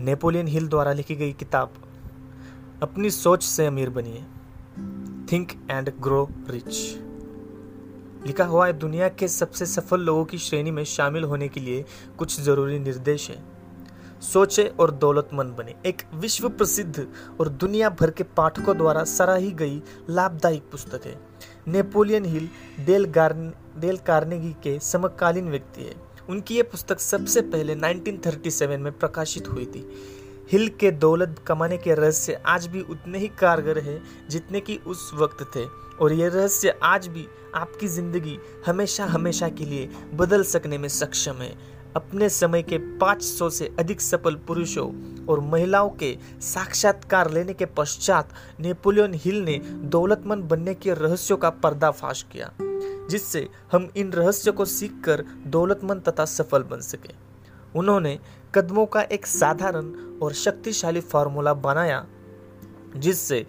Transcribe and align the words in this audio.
Napoleon 0.00 0.48
Hill 0.48 0.68
द्वारा 0.68 0.92
लिखी 0.92 1.14
गई 1.16 1.32
किताब। 1.32 1.72
अपनी 2.82 3.10
सोच 3.10 3.42
से 3.42 3.66
अमीर 3.66 3.90
बनिए। 3.90 4.24
थिंक 5.32 5.50
एंड 5.70 5.92
ग्रो 6.00 6.28
रिच 6.50 6.76
लिखा 8.26 8.44
हुआ 8.44 8.66
है, 8.66 8.72
दुनिया 8.72 9.08
के 9.08 9.28
सबसे 9.28 9.66
सफल 9.66 10.00
लोगों 10.00 10.24
की 10.24 10.38
श्रेणी 10.38 10.70
में 10.70 10.84
शामिल 10.84 11.24
होने 11.24 11.48
के 11.48 11.60
लिए 11.60 11.84
कुछ 12.18 12.40
ज़रूरी 12.40 12.78
निर्देश 12.78 13.30
है। 13.30 13.44
सोचे 14.20 14.64
और 14.80 14.90
दौलतमंद 14.90 15.54
बने। 15.54 15.74
एक 15.86 16.02
विश्व 16.14 16.48
प्रसिद्ध 16.48 17.06
और 17.40 17.48
दुनिया 17.48 17.90
भर 17.90 18.10
के 18.10 18.22
पाठकों 18.22 18.76
द्वारा 18.76 19.04
सराही 19.04 19.52
गई 19.52 19.82
लाभदायक 20.10 20.62
पुस्तक 20.62 21.06
है। 21.06 21.20
नेपोलियन 21.68 22.24
हिल 22.24 22.48
डेल 22.86 23.04
गार्न 23.04 23.52
डेल 23.78 23.96
कार्नेगी 23.96 24.52
के 24.52 24.78
समकालीन 24.78 25.50
व्यक्ति 25.50 25.82
है। 25.82 26.09
उनकी 26.28 26.56
ये 26.56 26.62
पुस्तक 26.62 27.00
सबसे 27.00 27.40
पहले 27.42 27.74
1937 27.74 28.78
में 28.78 28.92
प्रकाशित 28.92 29.48
हुई 29.48 29.66
थी। 29.66 29.86
हिल 30.52 30.68
के 30.68 30.90
दौलत 30.90 31.36
कमाने 31.46 31.76
के 31.76 31.94
रहस्य 31.94 32.40
आज 32.46 32.66
भी 32.66 32.80
उतने 32.80 33.18
ही 33.18 33.28
कारगर 33.28 33.78
है 33.78 34.00
जितने 34.30 34.60
कि 34.60 34.78
उस 34.86 35.10
वक्त 35.14 35.50
थे। 35.56 35.64
और 36.00 36.12
ये 36.12 36.28
रहस्य 36.28 36.74
आज 36.82 37.06
भी 37.06 37.26
आपकी 37.54 37.88
ज़िंदगी 37.88 38.38
हमेशा 38.66 39.04
हमेशा 39.04 39.48
के 39.48 39.64
लिए 39.64 39.88
बदल 40.14 40.42
सकने 40.42 40.78
में 40.78 40.88
सक्षम 40.88 41.32
है। 41.32 41.80
अपने 41.96 42.28
समय 42.28 42.62
के 42.62 42.78
500 42.98 43.48
से 43.50 43.70
अधिक 43.78 44.00
सफल 44.00 44.34
पुरुषों 44.34 44.86
और 45.26 45.40
महिलाओं 45.40 45.90
के 45.90 46.16
साक्षात्कार 46.40 47.30
लेने 47.30 47.52
के 47.52 47.66
पश्चात 47.66 48.32
नेपोलियन 48.60 49.14
हिल 49.14 49.42
ने 49.42 49.58
दौलतमंद 49.64 50.44
बनने 50.44 50.74
के 50.74 50.94
रहस्यों 50.94 51.36
का 51.36 51.50
पर्दाफाश 51.50 52.22
किया। 52.32 52.52
जिससे 53.10 53.48
हम 53.72 53.88
इन 53.96 54.12
रहस्यों 54.12 54.54
को 54.54 54.64
सीखकर 54.64 55.24
दौलतमंद 55.46 56.02
तथा 56.08 56.24
सफल 56.24 56.62
बन 56.62 56.80
सके। 56.80 57.14
उन्होंने 57.74 58.18
कदमों 58.54 58.86
का 58.86 59.02
एक 59.02 59.26
साधारण 59.26 59.92
और 60.22 60.32
शक्तिशाली 60.34 61.00
फार्मूला 61.00 61.54
बनाया, 61.54 62.06
जिससे 62.96 63.46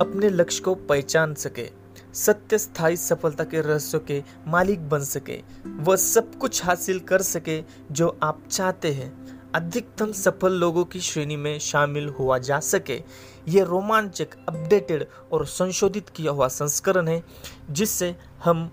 अपने 0.00 0.28
लक्ष्य 0.30 0.62
को 0.62 0.74
पहचान 0.74 1.34
सके, 1.34 1.68
सत्य 2.14 2.58
स्थायी 2.58 2.96
सफलता 2.96 3.44
के 3.44 3.60
रहस्यों 3.60 4.00
के 4.00 4.22
मालिक 4.46 4.88
बन 4.88 5.04
सके, 5.04 5.40
वह 5.66 5.96
सब 5.96 6.34
कुछ 6.34 6.64
हासिल 6.64 6.98
कर 7.00 7.22
सके 7.22 7.62
जो 7.90 8.16
आप 8.22 8.42
चाहते 8.50 8.92
हैं। 8.92 9.12
अधिकतम 9.54 10.12
सफल 10.12 10.52
लोगों 10.52 10.84
की 10.84 11.00
श्रेणी 11.00 11.36
में 11.36 11.58
शामिल 11.58 12.08
हुआ 12.08 12.38
जा 12.38 12.58
सके। 12.60 13.02
ये 13.48 13.64
रोमांचक, 13.64 14.28
अपडेटेड 14.48 15.06
और 15.32 15.46
संशोधित 15.46 16.08
किया 16.08 16.32
हुआ 16.32 16.48
संस्करण 16.48 17.08
है, 17.08 17.22
जिससे 17.70 18.14
हम 18.44 18.70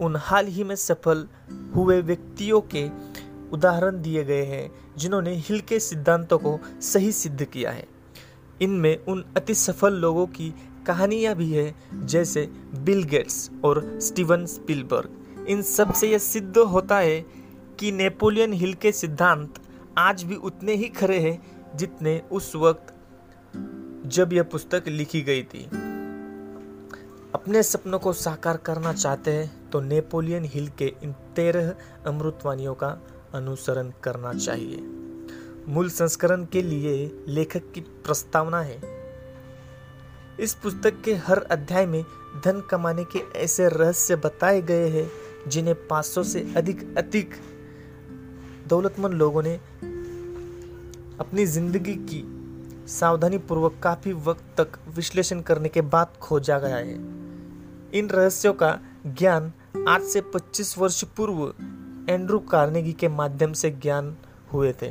उन 0.00 0.16
हाल 0.16 0.46
ही 0.46 0.64
में 0.64 0.76
सफल 0.76 1.28
हुए 1.74 2.00
व्यक्तियों 2.00 2.60
के 2.60 2.90
उदाहरण 3.52 4.02
दिए 4.02 4.24
गए 4.24 4.44
हैं, 4.44 4.70
जिन्होंने 4.98 5.34
हिल 5.34 5.60
के 5.60 5.80
सिद्धांतों 5.80 6.38
को 6.38 6.60
सही 6.80 7.12
सिद्ध 7.12 7.44
किया 7.44 7.70
है। 7.70 7.86
इनमें 8.62 9.04
उन 9.04 9.24
अति 9.36 9.54
सफल 9.54 9.92
लोगों 9.92 10.26
की 10.26 10.54
कहानियाँ 10.86 11.34
भी 11.34 11.52
है, 11.52 11.74
जैसे 11.94 12.50
बिल 12.74 13.02
गेट्स 13.02 13.50
और 13.64 14.00
स्टीवन 14.00 14.46
स्पिलबर्ग। 14.46 15.46
इन 15.48 15.62
सबसे 15.62 16.08
यह 16.08 16.18
सिद्ध 16.18 16.58
होता 16.58 16.98
है 16.98 17.20
कि 17.78 17.92
नेपोलियन 17.92 18.52
हिल 18.52 18.74
के 18.74 18.92
सिद्धांत 18.92 19.54
आज 19.98 20.22
भी 20.22 20.36
उतने 20.36 20.74
ही 20.74 20.88
खरे 20.88 21.18
हैं, 21.18 21.42
जितने 21.76 22.22
उस 22.32 22.56
वक्त 22.56 22.94
जब 24.06 24.32
यह 24.32 24.42
पुस्तक 24.42 24.84
लिखी 24.88 25.20
गई 25.20 25.42
थी। 25.42 25.64
अपने 27.34 27.62
सपनों 27.62 27.98
को 27.98 28.12
साकार 28.12 28.56
करना 28.56 28.92
चाहते 28.92 29.30
हैं 29.30 29.61
तो 29.72 29.80
नेपोलियन 29.80 30.44
हिल 30.44 30.68
के 30.68 30.92
इन 31.02 31.12
तेरह 31.12 31.74
अमृतवाणियों 32.06 32.74
का 32.74 32.88
अनुसरण 33.34 33.92
करना 34.02 34.32
चाहिए। 34.32 34.76
मूल 35.68 35.90
संस्करण 35.90 36.44
के 36.44 36.62
लिए 36.62 37.24
लेखक 37.28 37.72
की 37.74 37.80
प्रस्तावना 37.80 38.60
है। 38.60 38.80
इस 40.40 40.54
पुस्तक 40.54 41.02
के 41.04 41.14
हर 41.14 41.38
अध्याय 41.38 41.86
में 41.86 42.04
धन 42.44 42.60
कमाने 42.70 43.04
के 43.04 43.18
ऐसे 43.38 43.68
रहस्य 43.68 44.16
बताए 44.16 44.62
गए 44.62 44.88
हैं, 44.88 45.10
जिन्हें 45.48 45.88
500 45.88 46.22
से 46.22 46.54
अधिक 46.56 46.94
अधिक 46.98 47.30
दौलतमंद 48.68 49.14
लोगों 49.14 49.42
ने 49.42 49.54
अपनी 51.20 51.46
ज़िंदगी 51.46 51.94
की 51.94 52.22
सावधानी 52.88 53.38
पूर्वक 53.38 53.80
काफ़ी 53.82 54.12
वक्त 54.12 54.44
तक 54.60 54.78
विश्लेषण 54.88 55.40
करने 55.40 55.68
के 55.68 55.80
बाद 55.80 56.12
खोजा 56.20 56.58
गया 56.58 56.76
है। 56.76 56.94
इन 57.94 58.08
रहस्यों 58.10 58.52
का 58.52 58.80
ज्ञान 59.06 59.52
आज 59.74 60.02
से 60.02 60.20
25 60.20 60.76
वर्ष 60.78 61.02
पूर्व 61.16 61.42
एंड्रू 62.08 62.38
कार्नेगी 62.40 62.92
के 62.92 63.08
माध्यम 63.08 63.52
से 63.52 63.70
ज्ञान 63.72 64.16
हुए 64.52 64.72
थे, 64.72 64.90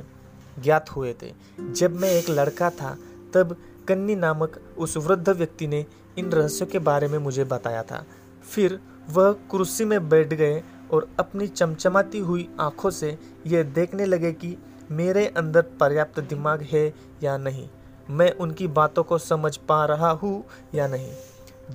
ज्ञात 0.59 0.90
हुए 0.90 1.14
थे। 1.22 1.31
जब 1.72 1.96
मैं 1.96 2.09
एक 2.09 2.30
लड़का 2.30 2.69
था, 2.69 2.96
तब 3.34 3.56
कन्नी 3.88 4.16
नामक 4.16 4.59
उस 4.78 4.97
वृद्ध 4.97 5.30
व्यक्ति 5.30 5.68
ने 5.68 5.86
इन 6.18 6.31
रहस्यों 6.31 6.68
के 6.68 6.80
बारे 6.80 7.08
में 7.08 7.18
मुझे 7.19 7.44
बताया 7.44 7.84
था। 7.84 8.03
फिर 8.46 8.80
वह 9.09 9.31
कुर्सी 9.50 9.86
में 9.86 10.09
बैठ 10.09 10.34
गए 10.34 10.62
और 10.92 11.08
अपनी 11.19 11.48
चमचमाती 11.48 12.19
हुई 12.19 12.50
आँखों 12.59 12.90
से 12.90 13.18
यह 13.48 13.63
देखने 13.63 14.06
लगे 14.06 14.31
कि 14.34 14.56
मेरे 14.92 15.28
अंदर 15.28 15.62
पर्याप्त 15.80 16.19
दिमाग 16.19 16.62
है 16.62 16.94
या 17.24 17.38
नहीं, 17.38 17.68
मैं 18.09 18.31
उनकी 18.31 18.68
बातों 18.69 19.03
को 19.03 19.18
समझ 19.18 19.58
पा 19.58 19.86
रहा 19.86 20.09
हूँ 20.12 20.44
या 20.75 20.88
नहीं। 20.88 21.12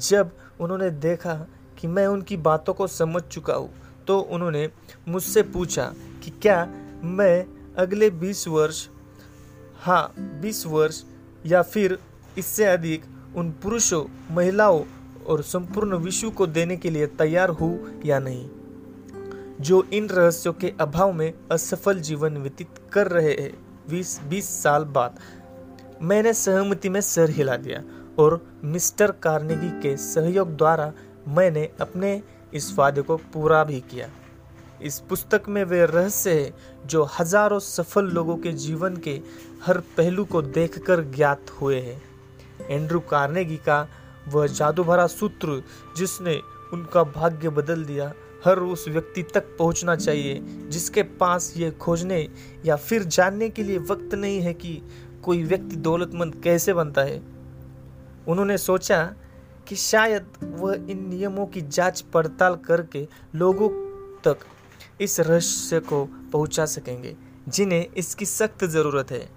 जब 0.00 0.30
उन्होंने 0.60 0.90
देखा 0.90 1.46
कि 1.86 1.92
मैं 1.92 2.06
उनकी 2.06 2.36
बातों 2.36 2.74
को 2.74 2.86
समझ 2.86 3.22
चुका 3.22 3.54
हूँ। 3.54 3.70
तो 4.06 4.20
उन्होंने 4.20 4.70
मुझसे 5.08 5.42
पूछा 5.42 5.94
कि 6.24 6.30
क्या 6.30 6.72
मैं 7.02 7.46
अगले 7.78 8.10
बीस 8.10 8.48
वर्ष 8.48 8.88
हाँ 9.80 10.14
बीस 10.18 10.66
वर्ष 10.66 11.02
या 11.46 11.62
फिर 11.62 11.98
इससे 12.38 12.64
अधिक 12.64 13.04
उन 13.36 13.50
पुरुषों, 13.50 14.34
महिलाओं 14.34 14.84
और 15.26 15.42
संपूर्ण 15.42 15.96
विश्व 15.96 16.30
को 16.30 16.46
देने 16.46 16.76
के 16.76 16.90
लिए 16.90 17.06
तैयार 17.06 17.48
हूँ 17.48 18.02
या 18.04 18.18
नहीं? 18.18 18.48
जो 19.60 19.82
इन 19.82 20.08
रहस्यों 20.08 20.52
के 20.52 20.74
अभाव 20.80 21.12
में 21.12 21.34
असफल 21.52 22.00
जीवन 22.00 22.36
व्यतीत 22.36 22.68
कर 22.92 23.08
रहे 23.08 23.32
हैं, 23.32 23.52
बीस 23.90 24.20
बीस 24.28 24.62
साल 24.62 24.84
बाद, 24.84 25.18
मैंने 26.02 26.34
सहमति 26.34 26.88
में 26.88 27.00
सर 27.00 27.30
हिला 27.30 27.56
दिया 27.56 27.82
और 28.18 28.60
मिस्टर 28.64 29.10
कार्नेगी 29.10 29.80
के 29.80 29.96
सहयोग 29.96 30.56
द्वारा 30.56 30.92
मैंने 31.26 31.68
अपने 31.80 32.20
इस 32.54 32.72
वादे 32.78 33.02
को 33.02 33.16
पूरा 33.32 33.62
भी 33.64 33.80
किया। 33.90 34.08
इस 34.82 34.98
पुस्तक 35.00 35.48
में 35.48 35.62
वे 35.64 35.84
रहस्य 35.86 36.30
है 36.32 36.52
जो 36.86 37.04
हज़ारों 37.18 37.58
सफल 37.58 38.06
लोगों 38.06 38.36
के 38.36 38.52
जीवन 38.54 38.96
के 38.96 39.20
हर 39.66 39.78
पहलू 39.96 40.24
को 40.24 40.42
देखकर 40.42 41.02
ज्ञात 41.10 41.50
हुए 41.60 41.80
हैं। 41.80 42.00
एंड्रू 42.70 43.00
कार्नेगी 43.00 43.56
का 43.58 43.86
वह 44.28 44.46
जादू 44.46 44.84
भरा 44.84 45.06
सूत्र 45.06 45.62
जिसने 45.96 46.40
उनका 46.72 47.02
भाग्य 47.04 47.48
बदल 47.50 47.84
दिया, 47.84 48.12
हर 48.44 48.58
उस 48.58 48.88
व्यक्ति 48.88 49.22
तक 49.24 49.56
पहुँचना 49.58 49.96
चाहिए, 49.96 50.40
जिसके 50.68 51.02
पास 51.02 51.52
ये 51.56 51.70
खोजने 51.70 52.26
या 52.64 52.76
फिर 52.76 53.04
जानने 53.04 53.48
के 53.48 53.62
लिए 53.62 53.78
वक्त 53.80 54.14
नहीं 54.14 54.40
है 54.40 54.54
कि 54.54 54.80
कोई 55.24 55.42
व्यक्ति 55.44 55.76
दौलतमंद 55.76 56.40
कैसे 56.44 56.72
बनता 56.74 57.02
है। 57.02 57.20
उन्होंने 58.28 58.58
सोचा 58.58 59.04
कि 59.68 59.76
शायद 59.76 60.26
वह 60.42 60.74
इन 60.90 61.08
नियमों 61.08 61.46
की 61.46 61.60
जाँच 61.60 62.00
पड़ताल 62.14 62.54
करके 62.66 63.06
लोगों 63.34 63.68
तक 64.24 64.44
इस 65.00 65.18
रहस्य 65.20 65.80
को 65.80 66.04
पहुँचा 66.32 66.66
सकेंगे, 66.66 67.16
जिन्हें 67.48 67.86
इसकी 67.88 68.26
सख्त 68.26 68.64
ज़रूरत 68.64 69.10
है। 69.10 69.28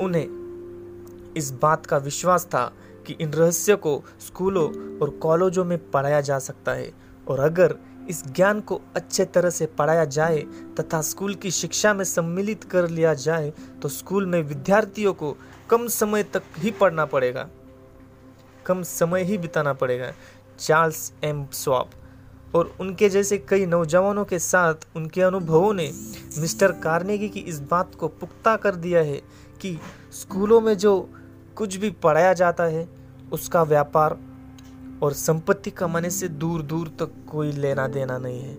उन्हें 0.00 1.34
इस 1.36 1.50
बात 1.62 1.86
का 1.86 1.96
विश्वास 1.98 2.44
था 2.44 2.64
कि 3.06 3.16
इन 3.20 3.32
रहस्य 3.32 3.76
को 3.76 4.02
स्कूलों 4.20 4.68
और 4.98 5.10
कॉलेजों 5.22 5.64
में 5.64 5.78
पढ़ाया 5.90 6.20
जा 6.20 6.38
सकता 6.38 6.72
है, 6.72 6.92
और 7.28 7.40
अगर 7.40 7.76
इस 8.10 8.22
ज्ञान 8.26 8.60
को 8.60 8.80
अच्छे 8.96 9.24
तरह 9.24 9.50
से 9.50 9.66
पढ़ाया 9.68 10.04
जाए 10.04 10.38
तथा 10.80 11.00
स्कूल 11.02 11.34
की 11.34 11.50
शिक्षा 11.50 11.92
में 11.94 12.04
सम्मिलित 12.04 12.64
कर 12.64 12.88
लिया 12.88 13.14
जाए 13.14 13.52
तो 13.82 13.88
स्कूल 13.88 14.26
में 14.26 14.42
विद्यार्थियों 14.42 15.12
को 15.14 15.36
कम 15.70 15.86
समय 15.88 16.22
तक 16.22 16.42
ही 16.58 16.70
पढ़ना 16.70 17.04
पड़ेगा। 17.04 17.48
कम 18.66 18.82
समय 18.82 19.22
ही 19.22 19.38
बिताना 19.38 19.72
पड़ेगा। 19.72 20.12
चार्ल्स 20.58 21.12
एम 21.24 21.44
स्वाप 21.52 21.90
और 22.54 22.72
उनके 22.80 23.08
जैसे 23.08 23.38
कई 23.38 23.66
नौजवानों 23.66 24.24
के 24.24 24.38
साथ 24.38 24.86
उनके 24.96 25.22
अनुभवों 25.22 25.72
ने 25.74 25.90
मिस्टर 26.38 26.72
कार्नेगी 26.82 27.28
की 27.28 27.40
इस 27.40 27.60
बात 27.60 27.94
को 27.94 28.08
पुख्ता 28.08 28.56
कर 28.56 28.74
दिया 28.74 29.00
है 29.00 29.20
कि 29.60 29.78
स्कूलों 30.12 30.60
में 30.60 30.76
जो 30.78 30.98
कुछ 31.56 31.76
भी 31.76 31.90
पढ़ाया 31.90 32.32
जाता 32.32 32.64
है, 32.64 32.88
उसका 33.32 33.62
व्यापार 33.62 34.18
और 35.02 35.12
संपत्ति 35.12 35.70
कमाने 35.70 36.10
से 36.10 36.28
दूर 36.28 36.62
दूर 36.62 36.88
तक 37.00 37.12
कोई 37.28 37.52
लेना 37.52 37.86
देना 37.88 38.18
नहीं 38.18 38.40
है। 38.40 38.54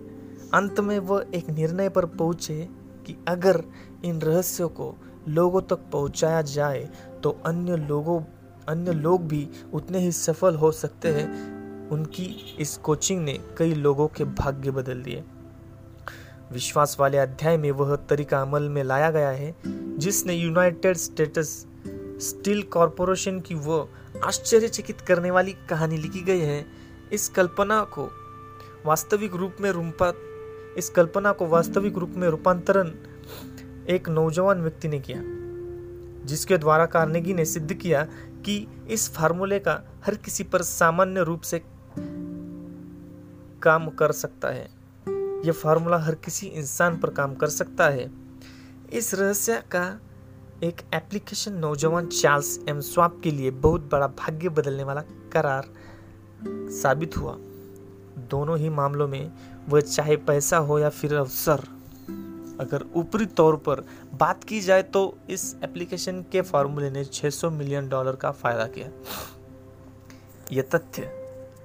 अंत 0.54 0.80
में 0.80 0.98
वह 0.98 1.26
एक 1.34 1.50
निर्णय 1.50 1.88
पर 1.88 2.06
पहुँचे 2.06 2.68
कि 3.06 3.16
अगर 3.28 3.62
इन 4.04 4.20
रहस्यों 4.20 4.68
को 4.68 4.94
लोगों 5.28 5.60
तक 5.62 5.78
पहुँचाया 5.92 6.42
जाए 6.42 6.88
तो 7.22 7.30
अन्य 7.46 7.76
लोगों 7.78 8.20
अन्य 8.68 8.92
लोग 8.92 9.28
भी 9.28 9.48
उतने 9.72 9.98
ही 9.98 10.12
सफल 10.12 10.54
हो 10.54 10.72
सकते 10.72 11.08
हैं। 11.08 11.28
उनकी 11.88 12.56
इस 12.58 12.76
कोचिंग 12.76 13.24
ने 13.24 13.40
कई 13.58 13.74
लोगों 13.74 14.08
के 14.08 14.24
भाग्य 14.24 14.70
बदल 14.70 15.02
दिए। 15.02 15.24
विश्वास 16.52 16.96
वाले 17.00 17.18
अध्याय 17.18 17.56
में 17.56 17.70
वह 17.70 17.96
तरीका 17.96 18.42
अमल 18.42 18.62
में 18.62 18.84
लाया 18.84 19.10
गया 19.10 19.28
है, 19.28 19.54
जिसने 19.98 20.34
यूनाइटेड 20.34 20.96
स्टेट्स 20.96 21.66
स्टील 22.28 22.62
कॉरपोरेशन 22.62 23.40
की 23.40 23.54
वो 23.54 23.90
आश्चर्यचकित 24.24 25.00
करने 25.00 25.30
वाली 25.30 25.52
कहानी 25.52 25.96
लिखी 25.96 26.20
गई 26.20 26.40
है। 26.40 26.66
इस 27.12 27.28
कल्पना 27.28 27.82
को 27.84 28.10
वास्तविक 28.86 29.34
रूप 29.34 29.56
में 29.60 29.70
रूपा, 29.70 30.12
इस 30.78 30.90
कल्पना 30.90 31.32
को 31.32 31.46
वास्तविक 31.46 31.98
रूप 31.98 32.12
में 32.16 32.28
रूपांतरण 32.28 32.90
एक 33.88 34.08
नौजवान 34.08 34.62
व्यक्ति 34.62 34.88
ने 34.88 34.98
किया। 34.98 35.37
जिसके 36.28 36.58
द्वारा 36.58 36.86
कार्नेगी 36.86 37.34
ने 37.34 37.44
सिद्ध 37.44 37.74
किया 37.74 38.04
कि 38.44 38.66
इस 38.88 39.14
फार्मूले 39.14 39.58
का 39.58 39.80
हर 40.06 40.14
किसी 40.14 40.44
पर 40.44 40.62
सामान्य 40.62 41.22
रूप 41.22 41.40
से 41.40 41.62
काम 43.62 43.88
कर 43.88 44.12
सकता 44.12 44.48
है। 44.48 44.68
यह 45.44 45.52
फार्मूला 45.52 45.98
हर 45.98 46.14
किसी 46.14 46.46
इंसान 46.46 46.98
पर 46.98 47.10
काम 47.10 47.34
कर 47.34 47.46
सकता 47.46 47.88
है। 47.88 48.10
इस 48.92 49.14
रहस्य 49.14 49.62
का 49.70 50.00
एक 50.62 50.82
एप्लीकेशन 50.94 51.52
नौजवान 51.52 52.06
चार्ल्स 52.06 52.60
एम 52.68 52.80
स्वाप 52.80 53.20
के 53.24 53.30
लिए 53.30 53.50
बहुत 53.50 53.88
बड़ा 53.92 54.06
भाग्य 54.06 54.48
बदलने 54.48 54.84
वाला 54.84 55.02
करार 55.32 55.66
साबित 56.82 57.16
हुआ। 57.16 57.36
दोनों 58.30 58.58
ही 58.58 58.68
मामलों 58.68 59.08
में 59.08 59.32
वह 59.68 59.80
चाहे 59.80 60.16
पैसा 60.16 60.56
हो 60.56 60.78
या 60.78 60.88
फिर 60.88 61.14
अवसर। 61.14 61.77
अगर 62.60 62.84
ऊपरी 62.96 63.26
तौर 63.26 63.56
पर 63.56 63.84
बात 64.14 64.44
की 64.44 64.60
जाए 64.60 64.82
तो 64.82 65.02
इस 65.30 65.56
एप्लीकेशन 65.64 66.22
के 66.22 66.40
फार्मूले 66.40 66.90
ने 66.90 67.04
600 67.04 67.50
मिलियन 67.50 67.88
डॉलर 67.88 68.16
का 68.16 68.30
फ़ायदा 68.30 68.66
किया। 68.66 68.88
यह 70.52 70.62
तथ्य। 70.74 71.10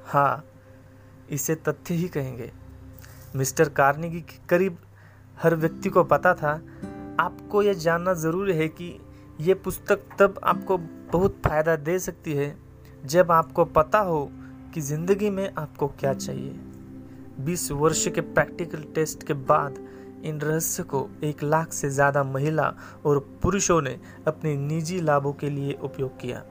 हाँ 0.05 0.43
इसे 1.29 1.55
तथ्य 1.55 1.93
ही 1.93 2.07
कहेंगे। 2.07 2.51
मिस्टर 3.35 3.69
कार्नेगी 3.69 4.21
के 4.21 4.37
करीब 4.49 4.77
हर 5.43 5.55
व्यक्ति 5.55 5.89
को 5.89 6.03
पता 6.03 6.33
था। 6.33 6.51
आपको 7.19 7.61
यह 7.63 7.73
जानना 7.73 8.13
ज़रूरी 8.13 8.53
है 8.53 8.67
कि 8.67 8.97
यह 9.41 9.55
पुस्तक 9.63 9.99
तब 10.19 10.39
आपको 10.43 10.77
बहुत 10.77 11.41
फ़ायदा 11.45 11.75
दे 11.75 11.97
सकती 11.99 12.33
है, 12.33 12.55
जब 13.05 13.31
आपको 13.31 13.65
पता 13.65 13.99
हो 13.99 14.29
कि 14.73 14.81
ज़िंदगी 14.81 15.29
में 15.29 15.49
आपको 15.57 15.87
क्या 15.87 16.13
चाहिए। 16.13 16.53
20 17.39 17.71
वर्ष 17.71 18.07
के 18.07 18.21
प्रैक्टिकल 18.21 18.83
टेस्ट 18.95 19.23
के 19.23 19.33
बाद 19.33 19.77
इन 20.23 20.39
रहस्य 20.41 20.83
को 20.83 21.07
एक 21.23 21.43
लाख 21.43 21.73
से 21.73 21.89
ज़्यादा 21.89 22.23
महिला 22.23 22.73
और 23.05 23.19
पुरुषों 23.43 23.81
ने 23.81 23.99
अपने 24.27 24.55
निजी 24.57 24.99
लाभों 25.01 25.33
के 25.33 25.49
लिए 25.49 25.77
उपयोग 25.83 26.19
किया। 26.19 26.43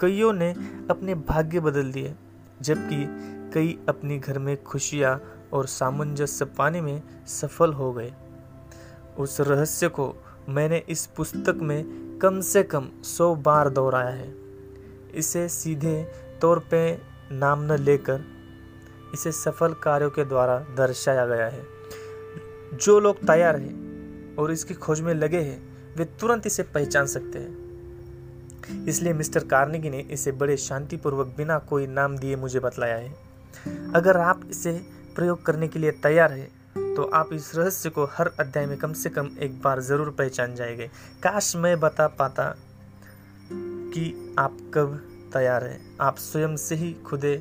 कईयों 0.00 0.32
ने 0.32 0.50
अपने 0.90 1.14
भाग्य 1.14 1.60
बदल 1.60 1.92
दिए, 1.92 2.14
जबकि 2.62 3.06
कई 3.54 3.78
अपने 3.88 4.18
घर 4.18 4.38
में 4.38 4.62
खुशियाँ 4.62 5.20
और 5.52 5.66
सामंजस्य 5.66 6.44
पाने 6.44 6.80
में 6.80 7.02
सफल 7.26 7.72
हो 7.72 7.92
गए। 7.92 8.12
उस 9.18 9.40
रहस्य 9.40 9.88
को 9.88 10.14
मैंने 10.48 10.82
इस 10.88 11.06
पुस्तक 11.06 11.58
में 11.62 12.18
कम 12.22 12.40
से 12.40 12.62
कम 12.62 12.88
सौ 13.04 13.34
बार 13.36 13.68
दोहराया 13.68 14.10
है। 14.10 14.32
इसे 15.14 15.48
सीधे 15.48 16.02
तौर 16.40 16.58
पे 16.70 16.80
नाम 17.32 17.62
न 17.62 17.76
लेकर 17.78 18.24
इसे 19.14 19.32
सफल 19.32 19.72
कार्यों 19.74 20.10
के 20.10 20.24
द्वारा 20.24 20.58
दर्शाया 20.76 21.26
गया 21.26 21.46
है। 21.46 21.73
जो 22.76 22.98
लोग 23.00 23.18
तैयार 23.26 23.56
हैं 23.56 24.36
और 24.36 24.52
इसकी 24.52 24.74
खोज 24.74 25.00
में 25.00 25.12
लगे 25.14 25.40
हैं, 25.40 25.60
वे 25.96 26.04
तुरंत 26.20 26.46
इसे 26.46 26.62
पहचान 26.64 27.06
सकते 27.06 27.38
हैं। 27.38 28.84
इसलिए 28.86 29.12
मिस्टर 29.12 29.44
कार्नेगी 29.44 29.90
ने 29.90 30.00
इसे 30.10 30.32
बड़े 30.32 30.56
शांतिपूर्वक 30.56 31.34
बिना 31.36 31.58
कोई 31.68 31.86
नाम 31.86 32.16
दिए 32.18 32.36
मुझे 32.36 32.60
बतलाया 32.60 32.96
है। 32.96 33.14
अगर 33.94 34.16
आप 34.16 34.40
इसे 34.50 34.72
प्रयोग 35.16 35.44
करने 35.46 35.68
के 35.68 35.78
लिए 35.78 35.90
तैयार 36.02 36.32
है 36.32 36.48
तो 36.94 37.02
आप 37.14 37.32
इस 37.32 37.50
रहस्य 37.54 37.90
को 37.90 38.04
हर 38.12 38.30
अध्याय 38.40 38.66
में 38.66 38.76
कम 38.78 38.92
से 38.92 39.10
कम 39.10 39.28
एक 39.40 39.60
बार 39.62 39.80
ज़रूर 39.80 40.10
पहचान 40.10 40.54
जाएँगे। 40.54 40.86
काश 41.22 41.54
मैं 41.56 41.78
बता 41.80 42.06
पाता 42.08 42.54
कि 43.52 44.34
आप 44.38 44.56
कब 44.74 44.96
तैयार 45.32 45.64
हैं। 45.64 45.80
आप 46.00 46.18
स्वयं 46.18 46.56
से 46.56 46.74
ही 46.74 46.92
खुदे, 47.06 47.36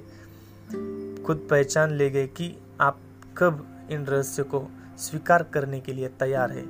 खुद 1.25 1.47
पहचान 1.49 1.91
ले 1.91 2.09
गए 2.09 2.27
कि 2.27 2.55
आप 2.81 2.99
कब 3.37 3.65
इन 3.91 4.05
रहस्य 4.05 4.43
को 4.43 4.59
स्वीकार 5.03 5.43
करने 5.43 5.79
के 5.79 5.93
लिए 5.93 6.07
तैयार 6.07 6.51
है। 6.51 6.65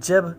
जब 0.00 0.34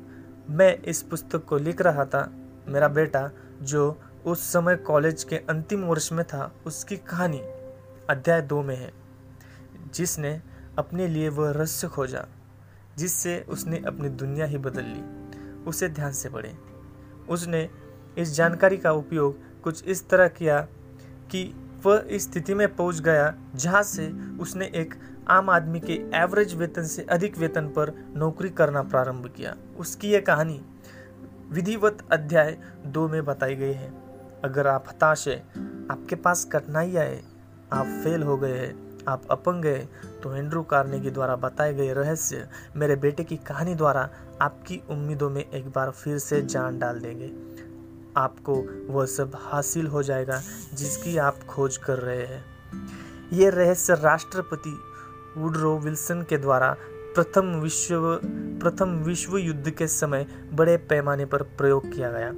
मैं 0.50 0.77
इस 0.81 1.01
पुस्तक 1.01 1.45
को 1.45 1.57
लिख 1.57 1.81
रहा 1.81 2.06
था, 2.06 2.31
मेरा 2.68 2.88
बेटा, 2.88 3.30
जो 3.62 4.01
उस 4.25 4.53
समय 4.53 4.75
कॉलेज 4.75 5.24
के 5.24 5.36
अंतिम 5.36 5.81
वर्ष 5.81 6.12
में 6.12 6.25
था, 6.25 6.56
उसकी 6.65 6.98
कहानी 6.98 7.39
अध्याय 8.09 8.42
दो 8.42 8.62
में 8.62 8.75
है, 8.75 8.92
जिसने 9.94 10.42
अपने 10.77 11.07
लिए 11.07 11.30
वह 11.30 11.51
रहस्य 11.51 11.88
खोजा, 11.88 12.25
जिससे 12.98 13.45
उसने 13.50 13.83
अपनी 13.88 14.09
दुनिया 14.09 14.45
ही 14.45 14.57
बदल 14.57 14.83
ली। 14.83 15.04
उसे 15.63 15.89
ध्यान 15.89 16.12
से 16.12 16.30
पढ़े। 16.30 16.54
उसने 17.30 17.69
इस 18.18 18.33
जानकारी 18.33 18.77
का 18.77 18.92
उपयोग 18.92 19.62
कुछ 19.62 19.83
इस 19.86 20.09
तरह 20.09 20.27
किया 20.27 20.62
कि 21.31 21.68
वह 21.86 22.06
इस 22.09 22.31
स्थिति 22.31 22.54
में 22.54 22.75
पहुँच 22.75 23.00
गया 23.00 23.36
जहाँ 23.56 23.83
से 23.83 24.07
उसने 24.38 24.65
एक 24.65 24.95
आम 25.29 25.50
आदमी 25.50 25.79
के 25.79 25.94
एवरेज 26.13 26.53
वेतन 26.56 26.83
से 26.83 27.06
अधिक 27.09 27.38
वेतन 27.38 27.68
पर 27.68 27.94
नौकरी 28.15 28.50
करना 28.50 28.83
प्रारंभ 28.83 29.27
किया। 29.27 29.56
उसकी 29.77 30.12
यह 30.12 30.21
कहानी 30.21 30.62
विधिवत 31.51 31.97
अध्याय 32.12 32.57
दो 32.85 33.07
में 33.07 33.23
बताई 33.25 33.56
गई 33.56 33.73
है। 33.73 33.94
अगर 34.44 34.68
आप 34.68 34.85
हताश 34.89 35.27
है, 35.27 35.38
आपके 35.91 36.15
पास 36.15 36.45
कठिनाई 36.45 36.95
आए, 36.95 37.21
आप 37.73 37.85
फेल 38.03 38.23
हो 38.23 38.38
गए 38.38 38.57
हैं, 38.57 38.73
आप 39.07 39.21
अपंग 39.31 39.62
गए 39.63 39.88
तो 40.23 40.35
एंड्रू 40.35 40.63
कार्नेगी 40.63 41.12
द्वारा 41.12 41.35
बताए 41.35 41.73
गए 41.73 41.94
रहस्य 41.94 42.47
मेरे 42.75 42.95
बेटे 42.95 43.23
की 43.23 43.38
कहानी 43.38 43.75
द्वारा 43.75 44.09
आपकी 44.41 44.81
उम्मीदों 44.89 45.29
में 45.29 45.44
एक 45.44 45.69
बार 45.69 45.91
फिर 45.91 46.18
से 46.18 46.41
जान 46.41 46.79
डाल 46.79 47.00
देंगे। 47.00 47.31
आपको 48.18 48.56
वह 48.89 49.06
सब 49.06 49.31
हासिल 49.35 49.88
हो 49.88 50.03
जाएगा 50.03 50.41
जिसकी 50.73 51.18
आप 51.18 51.39
खोज 51.50 51.77
कर 51.77 52.00
रहे 52.00 52.25
हैं। 52.25 52.44
ये 53.33 53.50
रहस्य 53.50 53.94
राष्ट्रपति 53.94 54.77
वुडरो 55.38 55.78
विल्सन 55.80 56.22
के 56.22 56.38
द्वारा 56.38 56.75
प्रथम 57.16 57.45
विश्व 57.56 58.19
प्रथम 58.62 58.89
विश्व 58.89 59.38
युद्ध 59.38 59.69
के 59.69 59.88
समय 59.88 60.25
बड़े 60.54 60.78
पैमाने 60.78 61.25
पर 61.25 61.44
प्रयोग 61.44 61.92
किया 61.94 62.12
गया। 62.12 62.33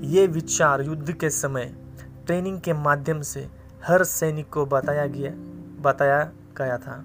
ये 0.00 0.26
विचार 0.26 0.82
युद्ध 0.82 1.12
के 1.12 1.30
समय 1.30 1.74
ट्रेनिंग 2.26 2.60
के 2.60 2.72
माध्यम 2.72 3.20
से 3.20 3.48
हर 3.84 4.04
सैनिक 4.04 4.48
को 4.48 4.66
बताया 4.66 5.06
गया 5.06 5.30
बताया 5.82 6.32
गया 6.58 6.78
था। 6.78 7.04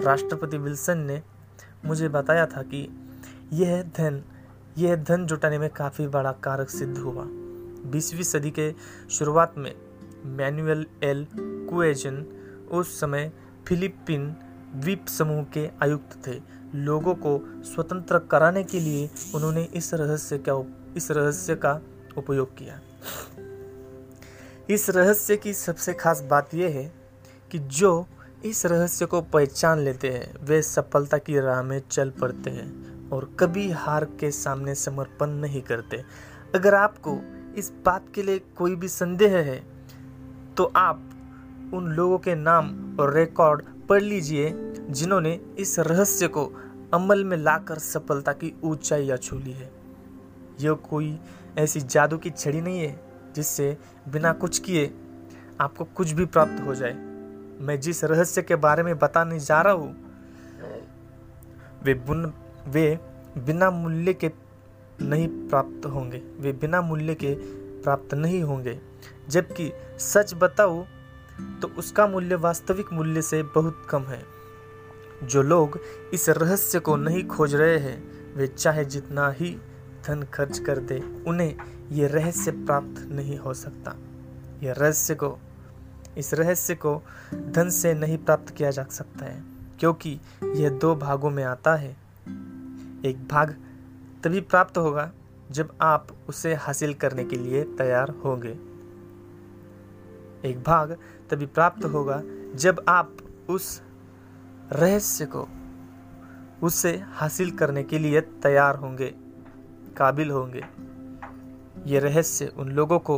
राष्ट्रपति 0.00 0.58
विल्सन 0.58 0.98
ने 0.98 1.22
मुझे 1.84 2.08
बताया 2.08 2.46
था 2.46 2.62
कि 2.62 2.88
यह 3.52 3.82
धन 3.82 4.22
यह 4.78 4.96
धन 4.96 5.26
जुटाने 5.26 5.58
में 5.58 5.70
काफ़ी 5.70 6.06
बड़ा 6.08 6.32
कारक 6.32 6.70
सिद्ध 6.70 6.98
हुआ। 6.98 7.24
बीसवीं 7.90 8.22
सदी 8.22 8.50
के 8.50 8.74
शुरुआत 9.10 9.54
में 9.58 9.74
मैनुअल 10.26 10.86
एल 11.02 11.26
कुएजन 11.34 12.24
उस 12.70 13.00
समय 13.00 13.32
फिलिपिन 13.68 14.34
द्वीप 14.74 15.06
समूह 15.06 15.42
के 15.44 15.68
आयुक्त 15.82 16.26
थे। 16.26 16.40
लोगों 16.74 17.14
को 17.14 17.38
स्वतंत्र 17.64 18.18
कराने 18.30 18.62
के 18.64 18.80
लिए 18.80 19.10
उन्होंने 19.34 19.62
इस 19.74 19.92
रहस्य 19.94 20.38
का 20.38 20.62
इस 20.96 21.10
रहस्य 21.10 21.54
का 21.54 21.80
उपयोग 22.16 22.56
किया। 22.56 22.80
इस 24.70 24.88
रहस्य 24.90 25.36
की 25.36 25.52
सबसे 25.54 25.92
खास 25.92 26.20
बात 26.22 26.54
यह 26.54 26.68
है 26.68 26.92
कि 27.50 27.58
जो 27.58 28.06
इस 28.44 28.64
रहस्य 28.66 29.06
को 29.06 29.20
पहचान 29.22 29.78
लेते 29.78 30.10
हैं, 30.10 30.34
वे 30.44 30.60
सफलता 30.62 31.18
की 31.18 31.38
राह 31.40 31.62
में 31.62 31.80
चल 31.90 32.10
पड़ते 32.10 32.50
हैं 32.50 33.08
और 33.10 33.24
कभी 33.40 33.70
हार 33.70 34.04
के 34.20 34.30
सामने 34.30 34.74
समर्पण 34.74 35.30
नहीं 35.30 35.62
करते। 35.62 36.02
अगर 36.54 36.74
आपको 36.74 37.18
इस 37.58 37.72
बात 37.86 38.06
के 38.14 38.22
लिए 38.22 38.38
कोई 38.38 38.76
भी 38.76 38.88
संदेह 38.88 39.36
है 39.38 39.62
तो 40.56 40.72
आप 40.76 41.10
उन 41.72 41.92
लोगों 41.92 42.18
के 42.18 42.34
नाम 42.34 42.96
और 43.00 43.14
रिकॉर्ड 43.14 43.62
पढ़ 43.88 44.02
लीजिए, 44.02 44.52
जिन्होंने 44.90 45.40
इस 45.58 45.78
रहस्य 45.78 46.28
को 46.28 46.44
अमल 46.94 47.24
में 47.24 47.36
लाकर 47.36 47.78
सफलता 47.78 48.32
की 48.32 48.52
ऊंचाई 48.64 49.16
छू 49.16 49.38
ली 49.38 49.52
है। 49.52 49.70
यह 50.60 50.72
कोई 50.72 51.18
ऐसी 51.58 51.80
जादू 51.80 52.18
की 52.18 52.30
छड़ी 52.30 52.60
नहीं 52.60 52.80
है, 52.80 53.00
जिससे 53.34 53.76
बिना 54.08 54.32
कुछ 54.32 54.58
किए 54.58 54.94
आपको 55.60 55.84
कुछ 55.84 56.10
भी 56.10 56.24
प्राप्त 56.24 56.62
हो 56.66 56.74
जाए। 56.74 56.94
मैं 57.60 57.80
जिस 57.80 58.04
रहस्य 58.04 58.42
के 58.42 58.56
बारे 58.56 58.82
में 58.82 58.98
बताने 58.98 59.38
जा 59.40 59.60
रहा 59.62 59.72
हूँ, 59.72 59.94
वे 61.84 61.94
बुन, 61.94 62.32
वे 62.68 62.98
बिना 63.38 63.70
मूल्य 63.70 64.12
के 64.14 64.30
नहीं 65.02 65.28
प्राप्त 65.48 65.86
होंगे। 65.86 66.22
वे 66.40 66.52
बिना 66.52 66.80
मूल्य 66.82 67.14
के 67.14 67.34
प्राप्त 67.82 68.14
नहीं 68.14 68.42
होंगे। 68.42 68.78
जबकि 69.28 69.70
सच 69.98 70.34
बताऊँ 70.34 70.84
तो 71.62 71.68
उसका 71.68 72.06
मूल्य 72.06 72.34
वास्तविक 72.34 72.92
मूल्य 72.92 73.22
से 73.22 73.42
बहुत 73.42 73.86
कम 73.90 74.02
है। 74.02 74.24
जो 75.22 75.42
लोग 75.42 75.80
इस 76.14 76.28
रहस्य 76.28 76.80
को 76.80 76.96
नहीं 76.96 77.26
खोज 77.26 77.54
रहे 77.54 77.78
हैं, 77.78 78.14
वे 78.34 78.46
चाहे 78.46 78.84
जितना 78.84 79.30
ही 79.30 79.58
धन 80.06 80.22
खर्च 80.22 80.58
कर 80.58 80.78
दे, 80.78 81.24
उन्हें 81.26 81.56
ये 81.90 82.06
रहस्य 82.06 82.50
प्राप्त 82.50 83.08
नहीं 83.10 83.38
हो 83.38 83.54
सकता। 83.54 83.96
यह 84.62 84.72
रहस्य 84.72 85.14
को, 85.14 85.38
इस 86.18 86.34
रहस्य 86.34 86.74
को 86.74 87.02
धन 87.34 87.70
से 87.70 87.94
नहीं 87.94 88.18
प्राप्त 88.18 88.54
किया 88.54 88.70
जा 88.70 88.84
सकता 88.90 89.24
है, 89.24 89.44
क्योंकि 89.80 90.20
यह 90.44 90.70
दो 90.70 90.94
भागों 90.96 91.30
में 91.30 91.44
आता 91.44 91.74
है। 91.74 91.96
एक 93.04 93.28
भाग 93.30 93.56
तभी 94.24 94.40
प्राप्त 94.40 94.78
होगा 94.78 95.12
जब 95.50 95.72
आप 95.80 96.08
उसे 96.28 96.54
हासिल 96.54 96.94
करने 96.94 97.24
के 97.24 97.36
लिए 97.36 97.64
तैयार 97.64 98.10
होंगे। 98.10 98.74
एक 100.48 100.62
भाग 100.66 100.96
तभी 101.34 101.46
प्राप्त 101.46 101.84
होगा 101.84 102.22
जब 102.54 102.84
आप 102.88 103.16
उस 103.50 103.82
रहस्य 104.72 105.26
को 105.26 105.46
उसे 106.62 106.90
हासिल 107.12 107.50
करने 107.50 107.82
के 107.82 107.98
लिए 107.98 108.20
तैयार 108.20 108.76
होंगे, 108.76 109.06
काबिल 109.96 110.30
होंगे। 110.30 110.64
ये 111.86 111.98
रहस्य 111.98 112.52
उन 112.56 112.68
लोगों 112.68 112.98
को 112.98 113.16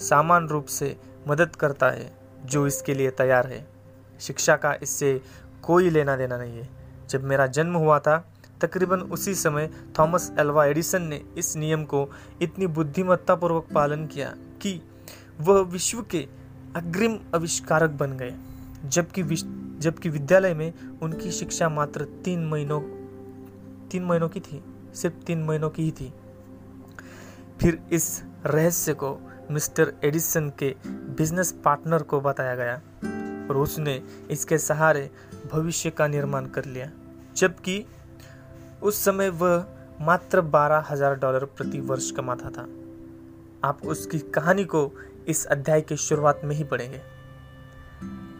सामान्य 0.00 0.48
रूप 0.48 0.66
से 0.66 0.96
मदद 1.28 1.56
करता 1.56 1.90
है 1.90 2.12
जो 2.44 2.66
इसके 2.66 2.94
लिए 2.94 3.10
तैयार 3.10 3.46
है। 3.46 3.66
शिक्षा 4.20 4.56
का 4.56 4.74
इससे 4.82 5.20
कोई 5.62 5.90
लेना 5.90 6.16
देना 6.16 6.38
नहीं 6.38 6.58
है। 6.58 6.68
जब 7.10 7.24
मेरा 7.24 7.46
जन्म 7.46 7.74
हुआ 7.74 7.98
था, 7.98 8.24
तकरीबन 8.60 9.00
उसी 9.00 9.34
समय 9.34 9.70
थॉमस 9.98 10.32
एल्वा 10.38 10.64
एडिसन 10.66 11.02
ने 11.02 11.22
इस 11.38 11.56
नियम 11.56 11.84
को 11.84 12.08
इतनी 12.42 12.66
बुद्धिमत्तापूर्वक 12.66 13.68
पालन 13.74 14.06
किया 14.06 14.34
कि 14.62 14.80
वह 15.40 15.60
विश्व 15.60 16.02
के 16.02 16.43
अग्रिम 16.76 17.18
आविष्कारक 17.34 17.90
बन 17.90 18.16
गए, 18.16 18.34
जबकि 18.86 19.22
जबकि 19.80 20.08
विद्यालय 20.08 20.54
में 20.54 20.72
उनकी 21.02 21.30
शिक्षा 21.30 21.68
मात्र 21.68 22.04
तीन 22.24 22.44
महीनों 22.46 22.80
तीन 23.90 24.04
महीनों 24.04 24.28
की 24.28 24.40
थी, 24.40 24.62
सिर्फ़ 24.94 25.14
तीन 25.16 25.42
महीनों 25.42 25.70
की 25.70 25.82
ही 25.82 25.90
थी। 25.90 26.12
फिर 27.60 27.78
इस 27.92 28.22
रहस्य 28.46 28.94
को 28.94 29.18
मिस्टर 29.50 29.92
एडिसन 30.04 30.48
के 30.58 30.74
बिज़नेस 30.86 31.52
पार्टनर 31.64 32.02
को 32.02 32.20
बताया 32.20 32.54
गया, 32.54 32.74
और 33.48 33.56
उसने 33.56 34.00
इसके 34.30 34.58
सहारे 34.58 35.10
भविष्य 35.52 35.90
का 35.90 36.06
निर्माण 36.06 36.46
कर 36.46 36.64
लिया, 36.64 36.90
जबकि 37.36 37.84
उस 38.82 39.04
समय 39.04 39.28
वह 39.30 39.64
मात्र 40.00 40.40
बारह 40.40 40.84
हज़ार 40.90 41.14
डॉलर 41.14 41.44
प्रति 41.46 41.80
वर्ष 41.80 42.10
कमाता 42.10 42.50
था। 42.50 42.66
आप 43.64 43.84
उसकी 43.84 44.18
कहानी 44.30 44.64
को 44.64 44.86
इस 45.28 45.46
अध्याय 45.46 45.80
की 45.80 45.96
शुरुआत 45.96 46.40
में 46.44 46.56
ही 46.56 46.64
पढ़ेंगे। 46.64 47.00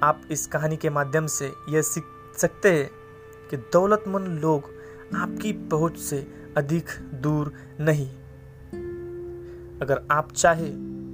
आप 0.02 0.22
इस 0.30 0.46
कहानी 0.46 0.76
के 0.76 0.90
माध्यम 0.90 1.26
से 1.26 1.52
यह 1.68 1.82
सीख 1.82 2.04
सकते 2.36 2.72
हैं 2.72 2.90
कि 3.50 3.56
दौलतमंद 3.56 4.40
लोग 4.40 4.70
आपकी 5.16 5.52
पहुँच 5.52 5.98
से 5.98 6.44
अधिक 6.56 6.86
दूर 7.14 7.52
नहीं। 7.80 8.08
अगर 9.78 10.06
आप 10.10 10.32
चाहे 10.32 10.70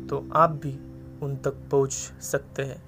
तो 0.07 0.29
आप 0.33 0.51
भी 0.51 0.79
उन 1.23 1.37
तक 1.37 1.51
पहुँच 1.51 1.93
सकते 2.23 2.63
हैं। 2.63 2.83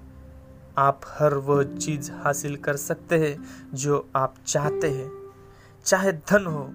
आप 0.77 1.01
हर 1.07 1.33
वह 1.33 1.63
चीज़ 1.63 2.11
हासिल 2.11 2.55
कर 2.55 2.75
सकते 2.75 3.17
हैं 3.17 3.65
जो 3.73 4.09
आप 4.15 4.35
चाहते 4.45 4.89
हैं। 4.89 5.31
चाहे 5.85 6.11
धन 6.11 6.45
हो, 6.45 6.69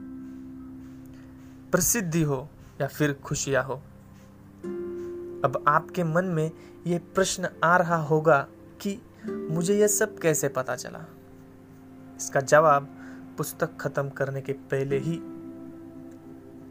प्रसिद्धि 1.71 2.23
हो 2.23 2.49
या 2.81 2.87
फिर 2.87 3.13
खुशियाँ 3.13 3.65
हो। 3.65 3.83
अब 5.45 5.65
आपके 5.69 6.05
मन 6.05 6.25
में 6.25 6.51
यह 6.87 7.01
प्रश्न 7.15 7.49
आ 7.65 7.77
रहा 7.77 7.97
होगा 7.97 8.47
कि 8.81 8.99
मुझे 9.27 9.79
यह 9.79 9.87
सब 9.87 10.19
कैसे 10.19 10.49
पता 10.49 10.77
चला? 10.77 11.05
इसका 12.17 12.41
जवाब 12.41 12.89
पुस्तक 13.39 13.77
खत्म 13.77 14.09
करने 14.09 14.41
के 14.41 14.53
पहले 14.53 14.99
ही 14.99 15.17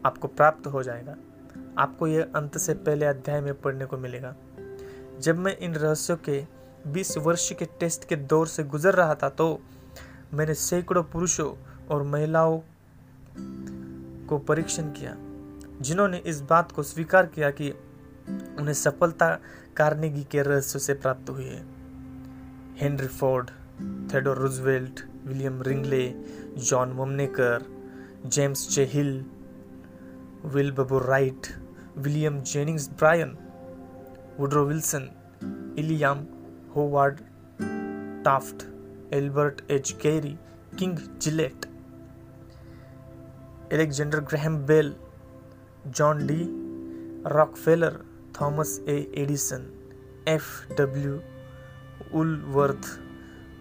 आपको 0.04 0.28
प्राप्त 0.28 0.66
हो 0.66 0.82
जाएगा। 0.82 1.16
आपको 1.78 2.06
यह 2.06 2.32
अंत 2.34 2.58
से 2.58 2.74
पहले 2.74 3.06
अध्याय 3.06 3.40
में 3.40 3.60
पढ़ने 3.60 3.86
को 3.86 3.98
मिलेगा। 3.98 4.34
जब 5.20 5.38
मैं 5.38 5.56
इन 5.58 5.74
रहस्यों 5.74 6.16
के 6.28 6.44
20 6.86 7.16
वर्ष 7.18 7.52
के 7.52 7.64
टेस्ट 7.80 8.08
के 8.08 8.16
दौर 8.16 8.46
से 8.46 8.64
गुजर 8.64 8.94
रहा 8.94 9.14
था 9.14 9.28
तो 9.28 9.60
मैंने 10.34 10.54
सैकड़ों 10.54 11.02
पुरुषों 11.02 11.52
और 11.90 12.02
महिलाओं 12.02 12.60
को 14.28 14.38
परीक्षण 14.38 14.90
किया, 14.90 15.14
जिन्होंने 15.80 16.18
इस 16.18 16.40
बात 16.40 16.72
को 16.72 16.82
स्वीकार 16.82 17.26
किया 17.26 17.50
कि 17.50 17.72
उन्हें 18.58 18.74
सफलता 18.74 19.30
कार्नेगी 19.76 20.24
के 20.24 20.42
रहस्य 20.42 20.78
से 20.78 20.94
प्राप्त 20.94 21.30
हुई 21.30 21.44
है। 21.44 21.62
Henry 22.76 23.06
Ford, 23.06 23.50
Theodore 24.12 24.36
Roosevelt, 24.36 25.00
William 25.26 25.62
Wrigley, 25.62 26.14
John 26.58 26.92
Wanamaker 26.92 27.64
James 28.26 28.68
चेहिल 28.74 29.24
Wilbur 30.72 30.98
Wright, 30.98 31.46
William 31.98 32.40
Jennings 32.42 32.88
Bryan, 32.90 33.36
Woodrow 34.38 34.64
Wilson, 34.64 35.08
William 35.78 36.26
Howard, 36.76 37.20
Taft, 38.24 38.62
Elbert 39.14 39.70
H 39.70 39.90
Gary, 40.02 40.36
King 40.78 40.98
Gillette, 41.22 41.66
Alexander 43.72 44.20
Graham 44.20 44.58
Bell, 44.66 44.94
John 45.86 46.26
D 46.26 46.44
Rockefeller 47.30 48.00
Thomas 48.40 48.80
A. 48.88 49.12
Edison, 49.14 49.66
F. 50.28 50.72
W. 50.74 51.20
Woolworth 52.18 53.00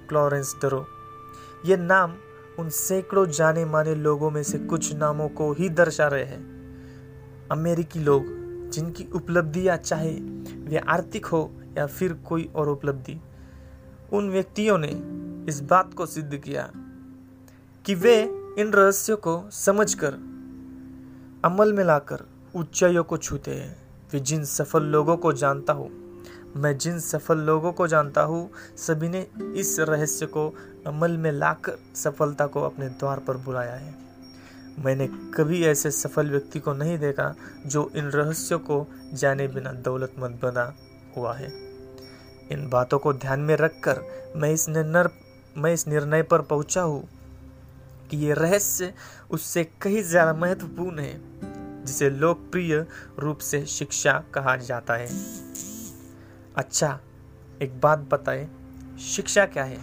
Clarence 0.09 0.55
Darrow. 0.61 0.87
ये 1.65 1.77
नाम 1.77 2.15
उन 2.59 2.69
सैकड़ों 2.69 3.25
जाने 3.25 3.65
माने 3.65 3.95
लोगों 3.95 4.31
में 4.31 4.43
से 4.43 4.57
कुछ 4.57 4.93
नामों 4.93 5.29
को 5.29 5.53
ही 5.53 5.69
दर्शा 5.69 6.07
रहे 6.07 6.23
हैं। 6.23 6.57
अमेरिकी 7.51 7.99
लोग, 7.99 8.23
जिनकी 8.69 9.07
उपलब्धियाँ 9.13 9.77
चाहे 9.77 10.13
वे 10.53 10.77
आर्थिक 10.77 11.25
हो 11.25 11.61
या 11.77 11.87
फिर 11.87 12.13
कोई 12.13 12.49
और 12.55 12.69
उपलब्धि, 12.69 13.21
उन 14.13 14.29
व्यक्तियों 14.29 14.77
ने 14.77 14.89
इस 15.49 15.61
बात 15.61 15.93
को 15.93 16.05
सिद्ध 16.05 16.37
किया 16.37 16.71
कि 17.85 17.95
वे 17.95 18.21
इन 18.59 18.73
रहस्यों 18.73 19.17
को 19.17 19.49
समझकर, 19.51 20.13
अमल 21.45 21.73
में 21.73 21.83
लाकर 21.83 22.29
ऊंचाइयों 22.55 23.03
को 23.03 23.17
छूते 23.17 23.51
हैं। 23.51 23.86
वे 24.13 24.19
जिन 24.19 24.43
सफल 24.45 24.83
लोगों 24.85 25.15
को 25.17 25.31
जानता 25.33 25.73
हूँ, 25.73 25.89
मैं 26.55 26.77
जिन 26.77 26.99
सफल 26.99 27.37
लोगों 27.37 27.71
को 27.71 27.87
जानता 27.87 28.21
हूँ, 28.21 28.49
सभी 28.77 29.09
ने 29.09 29.25
इस 29.55 29.75
रहस्य 29.79 30.25
को 30.25 30.47
अमल 30.87 31.17
में 31.17 31.31
लाकर 31.31 31.77
सफलता 31.95 32.47
को 32.47 32.61
अपने 32.61 32.89
द्वार 32.89 33.19
पर 33.19 33.37
बुलाया 33.37 33.73
है। 33.73 33.95
मैंने 34.79 35.07
कभी 35.33 35.63
ऐसे 35.65 35.91
सफल 35.91 36.29
व्यक्ति 36.29 36.59
को 36.59 36.73
नहीं 36.73 36.97
देखा 36.99 37.33
जो 37.65 37.89
इन 37.95 38.05
रहस्यों 38.05 38.59
को 38.59 38.85
जाने 39.13 39.47
बिना 39.47 39.71
दौलतमंद 39.71 40.39
बना 40.43 40.73
हुआ 41.15 41.33
है। 41.33 41.51
इन 42.51 42.67
बातों 42.69 42.99
को 42.99 43.13
ध्यान 43.13 43.39
में 43.39 43.55
रखकर 43.55 44.01
मैं 44.35 44.51
इस 44.51 44.67
निर्णय, 44.69 45.09
मैं 45.57 45.73
इस 45.73 45.87
निर्णय 45.87 46.23
पर 46.23 46.41
पहुँचा 46.41 46.81
हूँ 46.81 47.07
कि 48.11 48.17
ये 48.17 48.33
रहस्य 48.33 48.93
उससे 49.31 49.63
कहीं 49.81 50.03
ज़्यादा 50.03 50.33
महत्वपूर्ण 50.33 50.99
है। 50.99 51.46
जिसे 51.87 52.09
लोकप्रिय 52.09 52.85
रूप 53.19 53.37
से 53.37 53.65
शिक्षा 53.65 54.23
कहा 54.33 54.55
जाता 54.55 54.93
है। 54.93 55.07
अच्छा 56.55 56.99
एक 57.61 57.79
बात 57.81 57.99
बताए, 57.99 58.47
शिक्षा 58.99 59.45
क्या 59.45 59.63
है? 59.63 59.79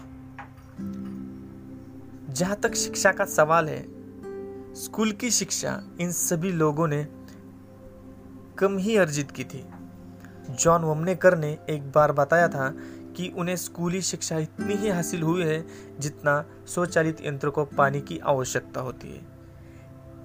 जहाँ 2.31 2.57
तक 2.57 2.75
शिक्षा 2.75 3.13
का 3.13 3.25
सवाल 3.25 3.69
है, 3.69 3.83
स्कूल 4.75 5.13
की 5.13 5.31
शिक्षा 5.31 5.81
इन 6.01 6.13
सभी 6.13 6.53
लोगों 6.53 6.89
ने 6.89 7.07
कम 8.59 8.79
ही 8.79 8.97
अर्जित 8.97 9.31
की 9.31 9.45
थी। 9.45 9.65
जॉन 10.51 10.83
वमनेकर 10.83 11.39
ने 11.39 11.59
एक 11.71 11.93
बार 11.93 12.13
बताया 12.13 12.49
था 12.49 12.69
कि 13.17 13.33
उन्हें 13.37 13.57
स्कूली 13.57 14.03
शिक्षा 14.03 14.39
इतनी 14.39 14.75
ही 14.75 14.89
हासिल 14.89 15.23
हुई 15.23 15.43
है 15.43 15.65
जितना 16.01 16.45
स्वचालित 16.67 17.27
यंत्र 17.27 17.51
को 17.51 17.65
पानी 17.65 18.01
की 18.01 18.19
आवश्यकता 18.19 18.81
होती 18.81 19.09
है। 19.09 19.27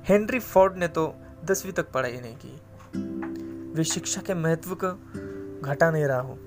हेनरी 0.04 0.40
फोर्ड 0.40 0.78
ने 0.78 0.88
तो 0.88 1.16
दसवीं 1.46 1.74
तक 1.74 1.92
पढ़ाई 1.92 2.20
नहीं 2.22 2.36
की। 2.36 3.74
वे 3.76 3.84
शिक्षा 3.84 4.22
के 4.22 4.34
महत्व 4.34 4.76
को 4.76 4.92
घटा 5.64 5.90
नहीं 5.92 6.04
रहा 6.04 6.20
हूँ। 6.20 6.38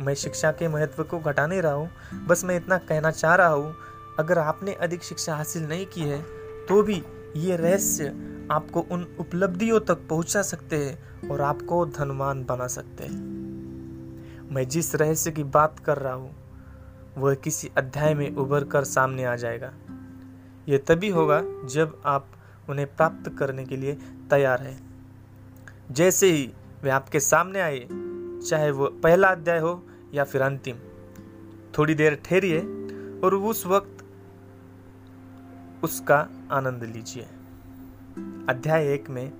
मैं 0.00 0.14
शिक्षा 0.14 0.50
के 0.52 0.68
महत्व 0.68 1.02
को 1.02 1.18
घटा 1.18 1.46
नहीं 1.46 1.62
रहा 1.62 1.72
हूँ। 1.72 2.26
बस 2.26 2.44
मैं 2.44 2.56
इतना 2.56 2.78
कहना 2.78 3.10
चाह 3.10 3.34
रहा 3.34 3.48
हूँ, 3.48 3.74
अगर 4.18 4.38
आपने 4.38 4.72
अधिक 4.74 5.02
शिक्षा 5.02 5.34
हासिल 5.36 5.62
नहीं 5.62 5.86
की 5.86 6.00
है 6.00 6.20
तो 6.68 6.82
भी 6.82 7.02
ये 7.36 7.56
रहस्य 7.56 8.08
आपको 8.50 8.80
उन 8.90 9.06
उपलब्धियों 9.20 9.80
तक 9.80 10.06
पहुँचा 10.08 10.42
सकते 10.42 10.76
हैं 10.76 11.28
और 11.30 11.40
आपको 11.40 11.84
धनवान 11.88 12.44
बना 12.44 12.66
सकते 12.66 13.04
हैं। 13.04 14.48
मैं 14.52 14.66
जिस 14.68 14.94
रहस्य 14.94 15.30
की 15.30 15.44
बात 15.44 15.78
कर 15.78 15.98
रहा 15.98 16.12
हूँ, 16.12 16.34
वह 17.18 17.34
किसी 17.34 17.70
अध्याय 17.78 18.14
में 18.14 18.30
उभर 18.30 18.64
कर 18.64 18.84
सामने 18.84 19.24
आ 19.24 19.36
जाएगा। 19.36 19.72
यह 20.68 20.78
तभी 20.78 21.08
होगा 21.08 21.42
जब 21.66 22.00
आप 22.06 22.30
उन्हें 22.68 22.86
प्राप्त 22.96 23.36
करने 23.38 23.64
के 23.64 23.76
लिए 23.76 23.94
तैयार 24.30 24.62
है। 24.62 24.76
जैसे 25.90 26.30
ही 26.30 26.50
वे 26.82 26.90
आपके 26.90 27.20
सामने 27.20 27.60
आए, 27.60 27.88
चाहे 28.48 28.70
वो 28.70 28.86
पहला 29.02 29.28
अध्याय 29.28 29.58
हो 29.58 29.86
या 30.14 30.24
फिर 30.24 30.42
अंतिम, 30.42 30.76
थोड़ी 31.78 31.94
देर 31.94 32.14
ठहरिए 32.24 32.58
और 33.24 33.34
उस 33.34 33.66
वक्त 33.66 34.04
उसका 35.84 36.18
आनंद 36.50 36.84
लीजिए। 36.84 37.22
अध्याय 38.48 38.92
एक 38.92 39.10
में 39.10 39.32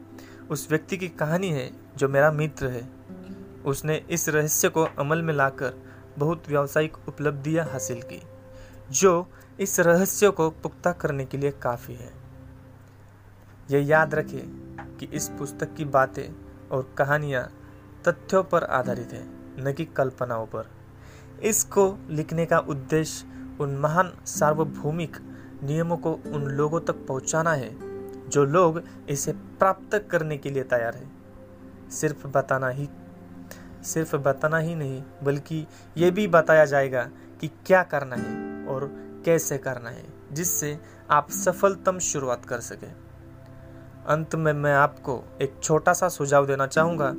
उस 0.50 0.70
व्यक्ति 0.70 0.96
की 0.96 1.08
कहानी 1.08 1.48
है 1.48 1.70
जो 1.96 2.08
मेरा 2.08 2.30
मित्र 2.32 2.66
है। 2.66 2.88
उसने 3.66 3.96
इस 4.10 4.28
रहस्य 4.28 4.68
को 4.68 4.82
अमल 4.98 5.22
में 5.22 5.34
लाकर 5.34 5.74
बहुत 6.18 6.48
व्यावसायिक 6.48 6.96
उपलब्धियाँ 7.08 7.66
हासिल 7.66 8.02
की, 8.02 8.22
जो 8.90 9.26
इस 9.60 9.80
रहस्य 9.80 10.30
को 10.30 10.50
पुख्ता 10.50 10.92
करने 10.92 11.24
के 11.24 11.38
लिए 11.38 11.50
काफ़ी 11.50 11.94
है। 11.94 12.17
यह 13.70 13.86
याद 13.86 14.14
रखें 14.14 14.68
कि 15.00 15.06
इस 15.06 15.28
पुस्तक 15.28 15.74
की 15.74 15.84
बातें 15.84 16.34
और 16.68 16.94
कहानियाँ 16.98 17.52
तथ्यों 18.08 18.44
पर 18.44 18.64
आधारित 18.64 19.12
है, 19.12 19.26
न 19.64 19.72
कि 19.72 19.84
कल्पनाओं 19.84 20.46
पर। 20.46 20.70
इसको 21.42 21.98
लिखने 22.10 22.46
का 22.46 22.58
उद्देश्य 22.58 23.26
उन 23.60 23.76
महान 23.76 24.12
सार्वभौमिक 24.26 25.16
नियमों 25.62 25.96
को 25.96 26.12
उन 26.12 26.44
लोगों 26.44 26.80
तक 26.80 27.06
पहुंचाना 27.06 27.52
है, 27.52 27.70
जो 28.28 28.44
लोग 28.44 28.82
इसे 29.08 29.32
प्राप्त 29.32 30.08
करने 30.10 30.38
के 30.38 30.50
लिए 30.50 30.62
तैयार 30.62 30.94
है। 30.94 31.10
सिर्फ़ 31.90 32.26
बताना 32.26 32.68
ही, 32.68 32.88
सिर्फ़ 33.84 34.16
बताना 34.16 34.58
ही 34.58 34.74
नहीं, 34.74 35.02
बल्कि 35.22 35.66
ये 35.96 36.10
भी 36.10 36.26
बताया 36.26 36.64
जाएगा 36.64 37.10
कि 37.40 37.48
क्या 37.48 37.82
करना 37.82 38.16
है 38.16 38.66
और 38.66 38.90
कैसे 39.24 39.58
करना 39.58 39.90
है, 39.90 40.04
जिससे 40.32 40.78
आप 41.10 41.30
सफलतम 41.30 41.98
शुरुआत 41.98 42.44
कर 42.44 42.60
सके। 42.60 43.07
अंत 44.08 44.34
में 44.34 44.52
मैं 44.54 44.72
आपको 44.74 45.22
एक 45.42 45.54
छोटा 45.62 45.92
सा 45.92 46.08
सुझाव 46.08 46.46
देना 46.46 46.66
चाहूँगा, 46.66 47.12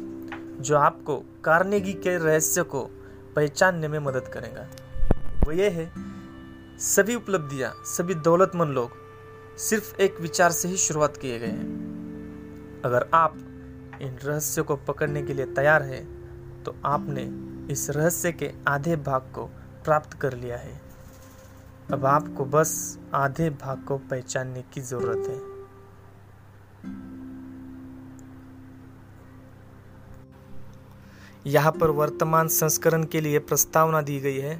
जो 0.62 0.78
आपको 0.78 1.18
कार्नेगी 1.44 1.94
के 1.96 2.18
रहस्य 2.18 2.64
को 2.64 2.82
पहचानने 3.36 3.88
में 3.88 3.98
मदद 4.00 4.28
करेगा। 4.28 4.62
वो 5.46 5.52
ये 5.52 5.70
है, 5.70 5.90
सभी 6.80 7.16
उपलब्धियाँ, 7.16 7.72
सभी 7.88 8.14
दौलतमंद 8.16 8.74
लोग 8.74 8.98
सिर्फ़ 9.60 10.02
एक 10.02 10.20
विचार 10.22 10.52
से 10.52 10.68
ही 10.68 10.78
शुरुआत 10.78 11.18
किए 11.18 11.40
गए 11.40 11.48
हैं। 11.48 12.82
अगर 12.86 13.10
आप 13.14 13.38
इन 14.02 14.18
रहस्य 14.24 14.62
को 14.62 14.76
पकड़ने 14.88 15.24
के 15.24 15.34
लिए 15.34 15.46
तैयार 15.54 15.84
हैं 15.84 16.04
तो 16.64 16.76
आपने 16.86 17.24
इस 17.74 17.90
रहस्य 17.90 18.32
के 18.32 18.52
आधे 18.68 18.96
भाग 18.96 19.32
को 19.36 19.46
प्राप्त 19.86 20.14
कर 20.14 20.34
लिया 20.34 20.58
है। 20.58 20.80
अब 21.92 22.06
आपको 22.06 22.46
बस 22.48 22.74
आधे 23.14 23.50
भाग 23.58 23.84
को 23.84 23.98
पहचानने 24.10 24.64
की 24.74 24.82
ज़रूरत 24.82 25.28
है। 25.30 25.49
यहाँ 31.46 31.72
पर 31.72 31.90
वर्तमान 31.90 32.48
संस्करण 32.48 33.04
के 33.04 33.22
लिए 33.22 33.40
प्रस्तावना 33.40 34.02
दी 34.02 34.20
गई 34.20 34.38
है। 34.38 34.56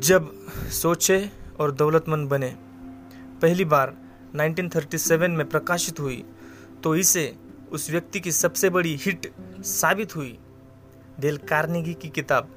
जब 0.00 0.30
सोचे 0.72 1.30
और 1.60 1.70
दौलतमंद 1.72 2.28
बने, 2.28 2.54
पहली 3.42 3.64
बार 3.64 3.96
1937 4.36 5.30
में 5.30 5.48
प्रकाशित 5.48 6.00
हुई 6.00 6.24
तो 6.82 6.94
इसे 6.96 7.34
उस 7.72 7.90
व्यक्ति 7.90 8.20
की 8.20 8.32
सबसे 8.32 8.70
बड़ी 8.70 8.94
हिट 8.96 9.32
साबित 9.64 10.16
हुई। 10.16 10.38
डेल 11.20 11.36
कार्नेगी 11.48 11.94
की 11.94 12.08
किताब, 12.08 12.48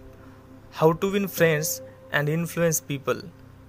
how 0.74 0.92
to 0.92 1.10
win 1.10 1.28
friends 1.28 1.82
and 2.14 2.30
influence 2.30 2.80
people, 2.80 3.24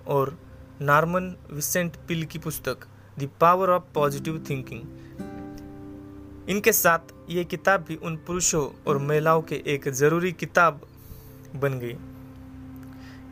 और 0.06 0.38
नॉर्मन 0.80 1.34
विसेंट 1.52 1.96
पिल 2.08 2.24
की 2.24 2.38
पुस्तक, 2.38 2.86
the 3.18 3.28
power 3.40 3.70
of 3.70 3.82
positive 3.94 4.44
thinking. 4.50 4.82
इनके 6.48 6.72
साथ 6.72 7.12
ये 7.30 7.44
किताब 7.44 7.84
भी 7.88 7.96
उन 7.96 8.16
पुरुषों 8.26 8.68
और 8.86 8.98
महिलाओं 8.98 9.42
के 9.42 9.62
एक 9.66 9.88
ज़रूरी 9.90 10.32
किताब 10.32 10.80
बन 11.56 11.78
गई, 11.78 11.96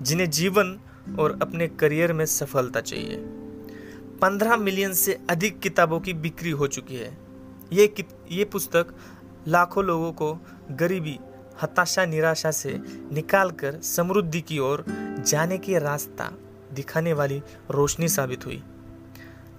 जिन्हें 0.03 0.31
जीवन 0.31 0.79
और 1.19 1.39
अपने 1.43 1.69
करियर 1.71 2.13
में 2.13 2.25
सफलता 2.27 2.81
चाहिए। 2.81 3.17
पंद्रह 4.23 4.57
मिलियन 4.57 4.93
से 4.95 5.19
अधिक 5.31 5.59
किताबों 5.61 6.01
की 6.01 6.13
बिक्री 6.15 6.51
हो 6.53 6.67
चुकी 6.69 6.97
है। 6.97 7.17
ये 7.73 7.93
ये 8.31 8.45
पुस्तक 8.45 8.95
लाखों 9.49 9.85
लोगों 9.85 10.13
को 10.13 10.33
गरीबी, 10.73 11.19
हताशा, 11.63 12.05
निराशा 12.05 12.51
से 12.51 12.79
निकालकर 13.13 13.81
समृद्धि 13.85 14.41
की 14.41 14.59
ओर 14.59 14.85
जाने 15.21 15.59
की 15.59 15.79
रास्ता 15.79 16.31
दिखाने 16.73 17.13
वाली 17.13 17.43
रोशनी 17.71 18.09
साबित 18.09 18.47
हुई। 18.47 18.63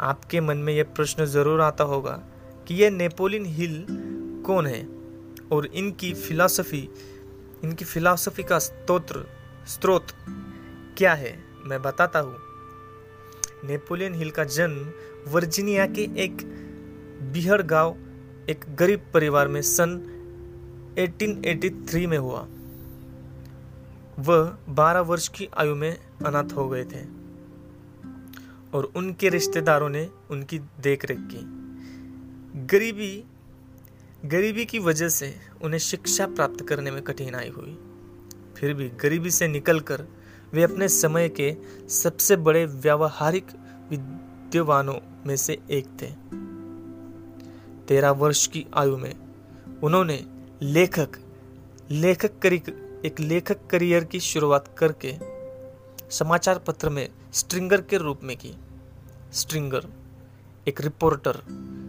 आपके 0.02 0.42
मन 0.42 0.58
में 0.58 0.74
यह 0.74 0.84
प्रश्न 0.96 1.26
ज़रूर 1.26 1.62
आता 1.62 1.84
होगा 1.84 2.20
कि 2.68 2.76
ये 2.76 2.90
नेपोलियन 2.90 3.46
हिल 3.46 3.86
कौन 4.46 4.68
है? 4.68 4.88
और 5.52 5.66
इनकी 5.66 6.14
फिलॉसफी 6.14 6.90
इनकी 7.64 7.86
फिलॉसफी 7.86 8.44
का 8.44 8.60
स्तोत्र 8.60 9.26
स्रोत 9.68 10.08
क्या 10.98 11.14
है? 11.14 11.44
मैं 11.66 11.82
बताता 11.82 12.20
हूँ। 12.20 12.36
नेपोलियन 13.64 14.14
हिल 14.14 14.32
का 14.32 14.44
जन्म 14.44 14.92
वर्जीनिया 15.32 15.88
के 15.88 16.02
एक 16.02 16.38
बिहड़ 17.34 17.62
गाँव, 17.62 17.98
एक 18.50 18.76
गरीब 18.76 19.02
परिवार 19.14 19.48
में 19.48 19.62
सन 19.62 20.14
1883 20.98 22.08
में 22.08 22.18
हुआ। 22.18 22.48
वह 24.20 24.58
12 24.70 25.00
वर्ष 25.00 25.28
की 25.28 25.50
आयु 25.58 25.76
में 25.76 25.98
अनाथ 26.26 26.54
हो 26.56 26.70
गए 26.70 26.84
थे 26.84 27.02
और 28.74 28.92
उनके 28.96 29.30
रिश्तेदारों 29.30 29.90
ने 29.90 30.10
उनकी 30.30 30.60
देखरेख 30.60 31.18
की। 31.20 31.67
गरीबी 32.58 33.24
गरीबी 34.26 34.66
की 34.66 34.80
वजह 34.80 35.10
से 35.10 35.36
उन्हें 35.62 35.80
शिक्षा 35.80 36.28
प्राप्त 36.28 36.66
करने 36.68 36.92
में 36.92 37.02
कठिनाई 37.02 37.50
हुई। 37.50 37.80
फिर 38.58 38.74
भी 38.74 38.90
गरीबी 38.90 39.32
से 39.32 39.48
निकलकर 39.48 40.08
वे 40.54 40.64
अपने 40.64 40.90
समय 40.90 41.30
के 41.30 41.56
सबसे 41.90 42.36
बड़े 42.36 42.66
व्यावहारिक 42.66 43.46
विद्वानों 43.90 44.96
में 45.26 45.36
से 45.36 45.58
एक 45.72 45.86
थे। 45.86 46.12
तेरह 47.86 48.12
वर्ष 48.12 48.48
की 48.48 48.66
आयु 48.74 48.98
में 48.98 49.16
उन्होंने 49.84 50.26
लेखक 50.62 51.10
लेखक 51.92 52.40
करी, 52.40 52.62
एक 53.06 53.16
लेखक 53.20 53.68
करियर 53.68 54.04
की 54.04 54.20
शुरुआत 54.20 54.76
करके 54.78 55.16
समाचार 56.12 56.60
पत्र 56.60 56.90
में 56.90 57.10
स्ट्रिंगर 57.34 57.82
के 57.82 57.98
रूप 57.98 58.20
में 58.24 58.38
की। 58.38 58.58
स्ट्रिंगर, 59.34 59.88
एक 60.68 60.82
रिपोर्टर 60.82 61.42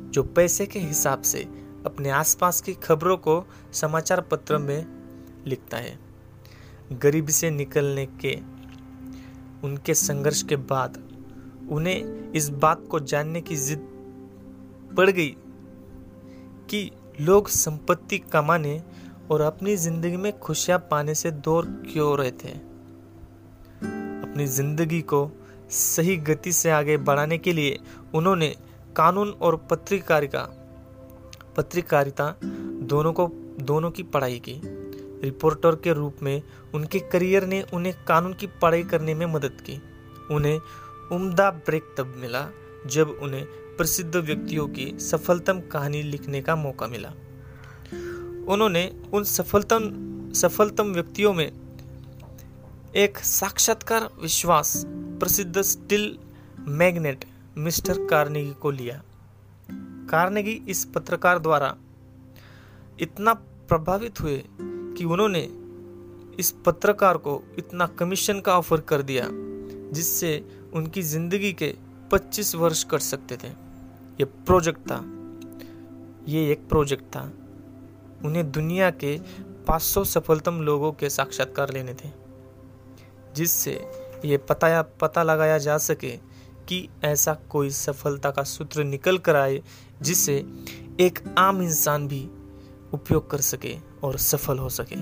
जो 0.09 0.23
पैसे 0.23 0.67
के 0.67 0.79
हिसाब 0.79 1.23
से 1.23 1.43
अपने 1.87 2.11
आसपास 2.11 2.61
की 2.61 2.75
खबरों 2.75 3.17
को 3.17 3.45
समाचार 3.73 4.21
पत्र 4.21 4.59
में 4.59 4.87
लिखता 5.47 5.77
है। 5.77 5.99
गरीबी 6.93 7.33
से 7.33 7.51
निकलने 7.51 8.07
के, 8.07 8.35
उनके 9.67 9.95
संघर्ष 9.95 10.43
के 10.43 10.57
बाद 10.57 11.03
उन्हें 11.71 12.33
इस 12.33 12.49
बात 12.49 12.87
को 12.91 13.01
जानने 13.01 13.41
की 13.41 13.57
जिद 13.57 13.89
पड़ 14.97 15.11
गई 15.11 15.37
कि 16.71 16.91
लोग 17.21 17.49
संपत्ति 17.49 18.19
कमाने 18.19 18.83
और 19.31 19.41
अपनी 19.41 19.77
ज़िंदगी 19.77 20.17
में 20.17 20.39
खुशियाँ 20.39 20.79
पाने 20.91 21.15
से 21.15 21.31
दूर 21.31 21.67
क्यों 21.93 22.19
रहे 22.19 22.31
थे 22.31 22.53
अपनी 24.23 24.47
ज़िंदगी 24.47 25.01
को 25.03 25.31
सही 25.71 26.17
गति 26.17 26.53
से 26.53 26.71
आगे 26.71 26.97
बढ़ाने 26.97 27.39
के 27.39 27.53
लिए 27.53 27.79
उन्होंने 28.15 28.55
कानून 28.99 29.29
और 29.31 29.57
पत्रकारिता 29.71 30.41
पत्रकारिता 31.57 32.35
दोनों 32.45 33.13
को, 33.13 33.27
दोनों 33.61 33.91
की 33.91 34.03
पढ़ाई 34.03 34.39
की। 34.39 34.61
रिपोर्टर 35.23 35.77
के 35.77 35.93
रूप 35.93 36.17
में 36.23 36.43
उनके 36.75 36.99
करियर 36.99 37.47
ने 37.47 37.63
उन्हें 37.75 37.95
कानून 38.05 38.35
की 38.35 38.47
पढ़ाई 38.47 38.83
करने 38.83 39.15
में 39.15 39.27
मदद 39.27 39.61
की। 39.61 39.81
उन्हें 40.31 40.61
उम्दा 41.13 41.51
ब्रेक 41.51 41.95
तब 41.99 42.15
मिला 42.17 42.47
जब 42.87 43.19
उन्हें 43.23 43.45
प्रसिद्ध 43.77 44.17
व्यक्तियों 44.17 44.67
की 44.69 44.87
सफलतम 44.99 45.61
कहानी 45.61 46.03
लिखने 46.03 46.43
का 46.43 46.57
मौका 46.57 46.87
मिला। 46.87 47.09
उन्होंने 48.49 48.85
उन 49.13 49.25
सफलतम 49.25 49.91
सफलतम 50.35 50.93
व्यक्तियों 50.93 51.33
में 51.33 51.51
एक 52.97 53.19
साक्षात्कार 53.19 54.09
विश्वास 54.23 54.85
प्रसिद्ध 54.89 55.63
स्टिल 55.63 56.19
मैग्नेट 56.69 57.25
मिस्टर 57.59 58.07
कार्नेगी 58.07 58.53
को 58.53 58.71
लिया। 58.71 59.03
कार्नेगी 60.11 60.53
इस 60.69 60.85
पत्रकार 60.85 61.39
द्वारा 61.39 61.75
इतना 63.01 63.33
प्रभावित 63.69 64.21
हुए 64.21 64.43
कि 64.59 65.05
उन्होंने 65.05 65.41
इस 66.39 66.51
पत्रकार 66.67 67.17
को 67.17 67.43
इतना 67.59 67.87
कमीशन 67.99 68.41
का 68.41 68.57
ऑफ़र 68.59 68.81
कर 68.81 69.03
दिया, 69.03 69.25
जिससे 69.93 70.31
उनकी 70.75 71.03
ज़िंदगी 71.03 71.53
के 71.53 71.75
25 72.11 72.55
वर्ष 72.55 72.85
कर 72.85 72.99
सकते 72.99 73.37
थे। 73.37 73.49
ये 74.21 74.25
प्रोजेक्ट 74.25 74.81
था। 74.81 75.03
ये 76.29 76.51
एक 76.53 76.69
प्रोजेक्ट 76.69 77.05
था। 77.07 77.23
उन्हें 78.25 78.51
दुनिया 78.51 78.91
के 78.91 79.19
500 79.69 80.05
सफलतम 80.05 80.61
लोगों 80.61 80.93
के 80.93 81.11
साक्षात्कार 81.11 81.73
लेने 81.73 81.95
थे, 81.95 82.11
जिससे 83.37 83.73
ये 84.25 84.37
पता 84.39 84.83
पता 84.83 85.23
लगाया 85.23 85.59
जा 85.59 85.79
सके 85.79 86.17
कि 86.69 86.89
ऐसा 87.05 87.35
कोई 87.35 87.71
सफलता 87.71 88.31
का 88.31 88.43
सूत्र 88.43 88.85
निकल 88.85 89.19
कर 89.19 89.37
आए 89.37 89.63
जिसे 90.03 90.45
एक 91.01 91.19
आम 91.39 91.63
इंसान 91.63 92.09
भी 92.09 92.29
उपयोग 92.93 93.31
कर 93.31 93.41
सके 93.41 93.77
और 94.05 94.17
सफल 94.17 94.59
हो 94.59 94.69
सके। 94.69 94.97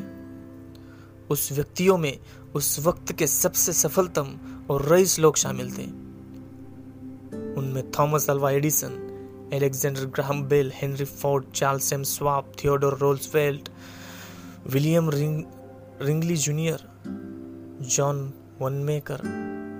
उस 1.28 1.52
व्यक्तियों 1.52 1.98
में 1.98 2.18
उस 2.54 2.78
वक्त 2.86 3.12
के 3.12 3.26
सबसे 3.26 3.72
सफलतम 3.72 4.36
और 4.70 4.86
रईस 4.86 5.18
लोग 5.18 5.36
शामिल 5.36 5.70
थे। 5.78 5.86
उनमें 7.54 7.90
Thomas 7.90 8.30
Alva 8.30 8.50
Edison, 8.50 9.02
Alexander 9.52 10.04
Graham 10.06 10.42
Bell, 10.42 10.72
Henry 10.74 11.04
Ford, 11.04 11.44
Charles 11.54 11.92
M 11.92 12.02
Schwab 12.02 12.52
Theodore 12.64 12.98
Roosevelt 12.98 13.68
William 14.66 15.10
ring, 15.10 15.44
Wrigley 16.02 16.36
junior, 16.36 16.88
John 17.82 18.32
Wanamaker, 18.60 19.20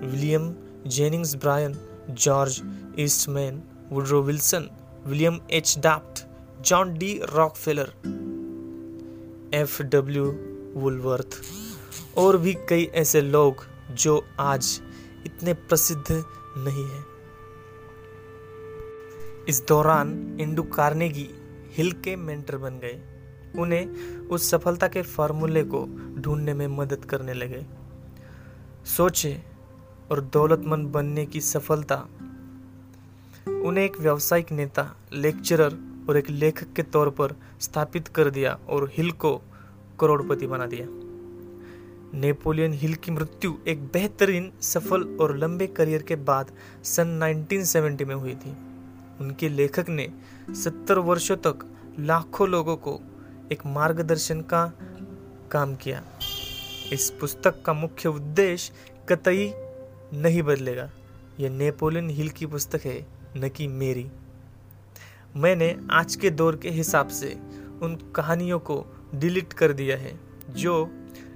William 0.05 0.55
Jennings 0.87 1.35
Bryan 1.35 1.75
George 2.09 2.61
Eastman 2.99 3.61
Woodrow 3.91 4.21
Wilson 4.21 4.69
William 5.07 5.39
H 5.51 5.75
Taft 5.79 6.25
John 6.61 6.93
D 6.97 7.19
Rockefeller 7.33 7.91
F 9.53 9.81
W 9.83 10.25
Woolworth 10.75 11.41
और 12.17 12.37
भी 12.37 12.53
कई 12.69 12.85
ऐसे 12.95 13.21
लोग 13.21 13.65
जो 13.91 14.25
आज 14.39 14.79
इतने 15.25 15.53
प्रसिद्ध 15.53 16.23
नहीं 16.57 16.85
हैं। 16.85 17.05
इस 19.49 19.61
दौरान 19.67 20.37
इंडू 20.41 20.63
कार्नेगी 20.63 21.29
हिल 21.77 21.91
के 21.91 22.15
मेंटर 22.15 22.57
बन 22.57 22.79
गए। 22.79 23.01
उन्हें 23.59 24.27
उस 24.27 24.49
सफलता 24.49 24.87
के 24.87 25.01
फार्मूले 25.01 25.63
को 25.63 25.85
ढूँढने 26.21 26.53
में 26.53 26.67
मदद 26.67 27.05
करने 27.05 27.33
लगे। 27.33 27.65
सोचे 28.97 29.56
और 30.11 30.21
दौलतमंद 30.21 30.87
बनने 30.87 31.25
की 31.25 31.41
सफलता। 31.41 31.95
उन्हें 33.47 33.85
एक 33.85 33.99
व्यावसायिक 33.99 34.51
नेता, 34.51 34.95
लेक्चरर 35.13 35.77
और 36.09 36.17
एक 36.17 36.29
लेखक 36.29 36.73
के 36.73 36.83
तौर 36.83 37.09
पर 37.09 37.35
स्थापित 37.61 38.07
कर 38.07 38.29
दिया 38.29 38.59
और 38.69 38.91
हिल 38.93 39.11
को 39.11 39.41
करोड़पति 39.99 40.47
बना 40.47 40.65
दिया। 40.65 40.87
नेपोलियन 42.13 42.73
हिल 42.73 42.95
की 42.95 43.11
मृत्यु 43.11 43.53
एक 43.67 43.83
बेहतरीन, 43.83 44.51
सफल 44.61 45.17
और 45.21 45.37
लंबे 45.37 45.67
करियर 45.67 46.01
के 46.01 46.15
बाद 46.15 46.51
सन 46.83 47.07
1970 47.07 48.05
में 48.05 48.15
हुई 48.15 48.35
थी। 48.35 48.55
उनके 49.21 49.49
लेखक 49.49 49.85
ने 49.89 50.13
70 50.53 50.97
वर्षों 50.97 51.37
तक 51.37 51.75
लाखों 51.99 52.49
लोगों 52.49 52.75
को 52.75 52.99
एक 53.51 53.65
मार्गदर्शन 53.65 54.41
का 54.41 54.73
काम 55.51 55.75
किया। 55.75 56.03
इस 56.93 57.09
पुस्तक 57.09 57.61
का 57.65 57.73
मुख्य 57.73 58.09
उद्देश्य 58.09 58.73
कतई 59.09 59.53
नहीं 60.13 60.43
बदलेगा। 60.43 60.91
यह 61.39 61.49
नेपोलियन 61.49 62.09
हिल 62.09 62.29
की 62.29 62.45
पुस्तक 62.45 62.81
है, 62.81 63.07
न 63.37 63.49
कि 63.49 63.67
मेरी। 63.67 64.09
मैंने 65.35 65.77
आज 65.91 66.15
के 66.15 66.29
दौर 66.29 66.55
के 66.55 66.69
हिसाब 66.69 67.07
से 67.07 67.39
उन 67.81 68.13
कहानियों 68.15 68.59
को 68.59 68.85
डिलीट 69.15 69.53
कर 69.53 69.73
दिया 69.73 69.97
है, 69.97 70.19
जो 70.49 70.89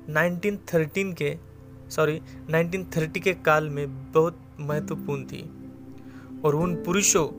1913 0.10 1.14
के, 1.14 1.38
सॉरी 1.90 2.22
1930 2.50 3.20
के 3.20 3.34
काल 3.34 3.70
में 3.70 4.12
बहुत 4.12 4.42
महत्वपूर्ण 4.60 5.24
थी। 5.24 5.50
और 6.46 6.56
उन 6.56 6.76
पुरुषों 6.76 7.30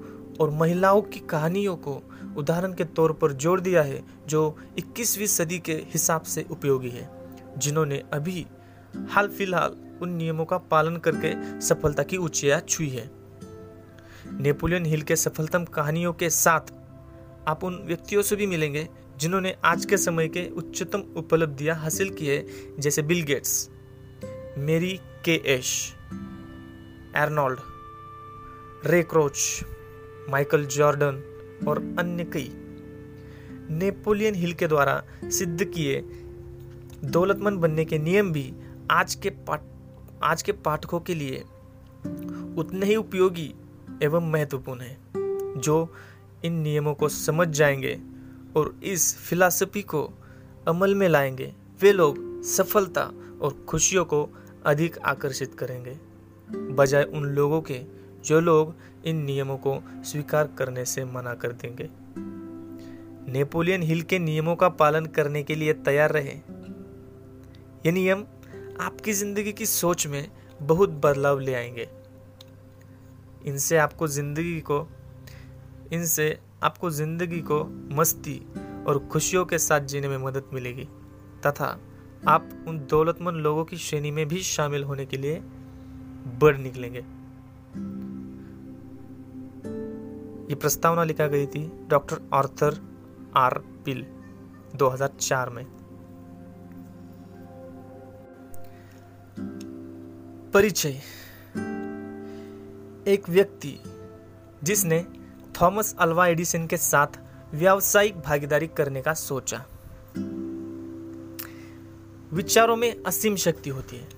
और 0.40 0.50
महिलाओं 0.50 1.02
की 1.02 1.20
कहानियों 1.20 1.76
को 1.76 2.02
उदाहरण 2.36 2.72
के 2.72 2.84
तौर 2.84 3.12
पर 3.12 3.32
जोड़ 3.32 3.60
दिया 3.60 3.82
है, 3.82 4.02
जो 4.26 4.58
21वीं 4.78 5.26
सदी 5.26 5.58
के 5.58 5.74
हिसाब 5.74 6.22
से 6.22 6.46
उपयोगी 6.50 6.90
है, 6.90 7.10
जिन्होंने 7.58 8.02
अभी 8.12 8.46
हाल 9.10 9.28
फ़िलहाल 9.28 9.76
उन 10.02 10.10
नियमों 10.10 10.44
का 10.44 10.58
पालन 10.70 10.96
करके 10.96 11.60
सफलता 11.60 12.02
की 12.02 12.16
ऊंचाइयाँ 12.16 12.60
छुई 12.60 12.88
है। 12.88 13.10
नेपोलियन 14.32 14.86
हिल 14.86 15.02
के 15.02 15.16
सफलतम 15.16 15.64
कहानियों 15.64 16.12
के 16.12 16.30
साथ 16.30 16.72
आप 17.48 17.64
उन 17.64 17.82
व्यक्तियों 17.84 18.22
से 18.22 18.36
भी 18.36 18.46
मिलेंगे 18.46 18.88
जिन्होंने 19.18 19.54
आज 19.64 19.84
के 19.84 19.96
समय 19.96 20.28
के 20.28 20.48
उच्चतम 20.48 21.02
उपलब्धियाँ 21.16 21.76
हासिल 21.76 22.10
की 22.10 22.26
है, 22.26 22.44
जैसे 22.78 23.02
Bill 23.02 23.22
Gates, 23.22 23.68
Mary 24.58 25.00
Kay 25.24 25.34
Ash, 25.46 25.92
Arnold, 27.16 27.60
Ray 28.86 29.02
Kroc, 29.02 29.64
Michael 30.30 30.64
Jordan 30.66 31.22
और 31.68 31.78
अन्य 31.98 32.24
कई। 32.24 32.50
नेपोलियन 33.70 34.34
हिल 34.34 34.52
के 34.52 34.66
द्वारा 34.66 35.02
सिद्ध 35.24 35.64
किए 35.64 36.00
दौलतमंद 37.04 37.58
बनने 37.58 37.84
के 37.84 37.98
नियम 37.98 38.32
भी 38.32 38.52
आज 38.90 39.14
के 39.14 39.30
पाठ 39.30 39.60
आज 40.24 40.42
के 40.42 40.52
पाठकों 40.52 41.00
के 41.00 41.14
लिए 41.14 41.44
उतने 42.58 42.86
ही 42.86 42.96
उपयोगी 42.96 43.54
एवं 44.02 44.30
महत्वपूर्ण 44.30 44.80
है, 44.80 44.98
जो 45.60 45.94
इन 46.44 46.52
नियमों 46.52 46.94
को 46.94 47.08
समझ 47.08 47.48
जाएँगे 47.48 48.00
और 48.56 48.80
इस 48.82 49.16
फिलासफी 49.16 49.82
को 49.82 50.10
अमल 50.68 50.94
में 50.94 51.08
लाएँगे। 51.08 51.52
वे 51.80 51.92
लोग 51.92 52.42
सफलता 52.42 53.10
और 53.40 53.64
खुशियों 53.68 54.04
को 54.04 54.28
अधिक 54.66 54.98
आकर्षित 54.98 55.54
करेंगे, 55.54 55.98
बजाय 56.74 57.02
उन 57.02 57.24
लोगों 57.24 57.62
के 57.62 57.82
जो 58.24 58.40
लोग 58.40 58.74
इन 59.04 59.16
नियमों 59.16 59.56
को 59.56 59.82
स्वीकार 60.04 60.50
करने 60.58 60.84
से 60.84 61.04
मना 61.04 61.34
कर 61.34 61.52
देंगे। 61.52 61.88
नेपोलियन 63.32 63.82
हिल 63.82 64.02
के 64.02 64.18
नियमों 64.18 64.56
का 64.56 64.68
पालन 64.68 65.06
करने 65.06 65.42
के 65.42 65.54
लिए 65.54 65.72
तैयार 65.72 66.10
रहे। 66.10 66.36
ये 67.86 67.92
नियम 67.92 68.24
आपकी 68.80 69.12
ज़िंदगी 69.12 69.52
की 69.52 69.66
सोच 69.66 70.06
में 70.06 70.30
बहुत 70.62 70.90
बदलाव 70.90 71.38
ले 71.38 71.54
आएँगे। 71.54 71.88
इनसे 73.46 73.76
आपको 73.76 74.06
ज़िंदगी 74.06 74.60
को, 74.60 74.88
इनसे 75.92 76.38
आपको 76.62 76.90
ज़िंदगी 76.90 77.40
को 77.40 77.64
मस्ती 77.94 78.46
और 78.86 79.08
खुशियों 79.12 79.44
के 79.44 79.58
साथ 79.58 79.80
जीने 79.80 80.08
में 80.08 80.18
मदद 80.18 80.44
मिलेगी। 80.52 80.84
तथा 81.46 81.80
आप 82.28 82.64
उन 82.68 82.78
दौलतमंद 82.78 83.36
लोगों 83.36 83.64
की 83.64 83.76
श्रेणी 83.76 84.10
में 84.10 84.28
भी 84.28 84.42
शामिल 84.42 84.84
होने 84.84 85.06
के 85.06 85.16
लिए 85.16 85.40
बढ़ 86.40 86.56
निकलेंगे। 86.56 87.04
ये 90.48 90.54
प्रस्तावना 90.54 91.04
लिखा 91.04 91.26
गई 91.26 91.46
थी 91.46 91.72
डॉक्टर 91.88 92.30
आर्थर 92.34 92.78
आर 93.36 93.58
पिल 93.58 94.06
2004 94.76 95.48
में। 95.48 95.81
परिचय। 100.54 101.00
एक 103.08 103.28
व्यक्ति 103.28 103.70
जिसने 104.62 105.04
थॉमस 105.60 105.94
अल्वा 105.98 106.26
एडिसन 106.26 106.66
के 106.66 106.76
साथ 106.76 107.06
व्यावसायिक 107.54 108.18
भागीदारी 108.20 108.66
करने 108.66 109.02
का 109.02 109.14
सोचा। 109.14 109.64
विचारों 112.32 112.76
में 112.76 113.02
असीम 113.06 113.36
शक्ति 113.36 113.70
होती 113.70 113.96
है। 113.96 114.08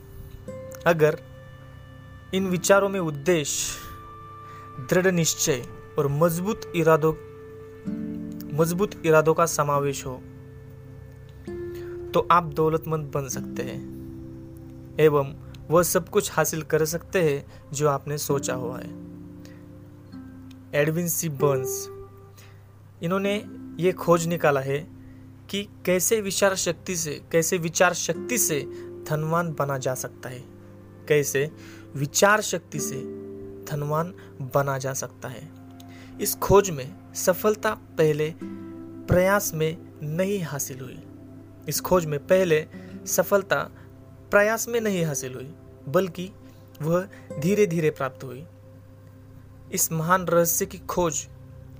अगर 0.86 1.20
इन 2.34 2.46
विचारों 2.46 2.88
में 2.88 3.00
उद्देश्य, 3.00 3.78
दृढ़ 4.90 5.12
निश्चय 5.12 5.64
और 5.98 6.08
मज़बूत 6.08 6.72
इरादों 6.76 7.12
मज़बूत 8.58 9.00
इरादों 9.06 9.34
का 9.34 9.46
समावेश 9.46 10.04
हो 10.06 10.20
तो 12.14 12.26
आप 12.30 12.52
दौलतमंद 12.54 13.10
बन 13.14 13.28
सकते 13.28 13.62
हैं। 13.62 14.96
एवं 15.00 15.43
वह 15.70 15.82
सब 15.82 16.08
कुछ 16.08 16.32
हासिल 16.32 16.62
कर 16.62 16.84
सकते 16.84 17.22
हैं 17.22 17.70
जो 17.72 17.88
आपने 17.88 18.18
सोचा 18.18 18.54
हुआ 18.54 18.78
है। 18.78 18.90
एडविन 20.74 21.08
सी 21.08 21.28
बर्न्स, 21.28 21.88
इन्होंने 23.02 23.44
ये 23.82 23.92
खोज 23.92 24.26
निकाला 24.26 24.60
है 24.60 24.88
कि 25.50 25.68
कैसे 25.86 26.20
विचार 26.20 26.54
शक्ति 26.54 26.96
से, 26.96 27.22
कैसे 27.32 27.58
विचार 27.58 27.94
शक्ति 27.94 28.38
से 28.38 28.60
धनवान 29.08 29.52
बना 29.58 29.78
जा 29.78 29.94
सकता 29.94 30.28
है। 30.28 30.44
कैसे 31.08 31.50
विचार 31.96 32.40
शक्ति 32.40 32.78
से 32.78 32.96
धनवान 33.64 34.14
बना 34.40 34.78
जा 34.78 34.92
सकता 34.92 35.28
है। 35.28 35.52
इस 36.20 36.34
खोज 36.34 36.70
में 36.70 37.14
सफलता 37.14 37.70
पहले 37.70 38.34
प्रयास 39.08 39.54
में 39.54 39.76
नहीं 40.02 40.42
हासिल 40.42 40.80
हुई। 40.80 41.02
इस 41.68 41.80
खोज 41.80 42.06
में 42.06 42.26
पहले 42.26 42.66
सफलता 43.06 43.70
प्रयास 44.34 44.68
में 44.68 44.80
नहीं 44.80 45.04
हासिल 45.04 45.34
हुई, 45.34 45.54
बल्कि 45.88 46.30
वह 46.82 47.08
धीरे 47.38 47.66
धीरे 47.66 47.90
प्राप्त 47.90 48.24
हुई। 48.24 48.46
इस 49.72 49.92
महान 49.92 50.24
रहस्य 50.24 50.66
की 50.66 50.78
खोज, 50.78 51.26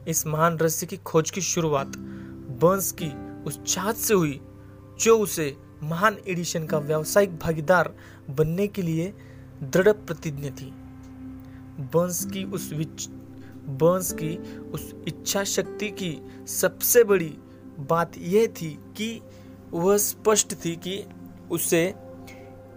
इस 0.09 0.27
महान 0.27 0.59
रहस्य 0.59 0.87
की 0.87 0.97
खोज 0.97 1.31
की 1.31 1.41
शुरुआत 1.41 1.87
बंस 2.63 2.93
की 2.93 3.41
उस 3.45 3.63
चाहत 3.63 3.97
से 3.97 4.15
हुई, 4.15 4.41
जो 5.01 5.19
उसे 5.19 5.57
महान 5.83 6.17
एडिशन 6.29 6.67
का 6.67 6.79
व्यावसायिक 6.79 7.39
भागीदार 7.39 7.95
बनने 8.31 8.67
के 8.67 8.83
लिए 8.83 9.15
दृढ़ 9.63 9.93
प्रतिज्ञा 9.93 10.51
थी। 10.51 10.71
बंस 11.81 12.25
की 12.25 12.45
उस 12.45 12.73
विच 12.73 13.09
बर्न्स 13.67 14.13
की 14.13 14.61
उस 14.61 14.95
इच्छा 15.09 15.45
शक्ति 15.45 15.89
की 15.91 16.31
सबसे 16.47 17.05
बड़ी 17.05 17.39
बात 17.81 18.19
यह 18.19 18.47
थी 18.47 18.79
कि 18.97 19.21
वह 19.73 19.99
स्पष्ट 19.99 20.55
थी 20.55 20.77
कि 20.77 21.05
उसे 21.51 21.95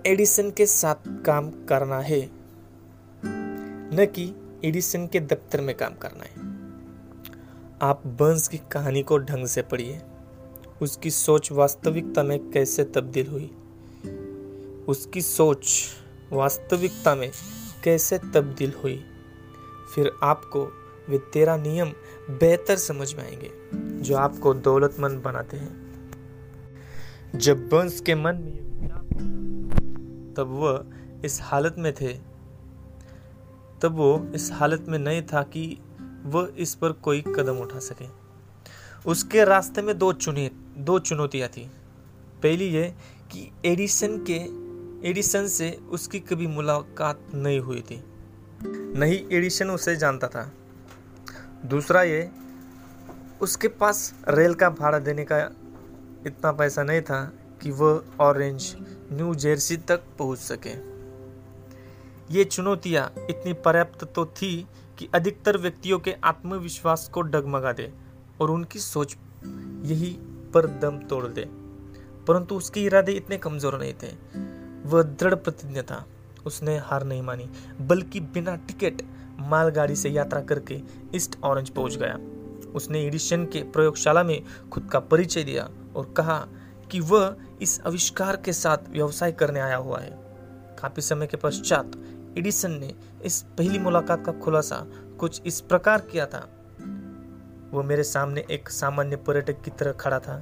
एडिसन 0.06 0.52
के 0.52 0.66
साथ 0.66 0.96
काम 1.08 1.66
करना 1.66 2.00
है। 2.00 2.30
न 3.26 4.08
कि 4.16 4.34
एडिसन 4.66 5.08
के 5.08 5.20
दफ्तर 5.20 5.62
में 5.62 5.78
काम 5.78 5.94
करना 5.94 6.24
है। 6.24 6.32
आप 7.82 8.08
बर्न्स 8.08 8.48
की 8.48 8.58
कहानी 8.58 9.04
को 9.04 9.18
ढंग 9.18 9.48
से 9.48 9.62
पढ़िए। 9.62 10.02
उसकी 10.82 11.12
सोच 11.12 11.52
वास्तविकता 11.52 12.24
में 12.24 12.52
कैसे 12.52 12.84
तब्दील 12.84 13.28
हुई? 13.28 13.58
उसकी 14.88 15.22
सोच 15.22 15.88
वास्तविकता 16.32 17.16
में 17.16 17.32
कैसे 17.84 18.18
तब्दील 18.18 18.74
हुई? 18.84 19.04
फिर 19.96 20.12
आपको 20.24 20.66
वे 21.10 21.18
तेरा 21.18 21.58
नियम 21.58 21.90
बेहतर 22.30 22.76
समझ 22.76 23.14
में 23.14 23.24
आएँगे, 23.24 23.52
जो 24.04 24.18
आपको 24.18 24.54
दौलतमंद 24.54 25.22
बनाते 25.22 25.58
हैं। 25.58 25.88
जब 27.36 27.70
बंस 27.70 28.02
के 28.02 28.16
मन 28.16 28.36
में 28.36 28.67
तब 30.38 30.48
वह 30.48 30.86
इस 31.26 31.40
हालत 31.42 31.76
में 31.78 31.94
थे। 31.94 32.14
तब 33.82 33.92
वो 33.92 34.32
इस 34.36 34.52
हालत 34.52 34.86
में 34.88 35.00
नहीं 35.00 35.22
था 35.22 35.44
कि 35.44 35.80
वह 36.24 36.54
इस 36.58 36.76
पर 36.76 36.92
कोई 36.92 37.22
कदम 37.22 37.58
उठा 37.58 37.80
सके। 37.80 38.06
उसके 39.06 39.46
रास्ते 39.46 39.82
में 39.82 39.98
दो 39.98 40.14
चुने, 40.14 40.52
दो 40.78 41.00
चुनौतियाँ 41.00 41.50
थी। 41.50 41.72
पहली 42.44 42.66
ये 42.66 42.96
कि 43.32 43.52
एडिसन 43.66 44.26
के, 44.30 44.68
एडिसन 45.10 45.48
से 45.48 45.72
उसकी 45.72 46.20
कभी 46.20 46.48
मुलाकात 46.48 47.22
नहीं 47.34 47.60
हुई 47.60 47.82
थी। 47.82 48.04
नहीं 48.98 49.38
एडिशन 49.38 49.70
उसे 49.70 49.96
जानता 49.96 50.28
था। 50.28 50.52
दूसरा 51.66 52.04
ये, 52.04 52.32
उसके 53.42 53.68
पास 53.68 54.14
रेल 54.30 54.54
का 54.54 54.70
भाड़ा 54.70 55.00
देने 55.00 55.24
का 55.24 55.40
इतना 56.28 56.52
पैसा 56.52 56.84
नहीं 56.84 57.02
था 57.02 57.34
कि 57.62 57.72
वह 57.72 58.02
ऑरेंज 58.20 58.76
न्यू 59.12 59.36
जर्सी 59.36 59.78
तक 59.78 60.04
पहुँच 60.20 60.40
सके। 60.40 60.74
ये 62.34 62.44
चुनौतियाँ 62.44 63.12
इतनी 63.30 63.54
पर्याप्त 63.54 64.04
तो 64.06 64.26
थी 64.26 64.68
कि 65.00 65.10
अधिकतर 65.16 65.58
व्यक्तियों 65.58 66.00
के 66.00 66.16
आत्मविश्वास 66.24 67.10
को 67.14 67.22
डगमगा 67.22 67.72
दे 67.72 67.92
और 68.42 68.52
उनकी 68.52 68.80
सोच 68.80 69.18
यही 69.84 70.10
पर 70.54 70.68
दम 70.82 70.98
तोड़ 71.00 71.26
दे। 71.28 71.46
परंतु 72.28 72.56
उसके 72.56 72.84
इरादे 72.84 73.12
इतने 73.12 73.38
कमज़ोर 73.38 73.80
नहीं 73.80 73.94
थे। 73.94 74.08
वह 74.90 75.04
दृढ़ 75.04 75.36
प्रतिज्ञ 75.36 75.82
था। 75.82 76.06
उसने 76.46 76.78
हार 76.78 77.04
नहीं 77.04 77.22
मानी, 77.22 77.50
बल्कि 77.82 78.20
बिना 78.20 78.56
टिकट 78.56 79.02
मालगाड़ी 79.40 79.96
से 79.96 80.10
यात्रा 80.10 80.42
करके 80.42 80.80
ईस्ट 81.16 81.38
ऑरेंज 81.44 81.70
पहुँच 81.70 81.96
गया। 81.96 82.18
उसने 82.74 83.02
एडिशन 83.02 83.46
के 83.46 83.62
प्रयोगशाला 83.64 84.24
में 84.24 84.44
खुद 84.72 84.90
का 84.92 85.00
परिचय 85.00 85.44
दिया 85.44 85.70
और 85.96 86.14
कहा 86.18 86.38
कि 86.92 87.00
वह 87.00 87.36
इस 87.62 87.80
आविष्कार 87.88 88.36
के 88.36 88.54
साथ 88.54 88.90
व्यवसाय 88.90 89.32
करने 89.32 89.60
आया 89.60 89.76
हुआ 89.76 90.00
है। 90.00 90.12
काफ़ी 90.80 91.02
समय 91.02 91.28
के 91.28 91.38
पश्चात 91.38 91.92
एडिसन 92.38 92.72
ने 92.72 92.94
इस 93.26 93.42
पहली 93.58 93.80
मुलाकात 93.80 94.26
का 94.26 94.32
खुलासा 94.32 94.86
कुछ 95.20 95.42
इस 95.46 95.60
प्रकार 95.62 96.02
किया 96.02 96.26
था। 96.26 96.40
वो 97.72 97.84
मेरे 97.84 98.04
सामने 98.04 98.46
एक 98.52 98.70
सामान्य 98.70 99.16
पर्यटक 99.18 99.62
की 99.62 99.72
तरह 99.72 99.92
खड़ा 99.92 100.20
था, 100.20 100.40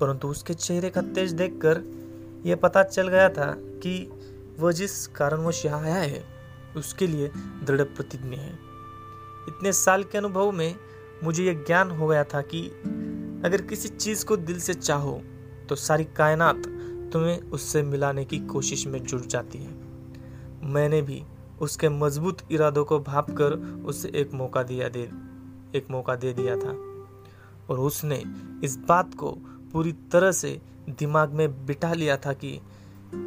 परंतु 0.00 0.28
उसके 0.28 0.54
चेहरे 0.54 0.90
का 0.90 1.02
तेज 1.02 1.32
देखकर 1.32 1.82
यह 2.46 2.56
पता 2.56 2.82
चल 2.82 3.08
गया 3.08 3.28
था 3.28 3.52
कि 3.56 3.94
वह 4.58 4.72
जिस 4.72 5.06
कारणवश 5.06 5.64
यहाँ 5.66 5.82
आया 5.82 5.94
है, 5.94 6.24
उसके 6.76 7.06
लिए 7.06 7.30
दृढ़ 7.64 7.82
प्रतिज्ञ 7.82 8.36
है। 8.36 8.52
इतने 9.48 9.72
साल 9.72 10.04
के 10.04 10.18
अनुभव 10.18 10.50
में 10.52 10.74
मुझे 11.24 11.44
यह 11.44 11.64
ज्ञान 11.66 11.90
हो 11.90 12.06
गया 12.06 12.24
था 12.24 12.42
कि 12.42 12.66
अगर 13.44 13.62
किसी 13.62 13.88
चीज़ 13.88 14.24
को 14.26 14.36
दिल 14.36 14.60
से 14.60 14.74
चाहो 14.74 15.20
तो 15.68 15.74
सारी 15.74 16.04
कायनात 16.04 16.56
तुम्हें 17.12 17.40
उससे 17.40 17.82
मिलाने 17.82 18.24
की 18.24 18.38
कोशिश 18.38 18.86
में 18.86 19.04
जुट 19.04 19.26
जाती 19.26 19.58
है। 19.58 19.74
मैंने 20.62 21.02
भी 21.02 21.22
उसके 21.60 21.88
मज़बूत 21.88 22.38
इरादों 22.50 22.84
को 22.84 22.98
भाप 22.98 23.30
कर 23.30 23.52
उसे 23.86 24.08
एक 24.08 24.32
मौका 24.32 24.62
दिया 24.62 24.88
दे, 24.88 25.10
एक 25.78 25.86
मौका 25.90 26.16
दे 26.16 26.32
दिया 26.32 26.56
था। 26.56 26.70
और 27.70 27.80
उसने 27.80 28.22
इस 28.64 28.78
बात 28.88 29.14
को 29.14 29.30
पूरी 29.72 29.92
तरह 29.92 30.32
से 30.32 30.60
दिमाग 30.88 31.30
में 31.30 31.66
बिठा 31.66 31.92
लिया 31.94 32.16
था 32.16 32.32
कि 32.32 32.60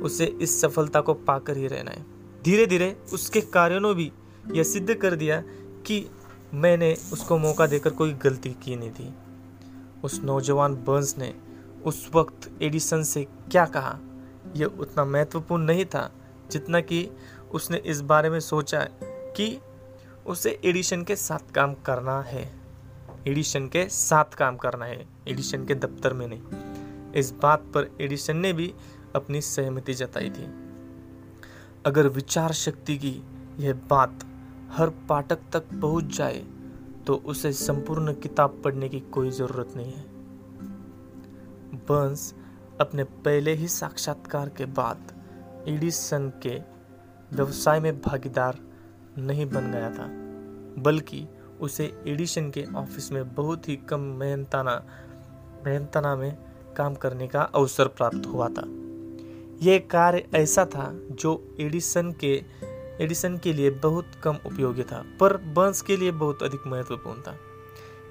उसे 0.04 0.25
इस 0.25 0.62
सफलता 0.62 1.02
को 1.02 1.13
पाकर 1.13 1.58
ही 1.58 1.67
रहना 1.67 1.91
है। 1.91 2.06
धीरे 2.43 2.65
धीरे 2.65 2.97
उसके 3.13 3.41
कार्यों 3.41 3.80
ने 3.80 3.93
भी 3.93 4.12
यह 4.52 4.63
सिद्ध 4.63 4.93
कर 4.93 5.15
दिया 5.15 5.43
कि 5.86 6.10
मैंने 6.54 6.97
उसको 7.13 7.38
मौका 7.38 7.67
देकर 7.67 7.89
कोई 7.89 8.13
गलती 8.13 8.49
की 8.49 8.75
नहीं 8.75 8.91
थी। 8.91 9.13
उस 10.04 10.21
नौजवान 10.23 10.75
बर्न्स 10.75 11.17
ने 11.17 11.48
उस 11.86 12.10
वक्त 12.15 12.50
एडिसन 12.62 13.04
से 13.04 13.24
क्या 13.52 13.65
कहा? 13.65 13.98
यह 14.56 14.65
उतना 14.80 15.06
महत्वपूर्ण 15.06 15.63
नहीं 15.63 15.86
था, 15.86 16.10
जितना 16.52 16.80
कि 16.82 17.10
उसने 17.52 17.78
इस 17.78 18.02
बारे 18.02 18.30
में 18.30 18.39
सोचा 18.39 18.80
कि 19.36 19.60
उसे 20.28 20.60
एडिशन 20.65 21.04
के 21.04 21.15
साथ 21.15 21.52
काम 21.52 21.74
करना 21.86 22.20
है। 22.22 22.44
एडिशन 23.28 23.68
के 23.68 23.88
साथ 23.89 24.36
काम 24.36 24.58
करना 24.58 24.86
है 24.86 25.06
एडिशन 25.28 25.65
के 25.65 25.76
दफ्तर 25.76 26.13
में 26.13 26.28
नहीं। 26.28 27.12
इस 27.13 27.32
बात 27.34 27.63
पर 27.76 27.89
एडिशन 28.02 28.38
ने 28.38 28.54
भी 28.54 28.74
अपनी 29.15 29.42
सहमति 29.42 29.94
जताई 29.94 30.30
थी। 30.30 30.48
अगर 31.86 32.08
विचार 32.08 32.54
शक्ति 32.54 32.98
की 32.98 33.22
यह 33.60 33.74
बात 33.89 34.26
हर 34.72 34.89
पाठक 35.10 35.39
तक 35.54 35.63
पहुँच 35.74 36.15
जाए 36.18 36.46
तो 37.08 37.15
उसे 37.26 37.52
संपूर्ण 37.54 38.13
किताब 38.13 38.62
पढ़ने 38.63 38.89
की 38.89 39.00
कोई 39.12 39.32
ज़रूरत 39.32 39.74
नहीं 39.76 39.94
है। 39.94 40.06
बर्न्स 41.73 42.34
अपने 42.82 43.03
पहले 43.03 43.53
ही 43.53 43.67
साक्षात्कार 43.67 44.49
के 44.49 44.65
बाद 44.65 45.12
एडिसन 45.67 46.32
के 46.45 46.58
व्यवसाय 47.36 47.79
में 47.79 47.99
भागीदार 48.01 48.58
नहीं 49.17 49.45
बन 49.45 49.71
गया 49.71 49.89
था, 49.89 50.08
बल्कि 50.84 51.27
उसे 51.62 51.86
एडिशन 52.08 52.49
के 52.49 52.65
ऑफ़िस 52.75 53.12
में 53.12 53.34
बहुत 53.36 53.67
ही 53.69 53.75
कम 53.89 53.99
मेहनताना 54.19 54.75
मेहनताना 55.65 56.15
में 56.15 56.38
काम 56.77 56.95
करने 56.95 57.27
का 57.27 57.41
अवसर 57.41 57.88
प्राप्त 57.88 58.27
हुआ 58.27 58.47
था। 58.49 58.63
यह 59.62 59.79
कार्य 59.91 60.23
ऐसा 60.36 60.65
था 60.65 60.91
जो 61.12 61.34
एडिसन 61.60 62.12
के 62.23 62.34
एडिसन 63.03 63.38
के 63.38 63.53
लिए 63.53 63.69
बहुत 63.69 64.12
कम 64.23 64.38
उपयोगी 64.45 64.84
था, 64.84 65.03
पर 65.19 65.38
बंस 65.38 65.82
के 65.82 65.97
लिए 65.97 66.12
बहुत 66.12 66.43
अधिक 66.43 66.67
महत्वपूर्ण 66.67 67.21
था। 67.21 67.36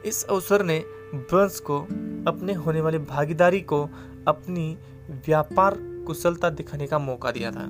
इस 0.05 0.25
अवसर 0.25 0.63
ने 0.63 0.79
बंस 1.15 1.61
को, 1.61 1.81
अपने 2.27 2.53
होने 2.53 2.81
वाली 2.81 2.99
भागीदारी 2.99 3.61
को, 3.61 3.89
अपनी 4.29 4.79
व्यापार 5.27 5.77
कुशलता 5.79 6.51
दिखाने 6.51 6.87
का 6.87 6.99
मौका 6.99 7.31
दिया 7.31 7.51
था। 7.51 7.69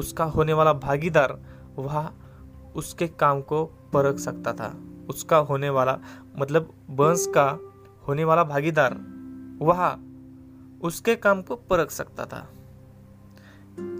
उसका 0.00 0.24
होने 0.24 0.52
वाला 0.52 0.72
भागीदार 0.72 1.38
वह 1.76 2.10
उसके 2.76 3.08
काम 3.08 3.40
को 3.40 3.64
परख 3.64 4.18
सकता 4.18 4.52
था। 4.52 4.80
उसका 5.08 5.36
होने 5.36 5.70
वाला 5.70 5.98
मतलब 6.38 6.72
बंस 6.90 7.26
का 7.26 7.58
होने 8.08 8.24
वाला 8.24 8.44
भागीदार 8.44 8.94
वह 9.62 9.96
उसके 10.82 11.16
काम 11.16 11.42
को 11.42 11.56
परख 11.56 11.90
सकता 11.90 12.26
था। 12.26 12.48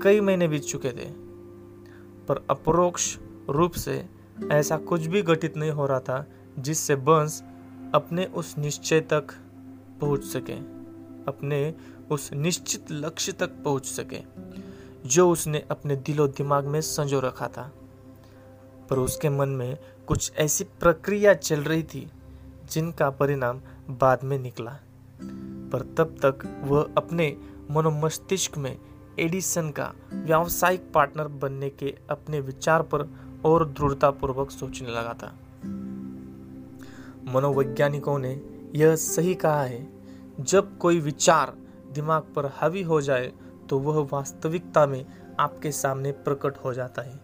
कई 0.03 0.21
महीने 0.21 0.49
बीत 0.49 0.63
चुके 0.63 0.89
थे, 0.89 1.11
पर 2.29 2.47
अपरोक्ष 2.51 3.19
रूप 3.51 3.73
से 3.73 4.07
ऐसा 4.53 4.77
कुछ 4.77 5.07
भी 5.07 5.23
घटित 5.23 5.57
नहीं 5.57 5.71
हो 5.71 5.87
रहा 5.87 6.01
था 6.01 6.27
जिससे 6.59 6.97
बंस 6.97 7.45
अपने 7.95 8.25
उस 8.25 8.59
निश्चय 8.59 9.01
तक 9.01 9.27
पहुँच 10.01 10.25
सके। 10.25 10.53
अपने 11.29 11.75
उस 12.11 12.33
निश्चित 12.33 12.91
लक्ष्य 12.91 13.33
तक 13.33 13.47
पहुँच 13.47 13.87
सके, 13.87 14.21
जो 15.09 15.31
उसने 15.31 15.65
अपने 15.71 15.97
दिलो 15.97 16.29
दिमाग 16.29 16.65
में 16.65 16.81
संजो 16.81 17.21
रखा 17.21 17.49
था। 17.49 17.73
पर 18.91 18.99
उसके 18.99 19.29
मन 19.29 19.49
में 19.49 19.79
कुछ 20.07 20.33
ऐसी 20.37 20.65
प्रक्रिया 20.65 21.35
चल 21.35 21.61
रही 21.61 21.83
थी, 21.83 22.11
जिनका 22.71 23.11
परिणाम 23.11 23.61
बाद 23.91 24.25
में 24.25 24.39
निकला। 24.39 24.79
पर 25.73 25.95
तब 25.99 26.17
तक 26.25 26.61
वह 26.65 26.91
अपने 26.97 27.37
मनोमस्तिष्क 27.71 28.59
में 28.59 28.79
एडिसन 29.19 29.71
का 29.71 29.93
व्यावसायिक 30.13 30.93
पार्टनर 30.93 31.29
बनने 31.29 31.71
के 31.71 31.95
अपने 32.11 32.41
विचार 32.41 32.83
पर 32.83 33.09
और 33.45 33.69
दृढ़तापूर्वक 33.69 34.51
सोचने 34.51 34.89
लगा 34.89 35.15
था। 35.23 35.35
मनोवैज्ञानिकों 37.29 38.19
ने 38.19 38.41
यह 38.75 38.95
सही 38.97 39.35
कहा 39.35 39.63
है। 39.63 39.87
जब 40.41 40.77
कोई 40.79 41.01
विचार 41.01 41.55
दिमाग 41.93 42.23
पर 42.37 42.47
हावी 42.55 42.83
हो 42.83 43.01
जाए 43.01 43.33
तो 43.69 43.79
वह 43.79 44.07
वास्तविकता 44.13 44.87
में 44.87 45.05
आपके 45.41 45.73
सामने 45.73 46.13
प्रकट 46.13 46.57
हो 46.57 46.73
जाता 46.75 47.03
है। 47.03 47.21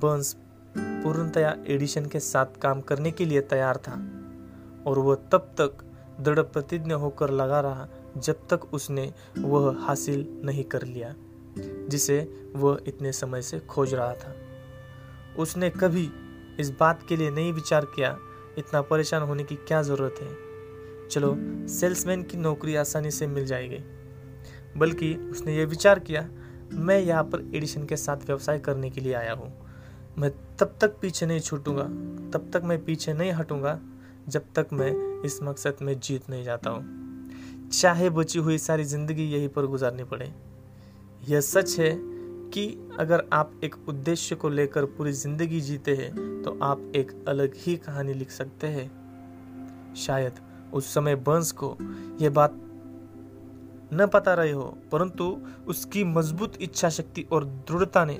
बंस 0.00 0.36
पूर्णतया 0.76 1.56
एडिशन 1.66 2.06
के 2.06 2.20
साथ 2.20 2.60
काम 2.62 2.80
करने 2.80 3.10
के 3.10 3.24
लिए 3.24 3.40
तैयार 3.40 3.76
था, 3.76 3.92
और 4.86 4.98
वह 4.98 5.14
तब 5.32 5.54
तक 5.60 5.84
दृढ़ 6.20 6.40
प्रतिज्ञ 6.40 6.92
होकर 6.94 7.30
लगा 7.30 7.60
रहा 7.60 7.88
जब 8.16 8.46
तक 8.50 8.64
उसने 8.74 9.12
वह 9.38 9.74
हासिल 9.78 10.26
नहीं 10.44 10.64
कर 10.64 10.82
लिया, 10.82 11.14
जिसे 11.88 12.18
वह 12.56 12.80
इतने 12.86 13.12
समय 13.12 13.42
से 13.42 13.58
खोज 13.60 13.94
रहा 13.94 14.12
था। 14.14 14.34
उसने 15.38 15.70
कभी 15.70 16.08
इस 16.60 16.70
बात 16.70 17.02
के 17.08 17.16
लिए 17.16 17.30
नहीं 17.30 17.52
विचार 17.52 17.84
किया 17.84 18.16
इतना 18.58 18.82
परेशान 18.82 19.22
होने 19.22 19.44
की 19.44 19.54
क्या 19.56 19.82
ज़रूरत 19.82 20.14
है? 20.22 20.28
चलो 21.08 21.36
सेल्समैन 21.68 22.22
की 22.22 22.36
नौकरी 22.36 22.74
आसानी 22.76 23.10
से 23.10 23.26
मिल 23.26 23.46
जाएगी। 23.46 23.78
बल्कि 24.76 25.14
उसने 25.14 25.56
ये 25.56 25.64
विचार 25.64 25.98
किया, 25.98 26.28
मैं 26.72 26.98
यहाँ 27.00 27.22
पर 27.24 27.50
एडिशन 27.54 27.86
के 27.86 27.96
साथ 27.96 28.16
व्यवसाय 28.16 28.58
करने 28.58 28.90
के 28.90 29.00
लिए 29.00 29.14
आया 29.14 29.32
हूँ। 29.32 29.52
मैं 30.18 30.30
तब 30.56 30.76
तक 30.80 30.98
पीछे 31.02 31.26
नहीं 31.26 31.40
छूटूँगा, 31.40 31.84
तब 32.30 32.50
तक 32.52 32.62
मैं 32.64 32.84
पीछे 32.84 33.12
नहीं 33.12 33.32
हटूँगा, 33.32 33.80
जब 34.28 34.44
तक 34.54 34.66
मैं 34.72 35.22
इस 35.22 35.42
मकसद 35.42 35.76
में 35.82 36.00
जीत 36.00 36.30
नहीं 36.30 36.44
जाता 36.44 36.70
हूँ। 36.70 37.68
चाहे 37.72 38.10
बची 38.10 38.38
हुई 38.38 38.58
सारी 38.58 38.84
ज़िंदगी 38.84 39.24
यहीं 39.24 39.48
पर 39.48 39.66
गुजारनी 39.66 40.04
पड़े। 40.04 40.32
यह 41.28 41.40
सच 41.40 41.78
है 41.78 41.90
कि 42.50 42.66
अगर 43.00 43.24
आप 43.32 43.52
एक 43.64 43.74
उद्देश्य 43.88 44.36
को 44.36 44.48
लेकर 44.48 44.84
पूरी 44.86 45.12
ज़िंदगी 45.12 45.60
जीते 45.60 45.94
हैं 45.96 46.42
तो 46.42 46.58
आप 46.62 46.92
एक 46.96 47.12
अलग 47.28 47.54
ही 47.56 47.76
कहानी 47.76 48.14
लिख 48.14 48.30
सकते 48.30 48.66
हैं। 48.66 49.94
शायद 49.96 50.40
उस 50.72 50.92
समय 50.94 51.14
बंस 51.16 51.52
को 51.52 51.76
यह 52.20 52.30
बात 52.30 52.60
न 53.94 54.06
पता 54.06 54.34
रही 54.34 54.50
हो, 54.50 54.64
परंतु 54.92 55.36
उसकी 55.66 56.04
मज़बूत 56.04 56.60
इच्छा 56.62 56.88
शक्ति 56.88 57.26
और 57.32 57.44
दृढ़ता 57.44 58.04
ने 58.04 58.18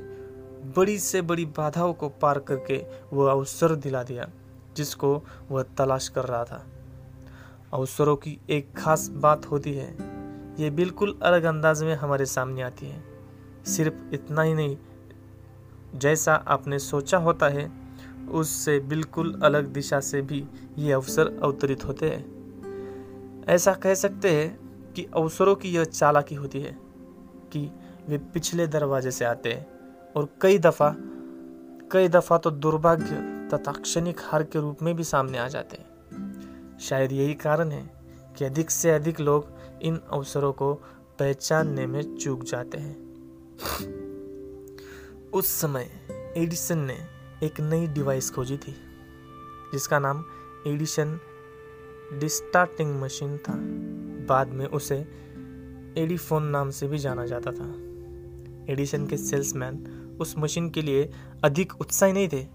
बड़ी 0.77 0.99
से 0.99 1.23
बड़ी 1.23 1.45
बाधाओं 1.57 1.93
को 1.93 2.09
पार 2.09 2.39
करके 2.39 2.83
वह 3.13 3.31
अवसर 3.31 3.75
दिला 3.77 4.03
दिया, 4.03 4.29
जिसको 4.77 5.15
वह 5.51 5.63
तलाश 5.79 6.09
कर 6.09 6.25
रहा 6.25 6.45
था। 6.45 6.65
अवसरों 7.73 8.17
की 8.17 8.39
एक 8.51 8.73
खास 8.77 9.09
बात 9.15 9.47
होती 9.47 9.73
है, 9.75 9.91
ये 10.59 10.71
बिल्कुल 10.71 11.19
अलग 11.23 11.45
अंदाज 11.45 11.83
में 11.83 11.95
हमारे 11.95 12.27
सामने 12.27 12.63
आती 12.63 12.87
है। 12.87 13.10
सिर्फ़ 13.67 14.15
इतना 14.15 14.43
ही 14.43 14.55
नहीं, 14.55 14.77
जैसा 15.95 16.35
आपने 16.35 16.79
सोचा 16.79 17.19
होता 17.19 17.49
है, 17.49 17.73
उससे 18.31 18.81
बिल्कुल 18.81 19.41
अलग 19.43 19.67
दिशा 19.67 20.01
से 20.01 20.23
भी 20.23 20.45
ये 20.79 20.93
अवसर 20.93 21.39
अवतरित 21.43 21.85
होते 21.85 22.11
हैं। 22.11 23.45
ऐसा 23.45 23.75
कह 23.75 23.95
सकते 23.95 24.31
हैं 24.31 24.59
कि 24.93 25.07
अवसरों 25.17 25.55
की 25.55 25.69
यह 25.69 25.85
चालाकी 25.85 26.35
होती 26.35 26.61
है 26.61 26.79
कि 27.53 27.71
वे 28.09 28.19
पिछले 28.19 28.67
दरवाजे 28.67 29.11
से 29.11 29.25
आते 29.25 29.53
हैं 29.53 29.67
और 30.17 30.29
कई 30.41 30.59
दफ़ा 30.59 30.95
कई 31.93 32.09
दफ़ा 32.09 32.39
तो 32.39 32.51
दुर्भाग्य 32.51 33.49
तथा 33.55 33.73
क्षणिक 33.73 34.21
हार 34.21 34.43
के 34.43 34.61
रूप 34.61 34.83
में 34.83 34.97
भी 34.97 35.05
सामने 35.05 35.39
आ 35.39 35.49
जाते 35.49 35.77
हैं। 35.77 36.79
शायद 36.81 37.13
यही 37.13 37.35
कारण 37.35 37.71
है 37.71 37.91
कि 38.39 38.45
अधिक 38.45 38.71
से 38.71 38.91
अधिक 38.91 39.21
लोग 39.21 39.47
इन 39.83 40.01
अवसरों 40.13 40.53
को 40.53 40.75
पहचानने 41.19 41.87
में 41.87 42.17
चूक 42.17 42.45
जाते 42.45 42.79
हैं। 42.79 43.10
उस 45.33 45.47
समय 45.47 45.91
एडिसन 46.37 46.79
ने 46.79 46.97
एक 47.43 47.61
नई 47.61 47.87
डिवाइस 47.87 48.31
खोजी 48.31 48.57
थी, 48.57 48.73
जिसका 49.73 49.99
नाम 49.99 50.25
एडिशन 50.67 51.21
डिस्टार्टिंग 52.13 53.01
मशीन 53.01 53.39
था। 53.39 53.53
बाद 54.27 54.49
में 54.49 54.67
उसे 54.67 54.97
एडीफोन 56.03 56.43
नाम 56.43 56.71
से 56.71 56.89
भी 56.89 56.99
जाना 56.99 57.27
जाता 57.27 57.53
था। 57.53 57.67
एडिशन 58.73 59.07
के 59.07 59.17
सेल्समैन 59.17 60.01
उस 60.21 60.35
मशीन 60.39 60.71
के 60.71 60.83
लिए 60.83 61.13
अधिक 61.45 61.81
उत्साही 61.81 62.13
नहीं 62.13 62.29
थे। 62.29 62.47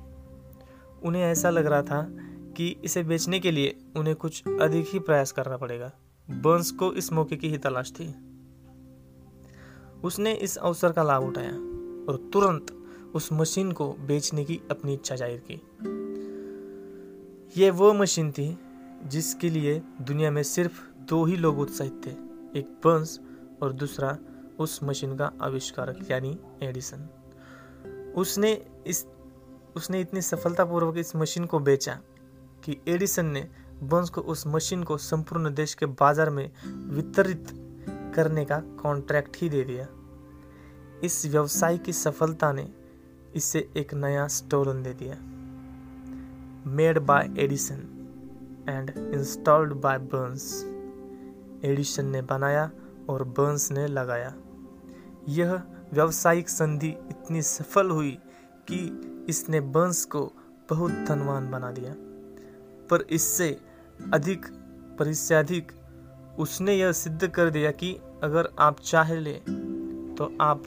उन्हें 1.03 1.23
ऐसा 1.23 1.49
लग 1.49 1.65
रहा 1.65 1.81
था 1.81 2.07
कि 2.57 2.75
इसे 2.83 3.03
बेचने 3.03 3.39
के 3.39 3.51
लिए 3.51 3.79
उन्हें 3.95 4.15
कुछ 4.15 4.43
अधिक 4.61 4.85
ही 4.89 4.99
प्रयास 4.99 5.31
करना 5.31 5.57
पड़ेगा। 5.57 5.91
बर्न्स 6.29 6.71
को 6.71 6.93
इस 6.93 7.13
मौके 7.13 7.35
की 7.35 7.49
ही 7.49 7.57
तलाश 7.57 7.91
थी। 7.91 8.24
उसने 10.05 10.33
इस 10.33 10.57
अवसर 10.57 10.91
का 10.91 11.03
लाभ 11.03 11.23
उठाया 11.23 11.51
और 11.51 12.29
तुरंत 12.33 12.71
उस 13.15 13.29
मशीन 13.33 13.71
को 13.71 13.87
बेचने 14.07 14.43
की 14.45 14.59
अपनी 14.71 14.93
इच्छा 14.93 15.15
ज़ाहिर 15.15 15.41
की। 15.51 15.61
यह 17.61 17.71
वो 17.71 17.93
मशीन 17.93 18.31
थी 18.31 18.57
जिसके 19.05 19.49
लिए 19.49 19.81
दुनिया 20.01 20.31
में 20.31 20.41
सिर्फ़ 20.43 20.81
दो 21.09 21.23
ही 21.25 21.35
लोग 21.35 21.59
उत्साहित 21.59 22.01
थे, 22.05 22.11
एक 22.59 22.67
बंस 22.85 23.19
और 23.61 23.73
दूसरा 23.73 24.17
उस 24.59 24.79
मशीन 24.83 25.15
का 25.17 25.31
आविष्कारक, 25.41 25.99
यानी 26.11 26.37
एडिसन। 26.63 27.09
उसने 28.17 28.51
इस, 28.87 29.05
उसने 29.75 30.01
इतनी 30.01 30.21
सफलतापूर्वक 30.21 30.97
इस 30.97 31.15
मशीन 31.15 31.45
को 31.45 31.59
बेचा 31.59 31.99
कि 32.63 32.77
एडिसन 32.87 33.25
ने 33.25 33.47
बंस 33.83 34.09
को 34.09 34.21
उस 34.21 34.47
मशीन 34.47 34.83
को 34.83 34.97
संपूर्ण 34.97 35.53
देश 35.53 35.73
के 35.73 35.85
बाज़ार 35.85 36.29
में 36.29 36.49
वितरित 36.89 37.51
करने 38.15 38.45
का 38.45 38.59
कॉन्ट्रैक्ट 38.59 39.37
ही 39.37 39.49
दे 39.49 39.63
दिया। 39.63 39.87
इस 41.03 41.25
व्यवसाय 41.25 41.77
की 41.77 41.93
सफलता 41.93 42.51
ने 42.51 42.73
इसे 43.35 43.69
एक 43.77 43.93
नया 43.93 44.27
स्टोरन 44.27 44.83
दे 44.83 44.93
दिया। 44.93 45.15
Made 46.69 46.99
by 46.99 47.29
Edison 47.37 47.81
and 48.69 48.91
installed 49.13 49.73
by 49.73 49.97
Burns 49.97 50.63
Edison 51.65 52.05
ने 52.05 52.21
बनाया 52.21 52.71
और 53.09 53.23
बर्न्स 53.23 53.71
ने 53.71 53.87
लगाया। 53.87 54.33
यह 55.29 55.53
व्यावसायिक 55.93 56.49
संधि 56.49 56.89
इतनी 56.89 57.41
सफल 57.41 57.89
हुई 57.89 58.17
कि 58.71 58.79
इसने 59.29 59.59
बंस 59.59 60.05
को 60.05 60.31
बहुत 60.69 60.91
धनवान 60.91 61.51
बना 61.51 61.71
दिया। 61.71 61.93
पर 62.89 63.01
इससे 63.09 63.59
अधिक, 64.13 64.45
पर 64.99 65.07
इससे 65.07 65.35
अधिक 65.35 65.71
उसने 66.39 66.73
यह 66.73 66.91
सिद्ध 66.91 67.27
कर 67.27 67.49
दिया 67.49 67.71
कि 67.71 67.95
अगर 68.23 68.49
आप 68.59 68.79
चाह 68.79 69.13
ले 69.13 69.33
तो 70.15 70.31
आप 70.41 70.63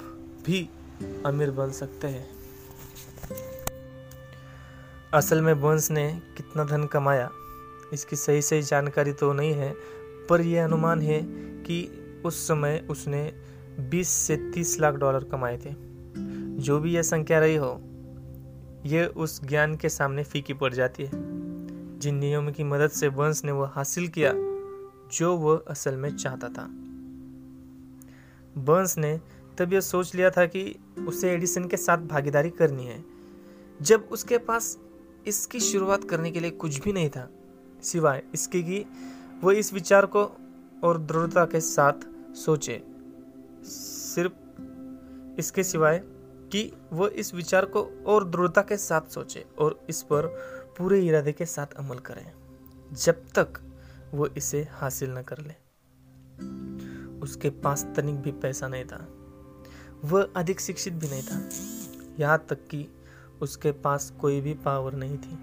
भी 0.47 0.69
अमीर 1.27 1.51
बन 1.51 1.71
सकते 1.71 2.07
हैं। 2.07 2.29
असल 5.15 5.41
में 5.41 5.61
बंस 5.61 5.91
ने 5.91 6.21
कितना 6.37 6.65
धन 6.65 6.85
कमाया, 6.87 7.31
इसकी 7.93 8.17
सही 8.17 8.43
सही 8.43 8.63
जानकारी 8.63 9.13
तो 9.13 9.33
नहीं 9.33 9.53
है, 9.53 9.75
पर 10.31 10.41
यह 10.41 10.65
अनुमान 10.65 11.03
है 11.03 11.21
कि 11.63 11.89
उस 12.25 12.47
समय 12.49 12.87
उसने 12.91 13.33
20 13.91 14.09
से 14.09 14.37
30 14.55 14.81
लाख 14.81 14.95
डॉलर 14.95 15.25
कमाए 15.25 15.57
थे। 15.57 15.75
जो 16.59 16.79
भी 16.79 16.95
यह 16.95 17.03
संख्या 17.03 17.39
रही 17.39 17.57
हो, 17.57 17.81
यह 18.87 19.07
उस 19.17 19.41
ज्ञान 19.45 19.77
के 19.77 19.89
सामने 19.89 20.25
फीकी 20.25 20.55
पड़ 20.55 20.73
जाती 20.75 21.03
है। 21.03 21.11
जिन 21.99 22.15
नियमों 22.15 22.53
की 22.53 22.65
मदद 22.65 22.91
से 22.91 23.09
वंश 23.09 23.45
ने 23.45 23.53
वह 23.53 23.71
हासिल 23.73 24.09
किया 24.09 24.33
जो 25.13 25.37
वह 25.37 25.65
असल 25.69 25.97
में 25.97 26.17
चाहता 26.17 26.49
था। 26.49 26.69
बर्न्स 28.59 28.99
ने 28.99 29.21
तब 29.59 29.73
यह 29.73 29.81
सोच 29.81 30.15
लिया 30.15 30.31
था 30.31 30.47
कि 30.47 30.79
उसे 31.09 31.31
एडिसन 31.31 31.69
के 31.69 31.77
साथ 31.77 31.99
भागीदारी 31.99 32.51
करनी 32.51 32.85
है। 32.85 33.05
जब 33.83 34.09
उसके 34.13 34.39
पास 34.39 34.79
इसकी 35.27 35.61
शुरुआत 35.61 36.05
करने 36.05 36.31
के 36.31 36.41
लिए 36.41 36.51
कुछ 36.51 36.81
भी 36.81 36.93
नहीं 36.93 37.11
था, 37.11 37.31
सिवाय 37.83 38.23
इसके 38.35 38.63
कि 38.63 38.85
वह 39.45 39.55
इस 39.55 39.73
विचार 39.73 40.07
को 40.07 40.33
और 40.85 40.99
दृढ़ता 40.99 41.45
के 41.45 41.61
साथ 41.61 42.07
सोचे। 42.35 42.83
सिर्फ़ 43.65 44.33
इसके 45.39 45.65
सिवाय 45.65 46.03
कि 46.53 46.73
वह 46.93 47.11
इस 47.17 47.35
विचार 47.35 47.65
को 47.65 48.05
और 48.07 48.29
दृढ़ता 48.31 48.63
के 48.63 48.77
साथ 48.77 49.01
सोचे 49.11 49.45
और 49.59 49.87
इस 49.89 50.03
पर 50.03 50.27
पूरे 50.79 51.07
इरादे 51.07 51.33
के 51.33 51.47
साथ 51.47 51.67
अमल 51.67 51.99
करें। 51.99 52.33
जब 52.93 53.15
तक 53.15 53.68
वो 54.15 54.27
इसे 54.27 54.69
हासिल 54.71 55.11
न 55.11 55.23
कर 55.23 55.39
ले। 55.39 55.55
उसके 57.21 57.51
पास 57.51 57.87
तनिक 57.97 58.21
भी 58.21 58.33
पैसा 58.33 58.69
नहीं 58.69 58.85
था। 58.85 59.09
वह 60.05 60.33
अधिक 60.37 60.61
शिक्षित 60.61 60.93
भी 60.93 61.09
नहीं 61.09 61.23
था। 61.23 61.49
यहाँ 62.21 62.47
तक 62.49 62.67
कि 62.67 62.89
उसके 63.43 63.73
पास 63.73 64.13
कोई 64.21 64.41
भी 64.41 64.55
पावर 64.55 64.93
नहीं 64.93 65.19
थी। 65.19 65.39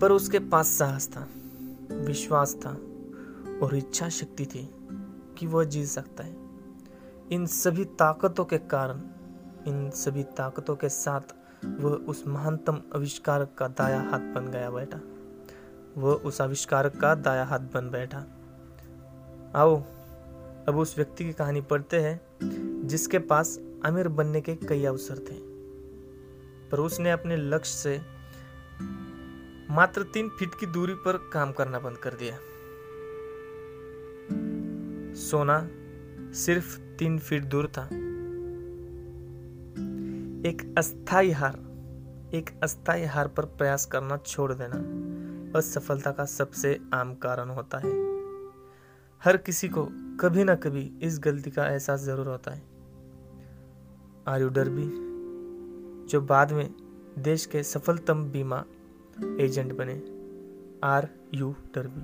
पर 0.00 0.12
उसके 0.12 0.38
पास 0.38 0.66
साहस 0.66 1.08
था, 1.08 1.28
विश्वास 1.94 2.56
था 2.66 2.70
और 3.62 3.70
इच्छा 3.74 4.08
शक्ति 4.08 4.46
थी 4.46 4.74
कि 5.38 5.46
वह 5.46 5.64
जीत 5.64 5.88
सकता 5.88 6.24
है। 6.24 6.36
इन 7.32 7.46
सभी 7.46 7.84
ताकतों 7.84 8.44
के 8.44 8.58
कारण, 8.58 9.02
इन 9.66 9.90
सभी 9.90 10.22
ताकतों 10.22 10.76
के 10.76 10.88
साथ 10.88 11.20
वह 11.64 11.90
उस 11.90 12.26
महानतम 12.26 12.82
आविष्कारक 12.94 13.54
का 13.58 13.68
दाया 13.68 14.00
हाथ 14.00 14.20
बन 14.20 14.50
गया 14.52 14.70
बैठा 14.70 15.00
वह 15.96 16.12
उस 16.14 16.40
आविष्कारक 16.40 17.00
का 17.00 17.14
दाया 17.14 17.44
हाथ 17.44 17.58
बन 17.58 17.90
बैठा। 17.90 18.18
आओ, 19.54 19.82
अब 20.68 20.76
उस 20.76 20.96
व्यक्ति 20.96 21.24
की 21.24 21.32
कहानी 21.32 21.60
पढ़ते 21.60 22.00
हैं, 22.00 22.20
जिसके 22.86 23.18
पास 23.18 23.60
अमीर 23.84 24.08
बनने 24.08 24.40
के 24.40 24.56
कई 24.56 24.84
अवसर 24.84 25.18
थे। 25.18 25.56
पर 26.70 26.78
उसने 26.78 27.10
अपने 27.10 27.36
लक्ष्य 27.36 27.76
से 27.76 28.00
मात्र 29.70 30.02
तीन 30.02 30.28
फीट 30.28 30.50
की 30.60 30.66
दूरी 30.66 30.94
पर 30.94 31.30
काम 31.32 31.52
करना 31.52 31.78
बंद 31.78 31.98
कर 31.98 32.14
दिया। 32.14 32.38
सोना 35.14 35.68
सिर्फ़ 36.32 36.80
तीन 36.80 37.18
फीट 37.18 37.44
दूर 37.44 37.66
था। 37.66 37.86
एक 40.48 40.74
अस्थाई 40.78 41.30
हार, 41.30 41.52
एक 42.34 42.60
अस्थाई 42.62 43.04
हार 43.04 43.28
पर 43.28 43.44
प्रयास 43.44 43.86
करना 43.86 44.16
छोड़ 44.16 44.52
देना। 44.52 45.15
असफलता 45.56 46.12
का 46.12 46.24
सबसे 46.24 46.80
आम 46.94 47.14
कारण 47.14 47.48
होता 47.48 47.78
है। 47.78 47.90
हर 49.24 49.36
किसी 49.36 49.68
को 49.68 49.88
कभी 50.20 50.44
ना 50.44 50.54
कभी 50.54 50.98
इस 51.02 51.18
गलती 51.18 51.50
का 51.50 51.66
एहसास 51.66 52.00
ज़रूर 52.00 52.26
होता 52.26 52.50
है। 52.50 52.62
Are 54.28 54.40
you 54.40 54.48
derby? 54.48 55.06
जो 56.06 56.20
बाद 56.20 56.52
में 56.52 56.74
देश 57.18 57.46
के 57.46 57.62
सफलतम 57.62 58.24
बीमा 58.24 58.64
एजेंट 59.40 59.72
बने, 59.72 60.02
आर 60.84 61.08
यू 61.34 61.54
डरबी? 61.74 62.02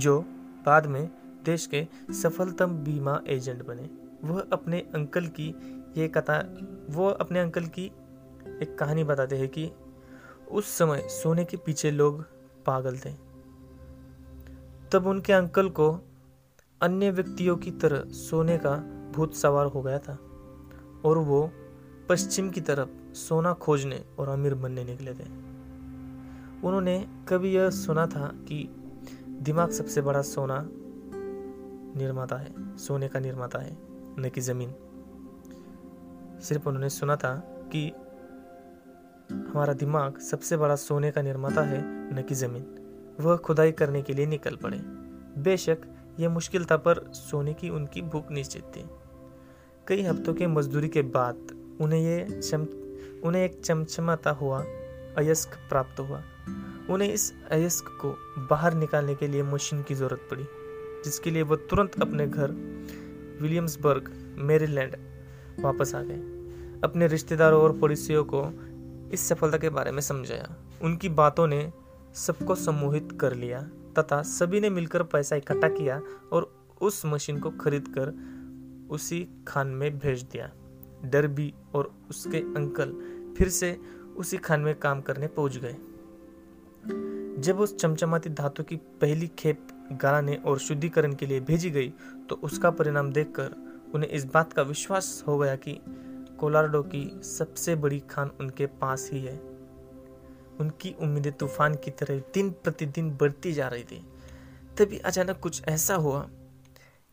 जो 0.00 0.20
बाद 0.66 0.86
में 0.86 1.10
देश 1.44 1.66
के 1.66 1.88
सफलतम 2.12 2.66
बीमा 2.66 3.22
एजेंट 3.26 3.66
बने, 3.66 3.90
वह 4.24 4.46
अपने 4.52 4.80
अंकल 4.94 5.26
की 5.26 5.48
ये 5.96 6.08
कथा, 6.08 6.58
वो 6.90 7.08
अपने 7.08 7.40
अंकल 7.40 7.64
की 7.64 7.86
एक 8.62 8.76
कहानी 8.78 9.04
बताते 9.04 9.36
हैं 9.36 9.48
कि 9.48 9.70
उस 10.50 10.78
समय 10.78 10.98
सोने 10.98 11.44
के 11.44 11.56
पीछे 11.56 11.90
लोग 11.90 12.39
पागल 12.66 12.98
थे। 12.98 13.12
तब 14.92 15.06
उनके 15.06 15.32
अंकल 15.32 15.68
को 15.68 16.00
अन्य 16.82 17.10
व्यक्तियों 17.10 17.56
की 17.56 17.70
तरह 17.70 18.10
सोने 18.10 18.58
का 18.58 18.76
भूत 19.12 19.34
सवार 19.34 19.66
हो 19.66 19.82
गया 19.82 19.98
था 19.98 20.18
और 21.04 21.18
वो 21.18 21.50
पश्चिम 22.08 22.50
की 22.50 22.60
तरफ़ 22.60 23.14
सोना 23.14 23.52
खोजने 23.52 24.04
और 24.18 24.28
अमीर 24.28 24.54
बनने 24.54 24.84
निकले 24.84 25.14
थे। 25.14 25.50
उन्होंने 26.64 27.08
कभी 27.28 27.52
यह 27.52 27.70
सुना 27.70 28.06
था 28.06 28.32
कि 28.34 28.68
दिमाग 29.28 29.70
सबसे 29.70 30.00
बड़ा 30.00 30.22
सोना 30.22 30.68
निर्माता 31.96 32.36
है, 32.36 32.76
सोने 32.76 33.08
का 33.08 33.20
निर्माता 33.20 33.58
है, 33.58 33.78
न 34.18 34.30
कि 34.34 34.40
ज़मीन। 34.40 34.74
सिर्फ़ 36.40 36.68
उन्होंने 36.68 36.88
सुना 36.88 37.16
था 37.16 37.34
कि 37.72 37.92
हमारा 39.32 39.72
दिमाग 39.72 40.18
सबसे 40.18 40.56
बड़ा 40.56 40.76
सोने 40.76 41.10
का 41.10 41.22
निर्माता 41.22 41.62
है 41.62 41.82
न 42.14 42.22
कि 42.28 42.34
ज़मीन। 42.34 42.64
वह 43.20 43.36
खुदाई 43.36 43.72
करने 43.72 44.02
के 44.02 44.14
लिए 44.14 44.26
निकल 44.26 44.56
पड़े। 44.56 44.80
बेशक, 45.42 45.78
यह 46.20 46.28
मुश्किल 46.28 46.64
था, 46.64 46.76
पर 46.76 47.10
सोने 47.12 47.54
की 47.54 47.70
उनकी 47.70 48.02
भूख 48.02 48.30
निश्चित 48.30 48.62
थी। 48.62 48.84
कई 49.88 50.02
हफ्तों 50.02 50.34
के 50.34 50.46
मजदूरी 50.46 50.88
के 50.88 51.02
बाद 51.02 51.36
उन्हें 51.80 52.00
ये 52.00 52.40
चम, 52.40 52.66
उन्हें 53.24 53.44
एक 53.44 53.60
चमचमाता 53.64 54.30
हुआ, 54.30 54.62
अयस्क 55.18 55.48
प्राप्त 55.48 56.00
हुआ। 56.00 56.22
उन्हें 56.90 57.12
इस 57.12 57.32
अयस्क 57.50 57.84
को 57.84 58.16
बाहर 58.38 58.74
निकालने 58.74 59.14
के 59.14 59.28
लिए 59.28 59.42
मशीन 59.42 59.82
की 59.82 59.94
ज़रूरत 59.94 60.28
पड़ी, 60.30 60.44
जिसके 61.04 61.30
लिए 61.30 61.42
वह 61.42 61.56
तुरंत 61.56 62.02
अपने 62.02 62.26
घर, 62.26 62.50
विलियम्सबर्ग, 63.42 64.34
मेरीलैंड, 64.38 64.96
वापस 65.60 65.94
आ 65.94 66.02
गए। 66.02 66.40
अपने 66.84 67.06
रिश्तेदारों 67.06 67.62
और 67.62 67.78
पड़ोसियों 67.78 68.24
को 68.24 68.42
इस 69.12 69.28
सफलता 69.28 69.58
के 69.58 69.68
बारे 69.68 69.90
में 69.92 70.00
समझाया। 70.00 70.54
उनकी 70.82 71.08
बातों 71.08 71.46
ने 71.46 71.72
सबको 72.14 72.54
सम्मोहित 72.54 73.18
कर 73.20 73.34
लिया, 73.34 73.60
तथा 73.98 74.22
सभी 74.22 74.60
ने 74.60 74.70
मिलकर 74.70 75.02
पैसा 75.02 75.36
इकट्ठा 75.36 75.68
किया 75.68 76.00
और 76.32 76.52
उस 76.80 77.04
मशीन 77.06 77.38
को 77.38 77.50
खरीद 77.50 77.88
कर 77.88 78.12
उसी 78.90 79.26
खान 79.48 79.68
में 79.68 79.98
भेज 79.98 80.22
दिया। 80.22 80.50
डरबी 81.04 81.52
और 81.74 81.92
उसके 82.10 82.38
अंकल 82.56 82.92
फिर 83.38 83.48
से 83.48 83.76
उसी 84.16 84.36
खान 84.36 84.60
में 84.60 84.74
काम 84.74 85.00
करने 85.00 85.26
पहुँच 85.26 85.56
गए। 85.56 85.76
जब 87.42 87.60
उस 87.60 87.76
चमचमाती 87.76 88.30
धातु 88.30 88.62
की 88.62 88.76
पहली 89.00 89.26
खेप 89.38 89.66
गलाने 89.92 90.34
और 90.36 90.58
शुद्धिकरण 90.58 91.14
के 91.14 91.26
लिए 91.26 91.40
भेजी 91.40 91.70
गई 91.70 91.92
तो 92.28 92.40
उसका 92.42 92.70
परिणाम 92.70 93.12
देखकर 93.12 93.54
उन्हें 93.94 94.10
इस 94.10 94.24
बात 94.24 94.52
का 94.52 94.62
विश्वास 94.62 95.22
हो 95.26 95.38
गया 95.38 95.54
कि 95.56 95.72
कोलारडो 96.40 96.82
की 96.82 97.20
सबसे 97.22 97.74
बड़ी 97.76 98.00
खान 98.00 98.30
उनके 98.40 98.66
पास 98.66 99.10
ही 99.12 99.20
है। 99.20 99.36
उनकी 100.60 100.94
उम्मीदें 101.00 101.32
तूफ़ान 101.32 101.74
की 101.74 101.90
तरह 101.90 102.18
दिन 102.18 102.50
प्रतिदिन 102.50 103.10
बढ़ती 103.10 103.52
जा 103.52 103.68
रही 103.68 103.84
थी। 103.84 104.06
तभी 104.78 104.98
अचानक 104.98 105.40
कुछ 105.40 105.62
ऐसा 105.68 105.94
हुआ 105.94 106.28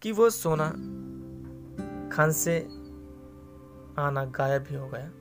कि 0.01 0.11
वो 0.11 0.29
सोना 0.29 0.69
खान 2.15 2.31
से 2.31 2.59
आना 3.99 4.25
गायब 4.25 4.65
ही 4.69 4.75
हो 4.75 4.87
गया। 4.87 5.11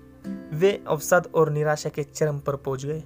वे 0.58 0.84
अवसाद 0.88 1.26
और 1.34 1.50
निराशा 1.50 1.88
के 1.88 2.02
चरम 2.02 2.38
पर 2.38 2.56
पहुँच 2.56 2.86
गए। 2.86 3.00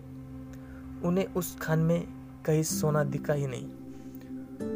उन्हें 1.05 1.35
उस 1.35 1.59
खान 1.61 1.79
में 1.79 2.09
कहीं 2.47 2.63
सोना 2.63 3.05
दिखा 3.05 3.33
ही 3.33 3.47
नहीं। 3.47 3.67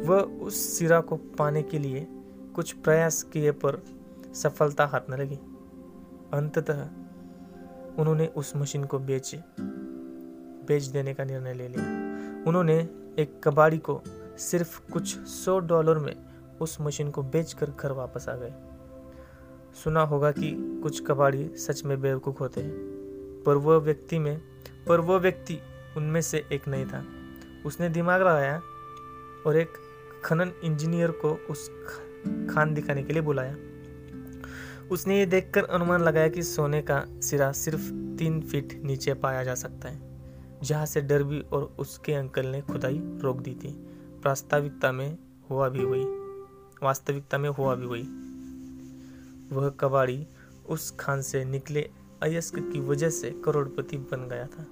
वह 0.01 0.21
उस 0.21 0.77
सिरा 0.77 1.01
को 1.01 1.15
पाने 1.15 1.63
के 1.63 1.79
लिए 1.79 2.07
कुछ 2.55 2.71
प्रयास 2.71 3.23
किए 3.23 3.51
पर 3.51 3.83
सफलता 4.33 4.85
हाथ 4.85 5.01
न 5.09 5.13
लगी। 5.13 5.39
अंततः 6.35 6.81
उन्होंने 8.01 8.27
उस 8.27 8.55
मशीन 8.55 8.83
को 8.83 8.99
बेच 8.99 9.35
बेच 10.67 10.83
देने 10.83 11.13
का 11.13 11.23
निर्णय 11.23 11.53
ले 11.53 11.67
लिया। 11.67 11.83
उन्होंने 12.47 12.89
एक 13.19 13.41
कबाड़ी 13.43 13.77
को 13.77 14.01
सिर्फ़ 14.37 14.91
कुछ 14.91 15.19
सौ 15.19 15.59
डॉलर 15.59 15.99
में 15.99 16.15
उस 16.61 16.81
मशीन 16.81 17.11
को 17.11 17.23
बेचकर 17.23 17.71
घर 17.79 17.91
वापस 17.91 18.29
आ 18.29 18.35
गए। 18.35 18.53
सुना 19.83 20.01
होगा 20.01 20.31
कि 20.31 20.79
कुछ 20.83 21.05
कबाड़ी 21.05 21.55
सच 21.55 21.85
में 21.85 22.01
बेवकूफ़ 22.01 22.39
होते 22.39 22.61
हैं, 22.61 22.73
पर 23.45 23.55
वह 23.55 23.77
व्यक्ति 23.77 24.19
में, 24.19 24.41
पर 24.87 24.99
वह 24.99 25.17
व्यक्ति 25.17 25.59
उनमें 25.97 26.21
से 26.21 26.45
एक 26.51 26.67
नहीं 26.67 26.85
था। 26.85 27.03
उसने 27.65 27.89
दिमाग 27.89 28.21
लगाया 28.21 28.61
और 29.47 29.57
एक 29.57 29.69
खनन 30.23 30.51
इंजीनियर 30.63 31.11
को 31.11 31.39
उस 31.49 31.69
खान 32.25 32.73
दिखाने 32.73 33.03
के 33.03 33.13
लिए 33.13 33.21
बुलाया। 33.21 33.55
उसने 34.91 35.17
ये 35.19 35.25
देखकर 35.25 35.63
अनुमान 35.65 36.01
लगाया 36.01 36.27
कि 36.27 36.43
सोने 36.43 36.81
का 36.81 37.03
सिरा 37.21 37.51
सिर्फ़ 37.51 37.89
तीन 38.17 38.39
फीट 38.41 38.73
नीचे 38.83 39.13
पाया 39.13 39.43
जा 39.43 39.55
सकता 39.55 39.89
है, 39.89 39.99
जहाँ 40.63 40.85
से 40.85 41.01
डरबी 41.01 41.39
और 41.53 41.63
उसके 41.79 42.13
अंकल 42.13 42.45
ने 42.45 42.61
खुदाई 42.61 42.99
रोक 43.21 43.37
दी 43.37 43.53
थी। 43.53 43.71
प्रास्ताविकता 44.23 44.91
में 44.91 45.17
हुआ 45.49 45.69
भी 45.69 45.85
वही, 45.85 46.03
वास्तविकता 46.83 47.37
में 47.37 47.49
हुआ 47.49 47.75
भी 47.75 47.85
वही। 47.85 48.03
वह 49.51 49.69
कबाड़ी 49.69 50.25
उस 50.69 50.91
खान 50.99 51.21
से 51.21 51.43
निकले 51.45 51.89
अयस्क 52.23 52.59
की 52.73 52.79
वजह 52.81 53.09
से 53.09 53.31
करोड़पति 53.45 53.97
बन 53.97 54.27
गया 54.29 54.45
था, 54.47 54.65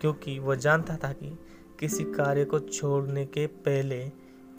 क्योंकि 0.00 0.38
वह 0.38 0.54
जानता 0.56 0.96
था 0.96 1.12
कि 1.12 1.36
किसी 1.80 2.04
कार्य 2.04 2.44
को 2.44 2.58
छोड़ने 2.60 3.24
के 3.26 3.46
पहले 3.46 4.00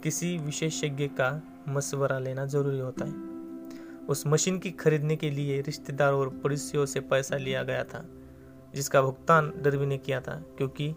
किसी 0.02 0.36
विशेषज्ञ 0.38 1.06
का 1.10 1.30
मशवरा 1.68 2.18
लेना 2.18 2.46
ज़रूरी 2.46 2.78
होता 2.78 3.04
है। 3.04 3.31
उस 4.08 4.26
मशीन 4.26 4.58
की 4.58 4.70
खरीदने 4.70 5.16
के 5.16 5.30
लिए 5.30 5.60
रिश्तेदारों 5.60 6.20
और 6.20 6.28
पड़ोसियों 6.28 6.86
से 6.86 7.00
पैसा 7.00 7.36
लिया 7.36 7.62
गया 7.62 7.84
था, 7.84 8.04
जिसका 8.74 9.02
भुगतान 9.02 9.52
डरबी 9.56 9.86
ने 9.86 9.98
किया 9.98 10.20
था, 10.20 10.44
क्योंकि 10.56 10.94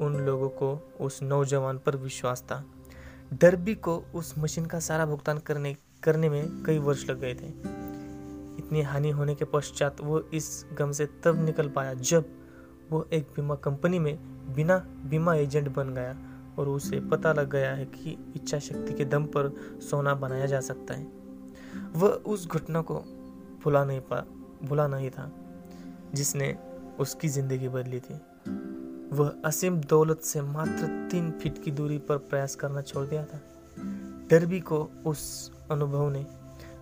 उन 0.00 0.16
लोगों 0.16 0.48
को 0.48 0.96
उस 1.00 1.22
नौजवान 1.22 1.78
पर 1.78 1.96
विश्वास 1.96 2.42
था। 2.42 2.64
डरबी 3.32 3.74
को 3.74 4.04
उस 4.14 4.38
मशीन 4.38 4.66
का 4.66 4.80
सारा 4.80 5.06
भुगतान 5.06 5.38
करने 5.38 5.76
करने 6.02 6.28
में 6.28 6.62
कई 6.62 6.78
वर्ष 6.78 7.10
लग 7.10 7.20
गए 7.20 7.34
थे। 7.34 7.46
इतनी 8.58 8.82
हानि 8.82 9.10
होने 9.10 9.34
के 9.34 9.44
पश्चात 9.44 10.00
वो 10.00 10.20
इस 10.20 10.66
गम 10.72 10.92
से 10.92 11.06
तब 11.06 11.44
निकल 11.44 11.68
पाया 11.68 11.94
जब 11.94 12.24
वो 12.90 13.08
एक 13.12 13.22
बीमा 13.22 13.54
कंपनी 13.54 13.98
में 13.98 14.18
बिना 14.54 14.78
बीमा 14.78 15.34
एजेंट 15.34 15.68
बन 15.68 15.94
गया 15.94 16.18
और 16.58 16.68
उसे 16.68 17.00
पता 17.00 17.32
लग 17.32 17.50
गया 17.50 17.74
है 17.74 17.84
कि 17.84 18.32
इच्छा 18.36 18.58
शक्ति 18.58 18.94
के 18.94 19.04
दम 19.04 19.24
पर 19.24 19.56
सोना 19.90 20.14
बनाया 20.14 20.46
जा 20.46 20.60
सकता 20.60 20.94
है। 20.94 21.19
वह 21.96 22.08
उस 22.08 22.48
घटना 22.48 22.80
को 22.82 22.94
भुला 23.64 23.84
नहीं 23.84 24.00
पा, 24.00 24.24
भुला 24.64 24.86
नहीं 24.86 25.10
था, 25.10 25.30
जिसने 26.14 26.56
उसकी 27.00 27.28
ज़िंदगी 27.28 27.68
बदली 27.68 28.00
थी। 28.00 28.14
वह 29.16 29.34
असीम 29.44 29.80
दौलत 29.80 30.20
से 30.20 30.40
मात्र 30.42 31.08
तीन 31.10 31.30
फीट 31.30 31.62
की 31.64 31.70
दूरी 31.70 31.98
पर 31.98 32.16
प्रयास 32.16 32.54
करना 32.54 32.82
छोड़ 32.82 33.06
दिया 33.06 33.24
था। 33.24 33.40
डरबी 34.30 34.60
को 34.60 34.90
उस 35.06 35.50
अनुभव 35.70 36.08
ने, 36.10 36.26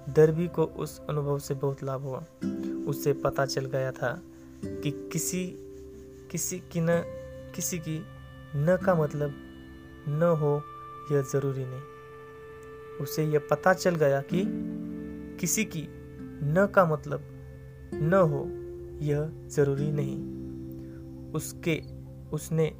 डरबी 0.08 0.48
को 0.48 0.64
उस 0.64 1.00
अनुभव 1.08 1.38
से 1.38 1.54
बहुत 1.54 1.82
लाभ 1.82 2.02
हुआ। 2.02 2.24
उससे 2.88 3.12
पता 3.12 3.46
चल 3.46 3.64
गया 3.64 3.92
था 3.92 4.22
कि 4.64 4.90
किसी 5.12 5.44
किसी 6.30 6.58
की 6.58 6.80
न, 6.80 7.02
किसी 7.54 7.78
की 7.78 7.98
न 8.56 8.78
का 8.84 8.94
मतलब 8.94 9.34
न 10.08 10.36
हो 10.40 10.62
यह 11.12 11.22
ज़रूरी 11.22 11.64
नहीं। 11.64 11.82
उसे 13.00 13.24
यह 13.24 13.40
पता 13.50 13.72
चल 13.72 13.94
गया 13.94 14.20
कि 14.20 14.42
किसी 15.40 15.64
की 15.64 15.88
न 16.42 16.68
का 16.74 16.84
मतलब 16.84 17.20
न 17.94 18.14
हो, 18.14 18.44
यह 19.04 19.48
ज़रूरी 19.48 19.92
नहीं। 19.92 20.38
उसके, 21.32 21.82
उसने 22.32 22.76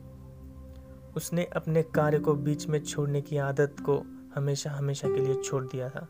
उसने 1.17 1.45
अपने 1.45 1.83
कार्य 1.83 2.19
को 2.19 2.35
बीच 2.35 2.69
में 2.69 2.85
छोड़ने 2.85 3.21
की 3.21 3.37
आदत 3.37 3.77
को 3.81 4.03
हमेशा 4.35 4.71
हमेशा 4.71 5.09
के 5.09 5.21
लिए 5.21 5.43
छोड़ 5.43 5.65
दिया 5.65 5.89
था। 5.89 6.09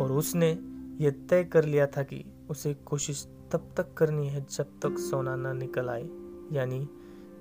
और 0.00 0.12
उसने 0.12 0.50
यह 1.04 1.10
तय 1.10 1.44
कर 1.44 1.64
लिया 1.64 1.86
था 1.86 2.02
कि 2.02 2.24
उसे 2.50 2.74
कोशिश 2.74 3.28
तब 3.52 3.74
तक 3.76 3.94
करनी 3.94 4.28
है 4.28 4.46
जब 4.50 4.64
तक 4.64 4.98
सोना 4.98 5.36
न 5.36 5.56
निकल 5.56 5.88
आए, 5.88 6.08
यानी 6.52 6.88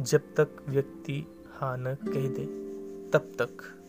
जब 0.01 0.19
तक 0.19 0.49
व्यक्ति 0.69 1.27
हाँ 1.53 1.77
न 1.77 1.93
कह 1.93 2.29
दे, 2.29 2.45
तब 3.09 3.31
तक। 3.41 3.80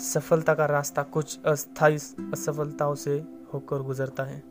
सफलता 0.00 0.54
का 0.54 0.66
रास्ता 0.66 1.02
कुछ 1.02 1.38
अस्थायी 1.44 1.96
असफलताओं 2.32 2.94
से 2.94 3.24
होकर 3.54 3.82
गुजरता 3.82 4.22
है। 4.22 4.42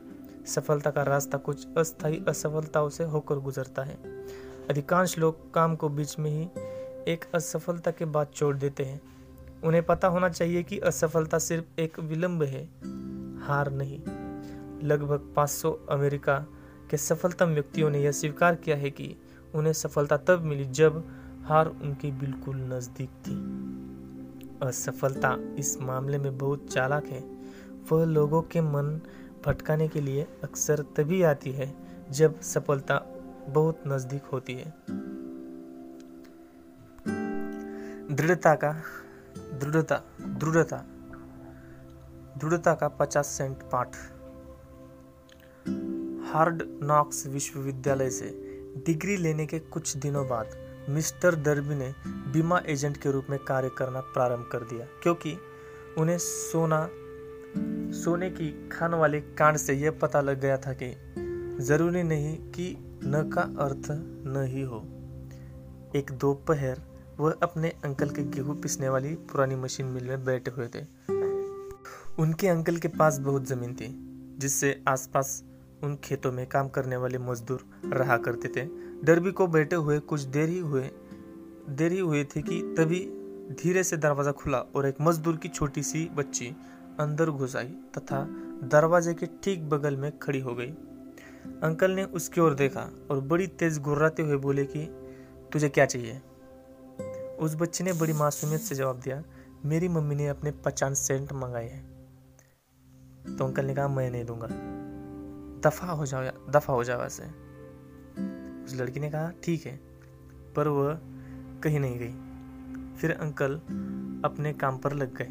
सफलता 0.46 0.92
का 0.92 1.04
रास्ता 1.04 1.38
कुछ 1.38 1.68
अस्थायी 1.78 2.26
असफलताओं 2.28 2.90
से 2.90 3.04
होकर 3.04 3.36
गुजरता 3.36 3.84
है। 3.84 3.96
अधिकांश 4.70 5.18
लोग 5.18 5.54
काम 5.54 5.76
को 5.76 5.90
बीच 5.90 6.20
में 6.20 6.32
ही 6.32 6.44
एक 7.12 7.26
असफलता 7.36 7.92
के 7.92 8.06
बाद 8.06 8.28
छोड़ 8.36 8.56
देते 8.56 8.84
हैं। 8.86 9.02
उन्हें 9.64 9.86
पता 9.86 10.08
होना 10.08 10.30
चाहिए 10.30 10.64
कि 10.64 10.80
असफलता 10.80 11.40
सिर्फ़ 11.40 11.82
एक 11.82 12.00
विलंब 12.00 12.44
है, 12.44 12.66
हार 13.42 13.72
नहीं। 13.72 14.00
लगभग 14.88 15.34
500 15.36 15.88
अमेरिका 15.90 16.46
के 16.90 16.98
सफलतम 16.98 17.46
व्यक्तियों 17.46 17.90
ने 17.90 18.00
यह 18.00 18.12
स्वीकार 18.12 18.56
किया 18.56 18.76
है 18.76 18.90
कि 18.90 19.16
उन्हें 19.56 19.74
सफलता 19.74 20.18
तब 20.18 20.42
मिली 20.42 20.66
जब 20.66 21.08
हार 21.44 21.68
उनके 21.68 22.12
बिल्कुल 22.12 22.56
नज़दीक 22.56 23.10
थी। 23.10 23.60
असफलता 24.64 25.56
इस 25.58 25.78
मामले 25.82 26.18
में 26.18 26.38
बहुत 26.38 26.74
चालाक 26.74 27.06
है। 27.06 27.22
वह 27.92 28.06
लोगों 28.06 28.42
के 28.42 28.62
मन 28.62 29.02
भटकाने 29.46 29.88
के 29.88 30.02
लिए 30.02 30.28
अक्सर 30.44 30.82
तभी 30.98 31.24
आती 31.24 31.52
है 31.52 31.74
जब 32.12 32.42
सफलता 32.42 32.98
बहुत 33.50 33.84
नज़दीक 33.88 34.24
होती 34.24 34.54
है। 34.54 34.74
दृढ़ता 38.16 38.56
का, 38.56 38.72
दृढ़ता 39.38 40.04
दृढ़ता 40.22 40.78
दृढ़ता 42.38 42.74
का 42.74 42.88
पचास 42.88 43.28
सेंट 43.28 43.58
पाठ। 43.58 43.96
हार्ड 46.32 46.64
नॉक्स 46.84 47.28
विश्वविद्यालय 47.28 48.10
से 48.10 48.30
डिग्री 48.86 49.18
लेने 49.18 49.46
के 49.46 49.60
कुछ 49.60 49.98
दिनों 49.98 50.28
बाद 50.28 50.46
मिस्टर 50.90 51.36
दर्बी 51.36 51.76
ने 51.76 51.94
बीमा 52.06 52.62
एजेंट 52.68 52.98
के 52.98 53.12
रूप 53.12 53.28
में 53.30 53.38
कार्य 53.40 53.70
करना 53.78 54.00
प्रारंभ 54.00 54.50
कर 54.52 54.64
दिया, 54.64 54.86
क्योंकि 55.04 55.38
उन्हें 55.98 56.18
सोना, 56.18 56.88
सोने 57.94 58.30
की 58.30 58.70
खान 58.70 58.94
वाले 58.94 59.22
कांड 59.22 59.58
से 59.58 59.74
यह 59.74 59.92
पता 59.92 60.22
लग 60.22 60.40
गया 60.42 60.58
था 60.58 60.74
कि 60.74 60.92
ज़रूरी 61.64 62.04
नहीं 62.04 62.38
कि 62.52 62.76
न 63.06 63.30
का 63.36 63.42
अर्थ 63.42 63.88
न 64.28 64.46
ही 64.48 64.62
हो। 64.62 64.80
एक 65.96 66.12
दोपहर 66.12 66.82
वह 67.20 67.36
अपने 67.44 67.70
अंकल 67.86 68.10
के 68.10 68.24
गेहूँ 68.24 68.60
पिसने 68.62 68.90
वाली 68.90 69.14
पुरानी 69.32 69.56
मशीन 69.56 69.86
मिल 69.86 70.08
में 70.08 70.26
बैठे 70.26 70.52
हुए 70.52 70.68
थे। 70.68 70.84
उनके 72.22 72.48
अंकल 72.48 72.78
के 72.78 72.88
पास 72.88 73.18
बहुत 73.20 73.48
ज़मीन 73.48 73.76
थी, 73.76 73.88
जिससे 74.40 74.82
आसपास 74.88 75.44
उन 75.84 75.96
खेतों 75.96 76.32
में 76.32 76.46
काम 76.48 76.68
करने 76.68 76.98
वाले 76.98 77.18
मजदूर 77.18 77.66
रहा 77.94 78.18
करते 78.18 78.48
थे। 78.48 78.66
डरबी 79.04 79.32
को 79.32 79.48
बैठे 79.48 79.76
हुए 79.76 80.00
कुछ 80.00 80.22
देर 80.22 80.50
ही 80.50 80.60
हुए, 80.60 80.90
देर 81.70 81.92
ही 81.92 82.00
हुई 82.00 82.24
थी 82.24 82.42
कि 82.42 82.76
तभी 82.78 83.00
धीरे 83.54 83.84
से 83.84 83.98
दरवाज़ा 83.98 84.32
खुला 84.32 84.58
और 84.58 84.88
एक 84.88 84.96
मजदूर 85.02 85.38
की 85.38 85.50
छोटी 85.50 85.84
सी 85.84 86.10
बच्ची 86.16 86.56
अंदर 87.00 87.30
घुस 87.30 87.56
आई 87.56 87.68
तथा 87.68 88.28
दरवाजे 88.64 89.14
के 89.14 89.26
ठीक 89.26 89.70
बगल 89.70 89.98
में 89.98 90.20
खड़ी 90.20 90.40
हो 90.40 90.56
गई। 90.56 90.72
अंकल 91.64 91.92
ने 91.92 92.04
उसकी 92.04 92.42
ओर 92.42 92.54
देखा 92.54 92.90
और 93.12 93.20
बड़ी 93.20 93.48
तेज 93.48 93.80
गुर्राते 93.80 94.24
हुए 94.24 94.36
बोले 94.36 94.66
कि, 94.66 94.96
तुझे 95.54 95.70
क्या 95.70 95.86
चाहिए? 95.86 96.22
उस 97.40 97.56
बच्ची 97.56 97.84
ने 97.84 97.94
बड़ी 97.94 98.14
मासूमियत 98.14 98.62
से 98.62 98.76
जवाब 98.76 99.00
दिया, 99.00 99.24
मेरी 99.66 99.88
मम्मी 99.88 100.16
ने 100.16 100.28
अपने 100.28 100.52
पचास 100.52 101.00
सेंट 101.00 101.34
मंगाए 101.34 101.70
हैं। 101.70 102.00
तो 103.36 103.46
अंकल 103.46 103.66
ने 103.66 103.76
कहा, 103.76 103.88
मैं 103.88 104.12
नहीं 104.12 104.26
दूँगा। 104.26 104.48
दफ़ा 105.70 105.88
हो 105.88 106.06
जाओ 106.06 106.50
दफ़ा 106.50 106.74
हो 106.74 106.84
जाओ 106.84 107.02
ऐसे। 107.02 107.49
उस 108.70 108.76
लड़की 108.76 109.00
ने 109.00 109.10
कहा, 109.10 109.32
ठीक 109.44 109.66
है। 109.66 109.80
पर 110.56 110.68
वह 110.68 111.00
कहीं 111.64 111.80
नहीं 111.80 112.00
गई। 112.00 112.14
फिर 112.98 113.12
अंकल 113.12 113.54
अपने 114.26 114.54
काम 114.54 114.78
पर 114.78 114.94
लग 114.94 115.16
गए। 115.16 115.28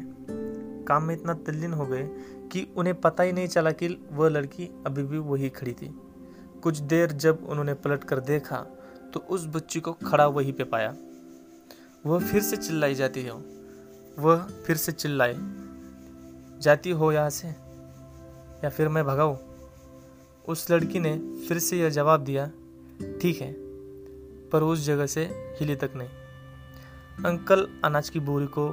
काम 0.85 1.03
में 1.03 1.15
इतना 1.15 1.33
तल्लीन 1.33 1.73
हो 1.73 1.85
गए 1.85 2.09
कि 2.51 2.73
उन्हें 2.77 3.01
पता 3.01 3.23
ही 3.23 3.31
नहीं 3.31 3.47
चला 3.47 3.71
कि 3.71 4.07
वह 4.11 4.29
लड़की 4.29 4.83
अभी 4.85 5.03
भी 5.03 5.17
वही 5.17 5.49
खड़ी 5.49 5.73
थी। 5.73 6.01
कुछ 6.63 6.77
देर 6.77 7.11
जब 7.11 7.45
उन्होंने 7.49 7.73
पलट 7.73 8.03
कर 8.03 8.19
देखा 8.19 8.57
तो 9.13 9.19
उस 9.19 9.47
बच्ची 9.47 9.79
को 9.79 9.93
खड़ा 9.93 10.27
वहीं 10.27 10.53
पे 10.53 10.63
पाया। 10.63 10.95
वह 12.05 12.31
फिर 12.31 12.41
से 12.41 12.57
चिल्लाई 12.57 12.95
जाती 12.95 13.21
है। 13.21 13.31
वह 14.19 14.43
फिर 14.65 14.77
से 14.77 14.91
चिल्लाए 14.91 15.35
जाती 16.59 16.91
हो 16.91 17.11
यहाँ 17.11 17.29
से? 17.29 17.47
या 18.63 18.69
फिर 18.69 18.87
मैं 18.87 19.05
भगाऊँ? 19.05 19.37
उस 20.47 20.71
लड़की 20.71 20.99
ने 20.99 21.45
फिर 21.47 21.59
से 21.59 21.79
यह 21.79 21.89
जवाब 21.89 22.23
दिया 22.23 22.51
ठीक 22.99 23.41
है, 23.41 23.53
पर 24.49 24.63
उस 24.63 24.85
जगह 24.85 25.05
से 25.05 25.23
हिली 25.59 25.75
तक 25.75 25.91
नहीं। 25.95 26.09
अंकल 27.25 27.67
अनाज 27.83 28.09
की 28.09 28.19
बोरी 28.19 28.47
को 28.47 28.69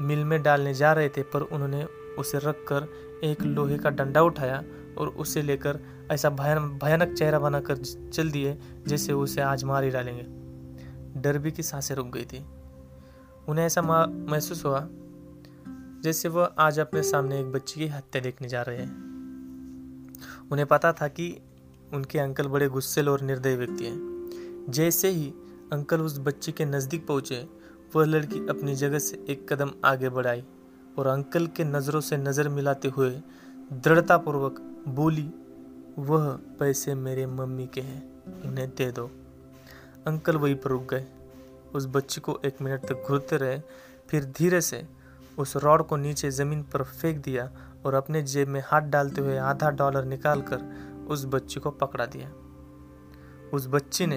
मिल 0.00 0.24
में 0.24 0.42
डालने 0.42 0.74
जा 0.74 0.92
रहे 0.92 1.08
थे, 1.08 1.22
पर 1.22 1.40
उन्होंने 1.40 1.84
उसे 2.18 2.38
रखकर 2.38 2.88
एक 3.24 3.42
लोहे 3.42 3.78
का 3.78 3.90
डंडा 3.90 4.22
उठाया 4.22 4.62
और 4.98 5.08
उसे 5.08 5.42
लेकर 5.42 5.80
ऐसा 6.10 6.30
भयान, 6.30 6.78
भयानक 6.78 7.12
चेहरा 7.12 7.38
बनाकर 7.38 7.76
चल 8.12 8.30
दिए, 8.30 8.58
जैसे 8.86 9.12
उसे 9.12 9.40
आज 9.40 9.64
मार 9.64 9.84
ही 9.84 9.90
डालेंगे। 9.90 11.20
डरबी 11.20 11.50
की 11.50 11.62
साँसें 11.62 11.94
रुक 11.94 12.06
गई 12.06 12.24
थी। 12.24 12.44
उन्हें 13.48 13.66
ऐसा 13.66 13.82
महसूस 13.82 14.64
हुआ 14.64 14.88
जैसे 16.02 16.28
वह 16.28 16.44
आज 16.58 16.78
अपने 16.78 17.02
सामने 17.02 17.40
एक 17.40 17.46
बच्ची 17.46 17.80
की 17.80 17.86
हत्या 17.86 18.22
देखने 18.22 18.48
जा 18.48 18.62
रहे 18.62 18.78
हैं। 18.78 18.92
उन्हें 20.52 20.66
पता 20.66 20.92
था 20.92 21.08
कि 21.08 21.26
उनके 21.94 22.18
अंकल 22.18 22.46
बड़े 22.46 22.68
गुस्सेल 22.68 23.08
और 23.08 23.20
निर्दय 23.20 23.56
व्यक्ति 23.56 23.84
हैं। 23.84 24.66
जैसे 24.70 25.08
ही 25.08 25.32
अंकल 25.72 26.00
उस 26.00 26.18
बच्चे 26.18 26.52
के 26.52 26.64
नज़दीक 26.64 27.06
पहुँचे, 27.06 27.46
वह 27.96 28.04
लड़की 28.04 28.46
अपनी 28.48 28.74
जगह 28.74 28.98
से 28.98 29.24
एक 29.28 29.52
कदम 29.52 29.70
आगे 29.84 30.08
बढ़ाई 30.08 30.44
और 30.98 31.06
अंकल 31.06 31.46
के 31.46 31.64
नज़रों 31.64 32.00
से 32.00 32.16
नज़र 32.16 32.48
मिलाते 32.48 32.88
हुए 32.88 33.10
दृढ़तापूर्वक 33.72 34.60
बोली, 34.88 35.28
वह 35.98 36.28
पैसे 36.58 36.94
मेरे 36.94 37.26
मम्मी 37.26 37.66
के 37.66 37.80
हैं, 37.80 38.02
उन्हें 38.44 38.68
दे 38.68 38.90
दो। 38.92 39.10
अंकल 40.06 40.36
वहीं 40.36 40.54
पर 40.54 40.70
रुक 40.70 40.88
गए। 40.90 41.06
उस 41.74 41.86
बच्ची 41.86 42.20
को 42.20 42.38
एक 42.44 42.62
मिनट 42.62 42.86
तक 42.86 43.04
घूरते 43.08 43.36
रहे, 43.36 43.60
फिर 44.08 44.24
धीरे 44.38 44.60
से 44.60 44.82
उस 45.38 45.56
रॉड 45.56 45.86
को 45.86 45.96
नीचे 45.96 46.30
ज़मीन 46.30 46.62
पर 46.62 46.82
फेंक 46.82 47.22
दिया 47.24 47.50
और 47.86 47.94
अपने 47.94 48.22
जेब 48.22 48.48
में 48.48 48.62
हाथ 48.66 48.80
डालते 48.80 49.20
हुए 49.20 49.36
आधा 49.38 49.70
डॉलर 49.70 50.04
निकालकर 50.04 50.62
उस 51.10 51.24
बच्ची 51.26 51.60
को 51.60 51.70
पकड़ा 51.70 52.06
दिया। 52.06 52.30
उस 53.56 53.66
बच्ची 53.66 54.06
ने 54.06 54.16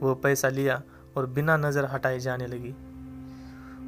वो 0.00 0.14
पैसा 0.14 0.48
लिया 0.48 0.82
और 1.16 1.26
बिना 1.26 1.56
नज़र 1.56 1.84
हटाए 1.84 2.18
जाने 2.18 2.46
लगी। 2.46 2.74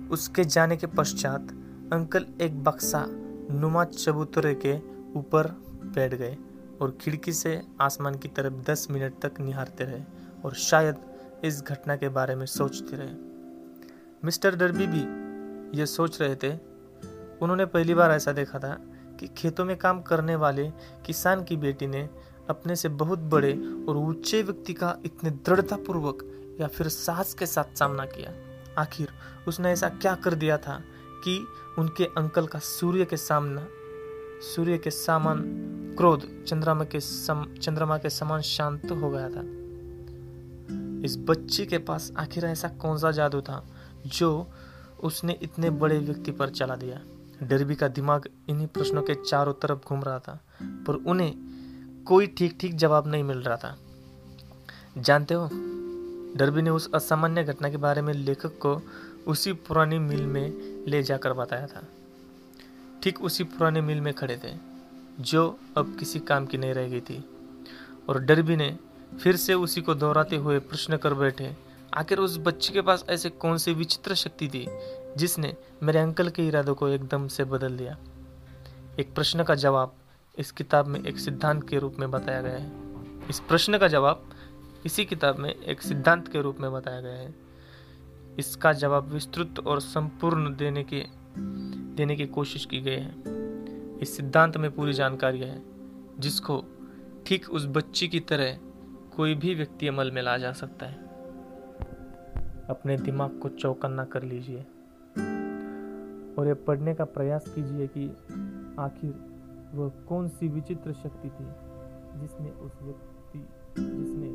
उसके 0.09 0.45
जाने 0.45 0.77
के 0.77 0.87
पश्चात 0.87 1.51
अंकल 1.93 2.27
एक 2.41 2.63
बक्सा 2.65 3.05
नुमा 3.53 3.85
चबूतरे 3.85 4.55
के 4.67 4.77
ऊपर 5.19 5.47
बैठ 5.95 6.15
गए 6.15 6.37
और 6.81 6.97
खिड़की 7.01 7.33
से 7.33 7.63
आसमान 7.81 8.15
की 8.15 8.29
तरफ़ 8.29 8.53
दस 8.53 8.87
मिनट 8.91 9.15
तक 9.23 9.41
निहारते 9.41 9.85
रहे 9.85 10.03
और 10.45 10.55
शायद 10.55 10.97
इस 11.45 11.63
घटना 11.63 11.97
के 11.97 12.09
बारे 12.09 12.35
में 12.35 12.47
सोचते 12.47 12.97
रहे। 12.97 13.15
मिस्टर 14.25 14.57
डरबी 14.57 14.87
भी 14.87 15.03
ये 15.79 15.87
सोच 15.87 16.21
रहे 16.23 16.35
थे। 16.35 16.53
उन्होंने 17.43 17.65
पहली 17.67 17.95
बार 17.95 18.11
ऐसा 18.11 18.33
देखा 18.33 18.59
था 18.59 18.73
कि 19.21 19.29
खेतों 19.29 19.65
में 19.65 19.77
काम 19.77 20.01
करने 20.03 20.37
वाले 20.37 20.71
किसान 21.07 21.45
की 21.45 21.57
बेटी 21.57 21.87
ने 21.87 22.09
अपने 22.51 22.77
से 22.77 22.89
बहुत 22.89 23.19
बड़े 23.19 23.53
और 23.89 23.97
ऊँचे 23.97 24.43
व्यक्ति 24.43 24.73
का 24.73 24.97
इतने 25.05 25.31
दृढ़तापूर्वक 25.31 26.25
या 26.61 26.67
फिर 26.67 26.89
साहस 26.89 27.35
के 27.35 27.47
साथ 27.47 27.77
सामना 27.77 28.05
किया। 28.07 28.33
आखिर 28.83 29.09
उसने 29.49 29.71
ऐसा 29.71 29.89
क्या 29.89 30.15
कर 30.15 30.35
दिया 30.35 30.59
था 30.59 30.81
कि 31.25 31.47
उनके 31.79 32.05
अंकल 32.05 32.47
का 32.47 32.59
सूर्य 32.59 33.05
के 33.05 33.17
सामना 33.17 33.67
सूर्य 34.41 34.79
के 34.79 34.91
सामान 34.91 35.43
क्रोध 35.97 36.45
चंद्रमा 36.45 36.85
के 36.85 37.01
सम, 37.01 37.47
चंद्रमा 37.63 37.99
के 37.99 38.11
समान 38.11 38.41
शांत 38.41 38.91
हो 38.91 39.11
गया 39.11 39.29
था। 39.29 39.43
इस 41.05 41.17
बच्ची 41.19 41.67
के 41.67 41.79
पास 41.79 42.13
आखिर 42.19 42.45
ऐसा 42.45 42.69
कौन 42.69 42.99
सा 42.99 43.11
जादू 43.11 43.41
था 43.41 43.67
जो 44.07 44.47
उसने 45.03 45.39
इतने 45.43 45.71
बड़े 45.71 45.99
व्यक्ति 45.99 46.31
पर 46.31 46.49
चला 46.49 46.77
दिया? 46.77 47.01
डरबी 47.43 47.75
का 47.75 47.89
दिमाग 47.89 48.29
इन्हीं 48.49 48.67
प्रश्नों 48.67 49.03
के 49.03 49.15
चारों 49.15 49.53
तरफ़ 49.53 49.79
घूम 49.89 50.03
रहा 50.03 50.19
था 50.19 50.41
पर 50.63 50.95
उन्हें 51.07 51.35
कोई 52.07 52.27
ठीक 52.27 52.57
ठीक 52.61 52.75
जवाब 52.75 53.07
नहीं 53.07 53.25
मिल 53.25 53.39
रहा 53.39 53.57
था। 53.57 53.79
जानते 54.99 55.35
हो, 55.35 55.49
डरबी 56.37 56.63
ने 56.63 56.71
उस 56.71 56.91
असामान्य 56.95 57.45
घटना 57.45 57.71
के 57.71 57.77
बारे 57.77 58.03
में 58.03 58.15
लेखक 58.15 58.59
को 58.59 58.83
उसी 59.27 59.53
पुरानी 59.53 59.99
मिल 59.99 60.27
में 60.27 60.53
ले 60.89 61.03
जाकर 61.03 61.33
बताया 61.33 61.67
था। 61.67 61.83
ठीक 63.03 63.23
उसी 63.23 63.45
पुराने 63.45 63.81
मिल 63.81 64.01
में 64.01 64.15
खड़े 64.15 64.41
थे, 64.45 64.55
जो 65.21 65.59
अब 65.77 65.97
किसी 65.99 66.19
काम 66.19 66.47
की 66.47 66.59
नहीं 66.59 66.75
रह 66.75 66.89
गई 66.89 67.01
थी। 67.01 67.25
और 68.09 68.19
डरबी 68.19 68.57
ने 68.57 68.79
फिर 69.23 69.37
से 69.37 69.55
उसी 69.55 69.81
को 69.81 69.95
दोहराते 69.95 70.37
हुए 70.37 70.59
प्रश्न 70.59 70.97
कर 70.97 71.15
बैठे, 71.15 71.57
आखिर 71.95 72.19
उस 72.19 72.39
बच्चे 72.39 72.73
के 72.73 72.81
पास 72.81 73.05
ऐसे 73.11 73.31
कौन 73.31 73.59
सी 73.59 73.73
विचित्र 73.73 74.15
शक्ति 74.15 74.49
थी, 74.49 74.67
जिसने 75.17 75.57
मेरे 75.83 75.99
अंकल 75.99 76.29
के 76.29 76.47
इरादों 76.49 76.75
को 76.75 76.89
एकदम 76.89 77.29
से 77.29 77.45
बदल 77.45 77.77
दिया? 77.77 77.99
एक 79.01 79.15
प्रश्न 79.15 79.45
का 79.45 79.55
जवाब 79.55 79.95
इस 80.41 80.53
किताब 80.53 80.87
में 80.87 81.05
एक 81.05 81.19
सिद्धांत 81.19 81.69
के 81.69 81.79
रूप 81.79 81.97
में 81.99 82.11
बताया 82.11 82.41
गया 82.41 82.57
है। 82.57 82.73
इस 83.31 83.41
प्रश्न 83.41 83.79
का 83.79 83.89
जवाब 83.89 84.31
इसी 84.87 85.05
किताब 85.05 85.39
में 85.39 85.55
एक 85.55 85.83
सिद्धांत 85.83 86.29
के 86.29 86.43
रूप 86.43 86.57
में 86.61 86.73
बताया 86.73 87.01
गया 87.01 87.13
है। 87.13 87.35
इसका 88.39 88.73
जवाब 88.73 89.05
विस्तृत 89.05 89.59
और 89.67 89.81
संपूर्ण 89.81 90.57
देने 90.57 90.85
की 90.85 91.03
देने 91.97 92.17
की 92.17 92.27
कोशिश 92.27 92.65
की 92.65 92.81
गई 92.81 92.93
है। 92.93 93.15
इस 93.99 94.17
सिद्धांत 94.17 94.57
में 94.57 94.71
पूरी 94.71 94.93
जानकारी 94.93 95.41
है, 95.41 95.63
जिसको 96.19 96.65
ठीक 97.27 97.51
उस 97.51 97.67
बच्ची 97.67 98.09
की 98.09 98.21
तरह 98.21 98.59
कोई 99.17 99.35
भी 99.35 99.55
व्यक्ति 99.55 99.89
अमल 99.89 100.11
में 100.11 100.23
ला 100.23 100.39
जा 100.39 100.53
सकता 100.53 100.87
है। 100.87 100.99
अपने 102.71 102.97
दिमाग 102.97 103.39
को 103.39 103.49
चौकन्ना 103.49 104.05
कर 104.05 104.23
लीजिए 104.23 104.61
और 106.35 106.47
ये 106.47 106.55
पढ़ने 106.55 106.95
का 106.95 107.05
प्रयास 107.05 107.45
कीजिए 107.49 107.87
कि 107.87 108.09
आखिर 108.79 109.30
वह 109.75 109.89
कौन 109.89 110.29
सी 110.29 110.49
विचित्र 110.49 110.93
शक्ति 110.93 111.29
थी 111.29 111.45
जिसने 112.21 112.51
उस 112.51 112.73
व्यक्ति, 112.83 113.39
जिसने 113.79 114.29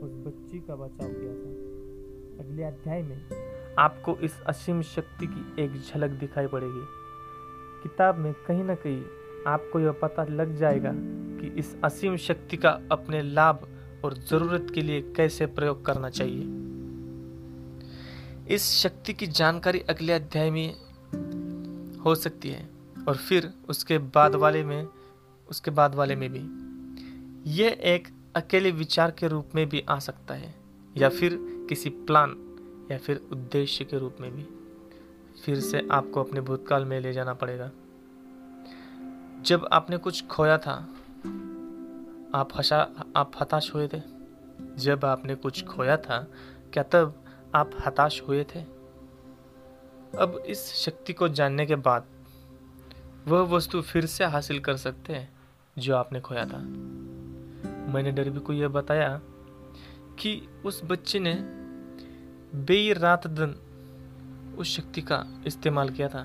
उस 0.00 0.12
बच्ची 0.26 0.58
का 0.60 0.76
बचाव 0.76 1.08
किया 1.08 1.34
था? 1.34 1.74
अगले 2.44 2.64
अध्याय 2.64 3.02
में 3.02 3.22
आपको 3.78 4.16
इस 4.16 4.42
असीम 4.42 4.82
शक्ति 4.82 5.26
की 5.26 5.62
एक 5.62 5.72
झलक 5.74 6.10
दिखाई 6.10 6.46
पड़ेगी। 6.46 6.84
किताब 7.82 8.18
में 8.18 8.32
कहीं 8.32 8.64
ना 8.64 8.74
कहीं 8.74 9.02
आपको 9.46 9.80
यह 9.80 9.92
पता 9.92 10.24
लग 10.24 10.56
जाएगा 10.56 10.92
कि 11.40 11.54
इस 11.58 11.76
असीम 11.84 12.16
शक्ति 12.16 12.56
का 12.56 12.80
अपने 12.92 13.22
लाभ 13.22 13.68
और 14.04 14.14
ज़रूरत 14.14 14.66
के 14.74 14.82
लिए 14.82 15.12
कैसे 15.16 15.46
प्रयोग 15.46 15.84
करना 15.84 16.10
चाहिए। 16.10 16.42
इस 18.54 18.70
शक्ति 18.70 19.12
की 19.12 19.26
जानकारी 19.26 19.80
अगले 19.80 20.12
अध्याय 20.12 20.50
में 20.50 20.74
हो 22.00 22.14
सकती 22.14 22.50
है। 22.50 22.73
और 23.08 23.16
फिर 23.16 23.54
उसके 23.68 23.98
बाद 23.98 24.34
वाले 24.34 24.64
में, 24.64 24.88
उसके 25.50 25.70
बाद 25.70 25.94
वाले 25.94 26.16
में 26.16 26.30
भी। 26.32 26.64
यह 27.50 27.68
एक 27.68 28.08
अकेले 28.36 28.70
विचार 28.70 29.10
के 29.10 29.28
रूप 29.28 29.48
में 29.54 29.68
भी 29.68 29.84
आ 29.88 29.98
सकता 29.98 30.34
है, 30.34 30.54
या 30.96 31.08
फिर 31.08 31.38
किसी 31.68 31.90
प्लान, 31.90 32.30
या 32.90 32.98
फिर 32.98 33.28
उद्देश्य 33.32 33.84
के 33.84 33.98
रूप 33.98 34.16
में 34.20 34.36
भी। 34.36 34.46
फिर 35.44 35.60
से 35.60 35.88
आपको 35.90 36.22
अपने 36.22 36.40
भूतकाल 36.40 36.84
में 36.84 37.00
ले 37.00 37.12
जाना 37.12 37.34
पड़ेगा। 37.34 37.70
जब 39.42 39.68
आपने 39.72 39.96
कुछ 39.96 40.26
खोया 40.26 40.58
था, 40.58 40.88
आप 42.34 42.48
हशा, 42.56 42.92
आप 43.16 43.32
हताश 43.40 43.74
हुए 43.74 43.88
थे। 43.88 44.02
जब 44.76 45.04
आपने 45.04 45.34
कुछ 45.34 45.64
खोया 45.64 45.96
था, 45.96 46.26
क्या 46.72 46.82
तब 46.82 47.24
आप 47.54 47.70
हताश 47.86 48.22
हुए 48.28 48.44
थे? 48.44 48.60
अब 50.18 50.42
इस 50.46 50.74
शक्ति 50.74 51.12
को 51.12 51.28
जानने 51.28 51.66
के 51.66 51.76
बाद 51.76 52.04
वह 53.28 53.40
वस्तु 53.40 53.82
फिर 53.82 54.06
से 54.06 54.24
हासिल 54.24 54.60
कर 54.60 54.76
सकते 54.76 55.12
हैं 55.12 55.32
जो 55.78 55.96
आपने 55.96 56.20
खोया 56.20 56.44
था। 56.44 56.58
मैंने 57.92 58.12
डरबी 58.12 58.38
को 58.38 58.52
यह 58.52 58.68
बताया 58.68 59.20
कि 60.18 60.48
उस 60.64 60.84
बच्चे 60.84 61.18
ने 61.18 61.34
बेई 62.58 62.92
रात 62.92 63.26
दिन 63.26 63.56
उस 64.58 64.76
शक्ति 64.76 65.00
का 65.00 65.26
इस्तेमाल 65.46 65.90
किया 65.90 66.08
था। 66.08 66.24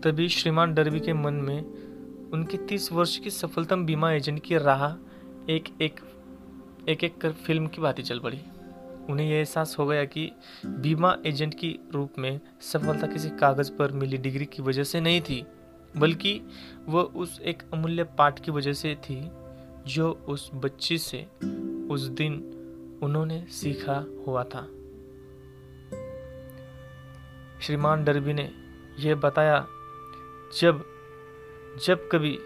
तभी 0.00 0.28
श्रीमान 0.28 0.74
डरबी 0.74 1.00
के 1.00 1.12
मन 1.12 1.34
में 1.34 1.60
उनके 2.30 2.56
तीस 2.56 2.92
वर्ष 2.92 3.16
की 3.16 3.30
सफलतम 3.30 3.86
बीमा 3.86 4.12
एजेंट 4.12 4.42
की 4.42 4.58
राह 4.58 4.92
एक 5.50 5.82
एक 5.82 6.00
एक 6.88 7.04
एक 7.04 7.20
कर 7.20 7.32
फ़िल्म 7.32 7.66
की 7.66 7.80
बातें 7.80 8.02
चल 8.02 8.18
पड़ी। 8.18 8.40
उन्हें 9.12 9.26
यह 9.26 9.38
एहसास 9.38 9.76
हो 9.78 9.86
गया 9.86 10.04
कि 10.04 10.30
बीमा 10.66 11.16
एजेंट 11.26 11.54
की 11.54 11.78
रूप 11.92 12.18
में 12.18 12.40
सफलता 12.62 13.06
किसी 13.06 13.30
कागज़ 13.30 13.70
पर 13.72 13.92
मिली 13.92 14.18
डिग्री 14.18 14.46
की 14.46 14.62
वजह 14.62 14.84
से 14.84 15.00
नहीं 15.00 15.20
थी, 15.20 15.44
बल्कि 15.96 16.40
वह 16.88 17.02
उस 17.02 17.40
एक 17.40 17.62
अमूल्य 17.72 18.04
पाठ 18.18 18.40
की 18.40 18.50
वजह 18.50 18.72
से 18.72 18.94
थी, 18.94 19.20
जो 19.86 20.10
उस 20.28 20.50
बच्ची 20.54 20.98
से 20.98 21.26
उस 21.90 22.02
दिन 22.12 22.34
उन्होंने 23.02 23.44
सीखा 23.50 24.04
हुआ 24.26 24.44
था। 24.44 24.62
श्रीमान 27.60 28.04
डरबी 28.04 28.32
ने 28.32 28.50
यह 29.00 29.14
बताया, 29.14 29.66
जब 30.60 30.84
जब 31.86 32.08
कभी 32.12 32.36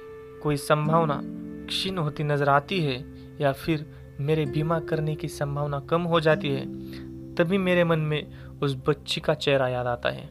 कोई 0.42 0.56
संभावना 0.56 1.20
क्षीण 1.66 1.98
होती 1.98 2.24
नज़र 2.24 2.48
आती 2.48 2.80
है 2.80 2.98
या 3.40 3.52
फिर 3.52 3.86
मेरे 4.20 4.46
बीमा 4.46 4.80
करने 4.80 5.14
की 5.14 5.28
संभावना 5.28 5.80
कम 5.80 6.02
हो 6.02 6.20
जाती 6.20 6.48
है, 6.48 6.66
तभी 7.34 7.58
मेरे 7.58 7.84
मन 7.84 7.98
में 7.98 8.32
उस 8.62 8.76
बच्ची 8.88 9.20
का 9.20 9.34
चेहरा 9.34 9.68
याद 9.68 9.86
आता 9.86 10.08
है, 10.08 10.30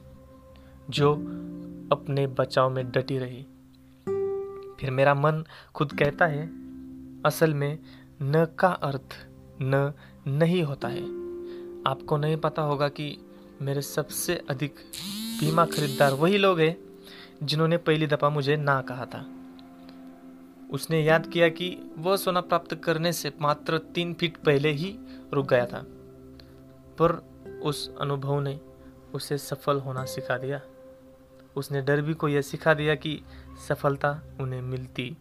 जो 0.89 1.13
अपने 1.91 2.27
बचाव 2.27 2.69
में 2.69 2.91
डटी 2.91 3.17
रही। 3.17 3.45
फिर 4.79 4.91
मेरा 4.91 5.13
मन 5.13 5.45
खुद 5.75 5.93
कहता 5.93 6.25
है, 6.25 6.47
असल 7.25 7.53
में 7.53 7.79
न 8.21 8.45
का 8.59 8.67
अर्थ 8.67 9.27
न, 9.61 9.93
नहीं 10.27 10.63
होता 10.63 10.87
है। 10.87 11.03
आपको 11.87 12.17
नहीं 12.17 12.37
पता 12.37 12.61
होगा 12.61 12.87
कि 12.87 13.17
मेरे 13.61 13.81
सबसे 13.81 14.41
अधिक 14.49 14.75
बीमा 15.39 15.65
खरीदार 15.65 16.13
वही 16.13 16.37
लोग 16.37 16.59
हैं, 16.59 16.77
जिन्होंने 17.43 17.77
पहली 17.77 18.07
दफ़ा 18.07 18.29
मुझे 18.29 18.55
ना 18.55 18.81
कहा 18.81 19.05
था। 19.05 19.34
उसने 20.71 21.03
याद 21.03 21.27
किया 21.27 21.49
कि 21.49 21.79
वह 21.97 22.17
सोना 22.17 22.41
प्राप्त 22.41 22.75
करने 22.75 23.13
से 23.13 23.33
मात्र 23.41 23.77
तीन 23.77 24.13
फीट 24.13 24.37
पहले 24.37 24.69
ही 24.69 24.99
रुक 25.33 25.49
गया 25.49 25.65
था। 25.65 25.85
पर 26.99 27.11
उस 27.63 27.97
अनुभव 27.97 28.39
ने 28.39 28.59
उसे 29.13 29.37
सफल 29.37 29.79
होना 29.79 30.05
सिखा 30.05 30.37
दिया। 30.37 30.61
उसने 31.55 31.81
डर 31.81 32.01
भी 32.01 32.13
को 32.13 32.27
यह 32.27 32.41
सिखा 32.41 32.73
दिया 32.73 32.95
कि 32.95 33.21
सफलता 33.67 34.21
उन्हें 34.39 34.61
मिलती। 34.61 35.17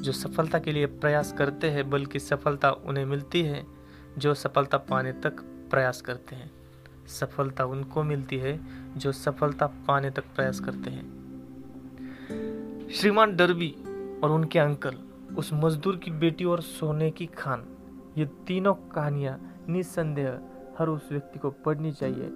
जो 0.00 0.12
सफलता 0.12 0.58
के 0.58 0.72
लिए 0.72 0.86
प्रयास 0.86 1.32
करते 1.32 1.70
हैं, 1.70 1.90
बल्कि 1.90 2.20
सफलता 2.20 2.72
उन्हें 2.72 3.04
मिलती 3.04 3.42
है, 3.42 3.66
जो 4.18 4.34
सफलता 4.34 4.78
पाने 4.78 5.12
तक 5.12 5.40
प्रयास 5.70 6.00
करते 6.02 6.36
हैं। 6.36 6.50
सफलता 7.06 7.64
उनको 7.64 8.02
मिलती 8.02 8.36
है, 8.36 8.60
जो 8.98 9.12
सफलता 9.12 9.66
पाने 9.66 10.10
तक 10.10 10.24
प्रयास 10.24 10.60
करते 10.60 10.90
हैं। 10.90 11.18
श्रीमान 12.94 13.36
डरबी 13.36 13.76
और 14.22 14.30
उनके 14.30 14.58
अंकल, 14.58 14.94
उस 15.36 15.50
मजदूर 15.54 15.96
की 15.96 16.10
बेटी 16.10 16.44
और 16.44 16.60
सोने 16.60 17.10
की 17.10 17.26
खान। 17.26 17.64
ये 18.18 18.24
तीनों 18.46 18.74
कहानियाँ 18.74 19.38
निसंदेह 19.68 20.40
हर 20.78 20.88
उस 20.88 21.08
व्यक्ति 21.12 21.38
को 21.38 21.50
पढ़नी 21.50 21.92
चाहिए। 21.92 22.30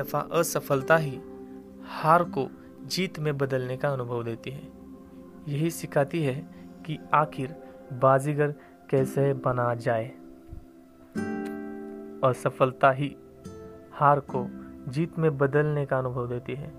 दफ़ा 0.00 0.20
असफलता 0.20 0.96
ही 0.96 1.20
हार 1.84 2.24
को 2.24 2.50
जीत 2.86 3.18
में 3.18 3.38
बदलने 3.38 3.76
का 3.76 3.88
अनुभव 3.88 4.24
देती 4.24 4.50
है। 4.50 4.68
यही 5.48 5.70
सिखाती 5.70 6.22
है 6.22 6.34
कि 6.86 6.98
आखिर 7.14 7.56
बाजीगर 7.92 8.54
कैसे 8.90 9.32
बना 9.32 9.74
जाए। 9.74 10.08
असफलता 12.24 12.90
ही 12.90 13.16
हार 13.92 14.20
को 14.20 14.46
जीत 14.88 15.18
में 15.18 15.38
बदलने 15.38 15.86
का 15.86 15.98
अनुभव 15.98 16.28
देती 16.28 16.54
है। 16.54 16.72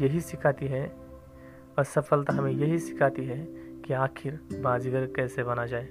यही 0.00 0.20
सिखाती 0.20 0.66
है, 0.66 0.96
असफलता 1.78 2.32
हमें 2.32 2.52
यही 2.52 2.78
सिखाती 2.78 3.24
है 3.24 3.44
कि 3.82 3.92
आखिर 3.92 4.40
बाजीगर 4.60 5.06
कैसे 5.06 5.44
बना 5.44 5.66
जाए। 5.66 5.88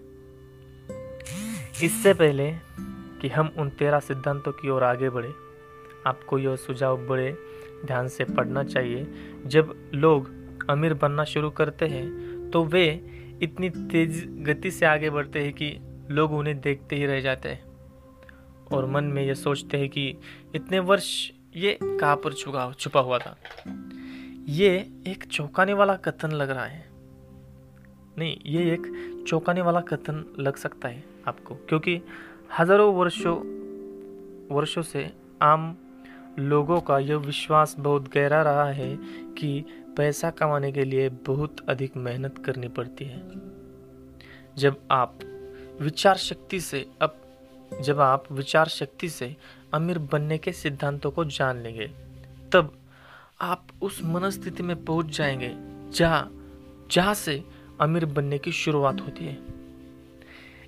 इससे 1.83 2.13
पहले 2.13 2.51
कि 3.21 3.27
हम 3.27 3.51
उन 3.57 3.69
तेरह 3.69 3.99
सिद्धांतों 3.99 4.51
की 4.51 4.69
ओर 4.69 4.83
आगे 4.83 5.09
बढ़े 5.09 5.42
आपको 6.07 6.39
यह 6.39 6.55
सुझाव 6.55 7.05
बड़े 7.07 7.31
ध्यान 7.85 8.07
से 8.07 8.23
पढ़ना 8.25 8.63
चाहिए। 8.63 9.07
जब 9.45 9.73
लोग 9.93 10.29
अमीर 10.69 10.93
बनना 10.93 11.23
शुरू 11.25 11.49
करते 11.51 11.87
हैं 11.87 12.49
तो 12.51 12.63
वे 12.63 12.85
इतनी 13.43 13.69
तेज 13.69 14.23
गति 14.47 14.71
से 14.71 14.85
आगे 14.85 15.09
बढ़ते 15.09 15.39
हैं 15.39 15.53
कि 15.53 15.75
लोग 16.11 16.33
उन्हें 16.33 16.59
देखते 16.61 16.95
ही 16.95 17.05
रह 17.05 17.19
जाते 17.21 17.49
हैं 17.49 17.71
और 18.67 18.85
मन 18.85 19.03
में 19.05 19.23
ये 19.25 19.35
सोचते 19.35 19.77
हैं 19.77 19.89
कि 19.89 20.07
इतने 20.55 20.79
वर्ष 20.81 21.09
ये 21.55 21.77
कहाँ 21.81 22.15
पर 22.15 22.33
छुपा 22.33 22.71
छुपा 22.71 22.99
हुआ 22.99 23.17
था। 23.17 23.35
ये 24.49 24.69
एक 25.07 25.23
चौंकाने 25.31 25.73
वाला 25.73 25.95
कथन 25.97 26.31
लग 26.31 26.49
रहा 26.49 26.65
है। 26.65 26.85
नहीं, 28.17 28.37
ये 28.45 28.73
एक 28.73 28.87
चौंकाने 29.27 29.61
वाला 29.61 29.79
कथन 29.81 30.23
लग 30.39 30.55
सकता 30.55 30.87
है 30.87 31.03
आपको, 31.27 31.55
क्योंकि 31.69 32.01
हज़ारों 32.59 32.93
वर्षों 32.95 33.35
वर्षों 34.49 34.81
से 34.81 35.09
आम 35.41 35.75
लोगों 36.39 36.81
का 36.81 36.99
यह 36.99 37.15
विश्वास 37.15 37.75
बहुत 37.79 38.13
गहरा 38.13 38.41
रहा 38.41 38.69
है 38.69 38.95
कि 39.37 39.65
पैसा 39.97 40.29
कमाने 40.29 40.71
के 40.71 40.83
लिए 40.85 41.09
बहुत 41.09 41.57
अधिक 41.69 41.97
मेहनत 41.97 42.37
करनी 42.37 42.67
पड़ती 42.67 43.05
है। 43.05 43.21
जब 44.57 44.81
आप 44.91 45.19
विचार 45.81 46.17
शक्ति 46.17 46.59
से 46.59 46.85
अब 47.01 47.19
जब 47.81 47.99
आप 47.99 48.31
विचार 48.31 48.67
शक्ति 48.67 49.09
से 49.09 49.35
अमीर 49.73 49.99
बनने 49.99 50.37
के 50.37 50.51
सिद्धांतों 50.51 51.11
को 51.11 51.25
जान 51.25 51.57
लेंगे, 51.57 51.87
तब 52.53 52.73
आप 53.41 53.67
उस 53.81 54.01
मनस्थिति 54.03 54.63
में 54.63 54.85
पहुँच 54.85 55.17
जाएँगे 55.17 55.51
जहाँ 55.91 56.31
जहाँ 56.91 57.13
से 57.13 57.43
अमीर 57.81 58.05
बनने 58.05 58.37
की 58.37 58.51
शुरुआत 58.51 59.01
होती 59.01 59.25
है, 59.25 59.37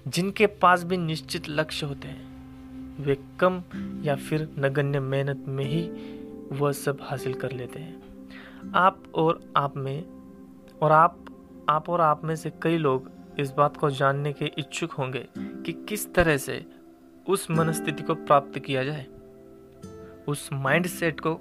जिनके 0.07 0.47
पास 0.47 0.83
भी 0.83 0.97
निश्चित 0.97 1.49
लक्ष्य 1.49 1.85
होते 1.85 2.07
हैं। 2.07 2.34
वे 2.99 3.17
कम 3.39 3.63
या 4.03 4.15
फिर 4.15 4.55
नगण्य 4.59 4.99
मेहनत 4.99 5.45
में 5.47 5.65
ही 5.65 5.89
वह 6.51 6.71
सब 6.71 6.97
हासिल 7.01 7.33
कर 7.33 7.51
लेते 7.51 7.79
हैं। 7.79 8.03
आप 8.75 9.03
और 9.15 9.53
आप 9.57 9.77
में, 9.77 10.05
और 10.81 10.91
आप 10.91 11.25
आप 11.69 11.89
और 11.89 12.01
आप 12.01 12.21
में 12.25 12.35
से 12.35 12.51
कई 12.61 12.77
लोग 12.77 13.11
इस 13.39 13.51
बात 13.51 13.77
को 13.77 13.89
जानने 13.89 14.33
के 14.33 14.45
इच्छुक 14.45 14.91
होंगे 14.91 15.27
कि 15.37 15.85
किस 15.89 16.13
तरह 16.13 16.37
से 16.37 16.65
उस 17.29 17.51
मनस्थिति 17.51 18.03
को 18.03 18.15
प्राप्त 18.15 18.59
किया 18.59 18.83
जाए। 18.83 19.05
उस 20.27 20.49
माइंड 20.53 20.87
सेट 20.87 21.19
को 21.19 21.33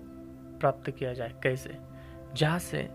प्राप्त 0.60 0.90
किया 0.90 1.12
जाए। 1.12 1.34
कैसे? 1.42 1.76
जहाँ 2.36 2.58
से 2.58 2.90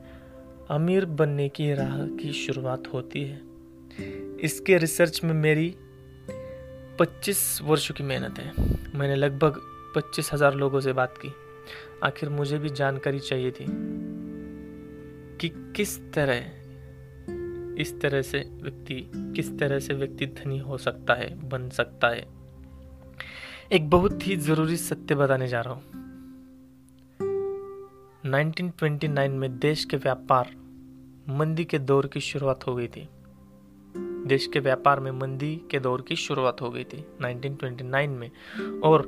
अमीर 0.70 1.06
बनने 1.06 1.50
की 1.50 1.74
राह 1.74 2.08
की 2.08 2.32
शुरुआत 2.32 2.84
होती 2.94 3.22
है। 3.22 3.42
इसके 4.40 4.78
रिसर्च 4.78 5.24
में 5.24 5.34
मेरी 5.34 5.76
25 7.00 7.62
वर्षों 7.62 7.96
की 7.96 8.04
मेहनत 8.04 8.40
है। 8.40 8.54
मैंने 8.96 9.16
लगभग 9.16 9.62
पच्चीस 9.96 10.34
हज़ार 10.34 10.56
लोगों 10.56 10.80
से 10.80 10.94
बात 10.94 11.14
की। 11.18 11.32
आखिर 12.04 12.30
मुझे 12.30 12.58
भी 12.58 12.70
जानकारी 12.70 13.20
चाहिए 13.20 13.52
थी 13.52 13.66
कि 15.38 15.74
किस 15.76 16.14
तरह, 16.14 16.38
इस 17.82 18.02
तरह 18.02 18.22
से 18.22 18.40
व्यक्ति, 18.62 19.12
किस 19.16 19.60
तरह 19.60 19.80
से 19.80 19.94
व्यक्ति 19.94 20.26
धनी 20.26 20.60
हो 20.60 20.78
सकता 20.78 21.14
है, 21.14 21.50
बन 21.50 21.70
सकता 21.70 22.08
है। 22.08 22.28
एक 23.72 23.90
बहुत 23.90 24.28
ही 24.28 24.36
ज़रूरी 24.36 24.78
सत्य 24.78 25.16
बताने 25.16 25.48
जा 25.48 25.62
रहा 25.62 25.74
हूँ। 25.74 25.84
1929 28.24 29.32
में 29.32 29.60
देश 29.60 29.86
के 29.86 29.98
व्यापार 29.98 30.52
मंदी 31.30 31.66
के 31.66 31.80
दौर 31.80 32.08
की 32.08 32.20
शुरुआत 32.20 32.68
हो 32.68 32.76
गई 32.76 32.88
थी। 32.88 33.10
देश 34.28 34.48
के 34.48 34.60
व्यापार 34.60 35.00
में 35.00 35.12
मंदी 35.12 35.56
के 35.72 35.80
दौर 35.80 36.02
की 36.02 36.16
शुरुआत 36.16 36.62
हो 36.62 36.70
गई 36.70 36.84
थी 36.84 37.04
1929 37.22 38.08
में, 38.10 38.30
और 38.82 39.08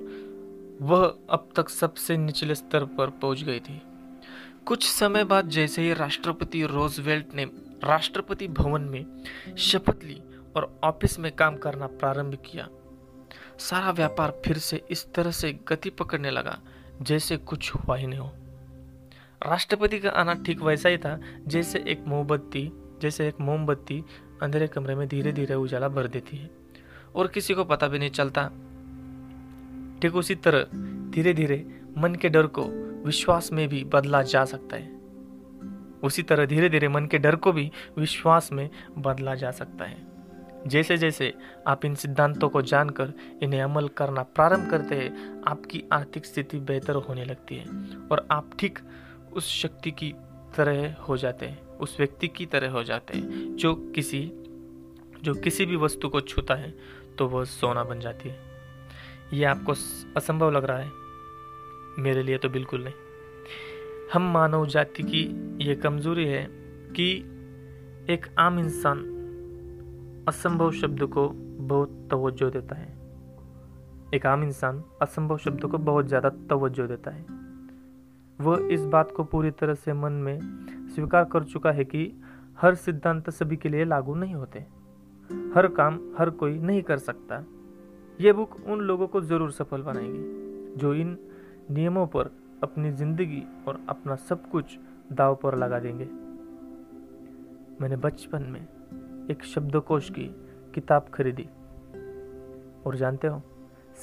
वह 0.82 1.06
अब 1.30 1.50
तक 1.56 1.70
सबसे 1.70 2.18
निचले 2.18 2.56
स्तर 2.56 2.86
पर 2.98 3.10
पहुँच 3.12 3.44
गई 3.44 3.60
थी। 3.60 3.82
कुछ 4.66 4.88
समय 4.90 5.24
बाद 5.24 5.50
जैसे 5.50 5.82
ही 5.82 5.94
राष्ट्रपति 5.94 6.64
रोजवेल्ट 6.66 7.34
ने 7.36 7.46
राष्ट्रपति 7.84 8.48
भवन 8.48 8.82
में 8.82 9.06
शपथ 9.58 10.04
ली 10.04 10.22
और 10.56 10.80
ऑफ़िस 10.84 11.20
में 11.20 11.32
काम 11.32 11.56
करना 11.56 11.88
प्रारंभ 11.88 12.38
किया, 12.46 12.68
सारा 13.60 13.92
व्यापार 13.92 14.42
फिर 14.46 14.58
से 14.58 14.82
इस 14.92 15.06
तरह 15.14 15.32
से 15.32 15.52
गति 15.68 15.90
पकड़ने 15.90 16.32
लगा, 16.32 16.58
जैसे 17.02 17.38
कुछ 17.38 17.74
हुआ 17.76 17.96
ही 17.96 18.08
नहीं 18.08 18.20
हो। 18.20 18.32
राष्ट्रपति 19.42 20.00
का 20.00 20.10
आना 20.10 20.34
ठीक 20.46 20.62
वैसा 20.62 20.90
ही 20.90 20.98
था, 20.98 21.20
जैसे 21.48 21.84
एक 21.88 22.04
मोमबत्ती, 22.08 22.72
जैसे 23.02 23.28
एक 23.28 23.40
मोमबत्ती 23.42 24.04
अंधेरे 24.42 24.68
कमरे 24.68 24.96
में 24.96 25.08
धीरे 25.08 25.32
धीरे 25.32 25.56
उजाला 25.56 25.88
भर 25.88 26.08
देती 26.08 26.38
है 26.38 26.50
और 27.16 27.28
किसी 27.28 27.54
को 27.54 27.64
पता 27.64 27.88
भी 27.88 28.00
नहीं 28.00 28.10
चलता। 28.10 28.48
ठीक 30.02 30.16
उसी 30.16 30.36
तरह 30.36 30.66
धीरे 31.12 31.34
धीरे 31.34 31.66
मन 31.98 32.16
के 32.16 32.30
डर 32.30 32.48
को 32.48 32.64
विश्वास 33.06 33.52
में 33.52 33.68
भी 33.70 33.84
बदला 33.84 34.22
जा 34.22 34.46
सकता 34.46 34.76
है। 34.76 34.90
उसी 36.04 36.24
तरह 36.24 36.46
धीरे 36.46 36.70
धीरे 36.70 36.88
मन 36.88 37.06
के 37.06 37.18
डर 37.18 37.36
को 37.36 37.52
भी 37.52 37.72
विश्वास 37.98 38.52
में 38.52 38.70
बदला 38.98 39.36
जा 39.36 39.52
सकता 39.52 39.86
है। 39.86 40.10
जैसे 40.68 40.98
जैसे 40.98 41.34
आप 41.68 41.86
इन 41.86 41.96
सिद्धांतों 41.96 42.50
को 42.50 42.62
जानकर 42.62 43.14
इन्हें 43.44 43.62
अमल 43.62 43.88
करना 43.88 44.24
प्रारंभ 44.24 44.70
करते 44.70 44.96
हैं, 44.96 45.42
आपकी 45.48 45.84
आर्थिक 45.94 46.26
स्थिति 46.26 46.60
बेहतर 46.60 46.96
होने 46.96 47.26
लगती 47.26 47.56
है 47.56 47.66
और 48.12 48.28
आप 48.32 48.52
ठीक 48.60 48.80
उस 49.34 49.48
शक्ति 49.48 49.92
की 49.92 50.14
तरह 50.56 50.96
हो 51.00 51.18
जाते 51.18 51.46
हैं, 51.46 51.78
उस 51.78 51.96
व्यक्ति 52.00 52.28
की 52.28 52.46
तरह 52.46 52.72
हो 52.72 52.84
जाते 52.84 53.18
हैं। 53.18 53.56
जो 53.56 53.74
किसी 53.96 54.32
जो 55.24 55.34
किसी 55.34 55.66
भी 55.66 55.76
वस्तु 55.76 56.10
को 56.10 56.22
छूता 56.22 56.56
है 56.56 56.74
तो 57.18 57.28
वह 57.28 57.44
सोना 57.44 57.84
बन 57.84 58.00
जाती 58.00 58.30
है। 58.30 58.40
यह 59.34 59.52
आपको 59.52 59.72
असंभव 60.18 60.52
लग 60.52 60.66
रहा 60.66 60.78
है? 60.78 60.90
मेरे 62.00 62.24
लिए 62.24 62.38
तो 62.38 62.50
बिल्कुल 62.50 62.84
नहीं। 62.84 62.94
हम 64.14 64.32
मानव 64.34 64.66
जाति 64.68 65.04
की 65.04 65.24
यह 65.62 65.76
कमज़ोरी 65.76 66.26
है 66.26 66.44
कि 66.96 67.12
एक 68.10 68.26
आम 68.40 68.60
इंसान 68.60 69.04
असंभव 70.28 70.72
शब्द 70.72 71.04
को 71.04 71.28
बहुत 71.66 72.08
तवज्जो 72.12 72.50
देता 72.50 72.76
है। 72.76 72.90
एक 74.16 74.26
आम 74.26 74.44
इंसान 74.44 74.84
असंभव 75.02 75.38
शब्द 75.38 75.66
को 75.66 75.78
बहुत 75.78 76.08
ज़्यादा 76.08 76.30
तवज्जो 76.30 76.88
देता 76.88 77.12
है। 77.12 77.41
वह 78.42 78.68
इस 78.72 78.86
बात 78.86 79.12
को 79.12 79.24
पूरी 79.24 79.52
तरह 79.52 79.74
से 79.74 79.94
मन 79.94 80.14
में 80.14 80.40
स्वीकार 80.96 81.24
कर 81.24 81.44
चुका 81.44 81.72
है 81.72 81.84
कि 81.86 82.22
हर 82.62 82.76
सिद्धांत 82.76 83.30
सभी 83.30 83.56
के 83.56 83.70
लिए 83.70 83.86
लागू 83.86 84.16
नहीं 84.16 84.36
होते। 84.36 84.60
हर 85.56 85.68
काम 85.68 86.00
हर 86.18 86.30
कोई 86.30 86.60
नहीं 86.60 86.82
कर 86.82 86.98
सकता। 86.98 87.44
ये 88.22 88.34
बुक 88.34 88.56
उन 88.68 88.80
लोगों 88.80 89.08
को 89.08 89.22
ज़रूर 89.22 89.52
सफल 89.52 89.82
बनाएगी, 89.82 90.78
जो 90.78 90.94
इन 90.94 91.18
नियमों 91.72 92.08
पर 92.08 92.32
अपनी 92.64 92.92
ज़िंदगी 92.92 93.44
और 93.68 93.80
अपना 93.90 94.16
सब 94.16 94.50
कुछ 94.50 94.78
दाव 95.12 95.36
पर 95.36 95.58
लगा 95.58 95.80
देंगे। 95.80 96.08
मैंने 97.82 97.96
बचपन 97.96 98.44
में 98.44 98.62
एक 99.32 99.44
शब्दकोश 99.44 100.10
की 100.10 100.36
किताब 100.76 101.06
खरीदी। 101.14 101.48
और 102.86 102.96
जानते 102.96 103.28
हो, 103.28 103.42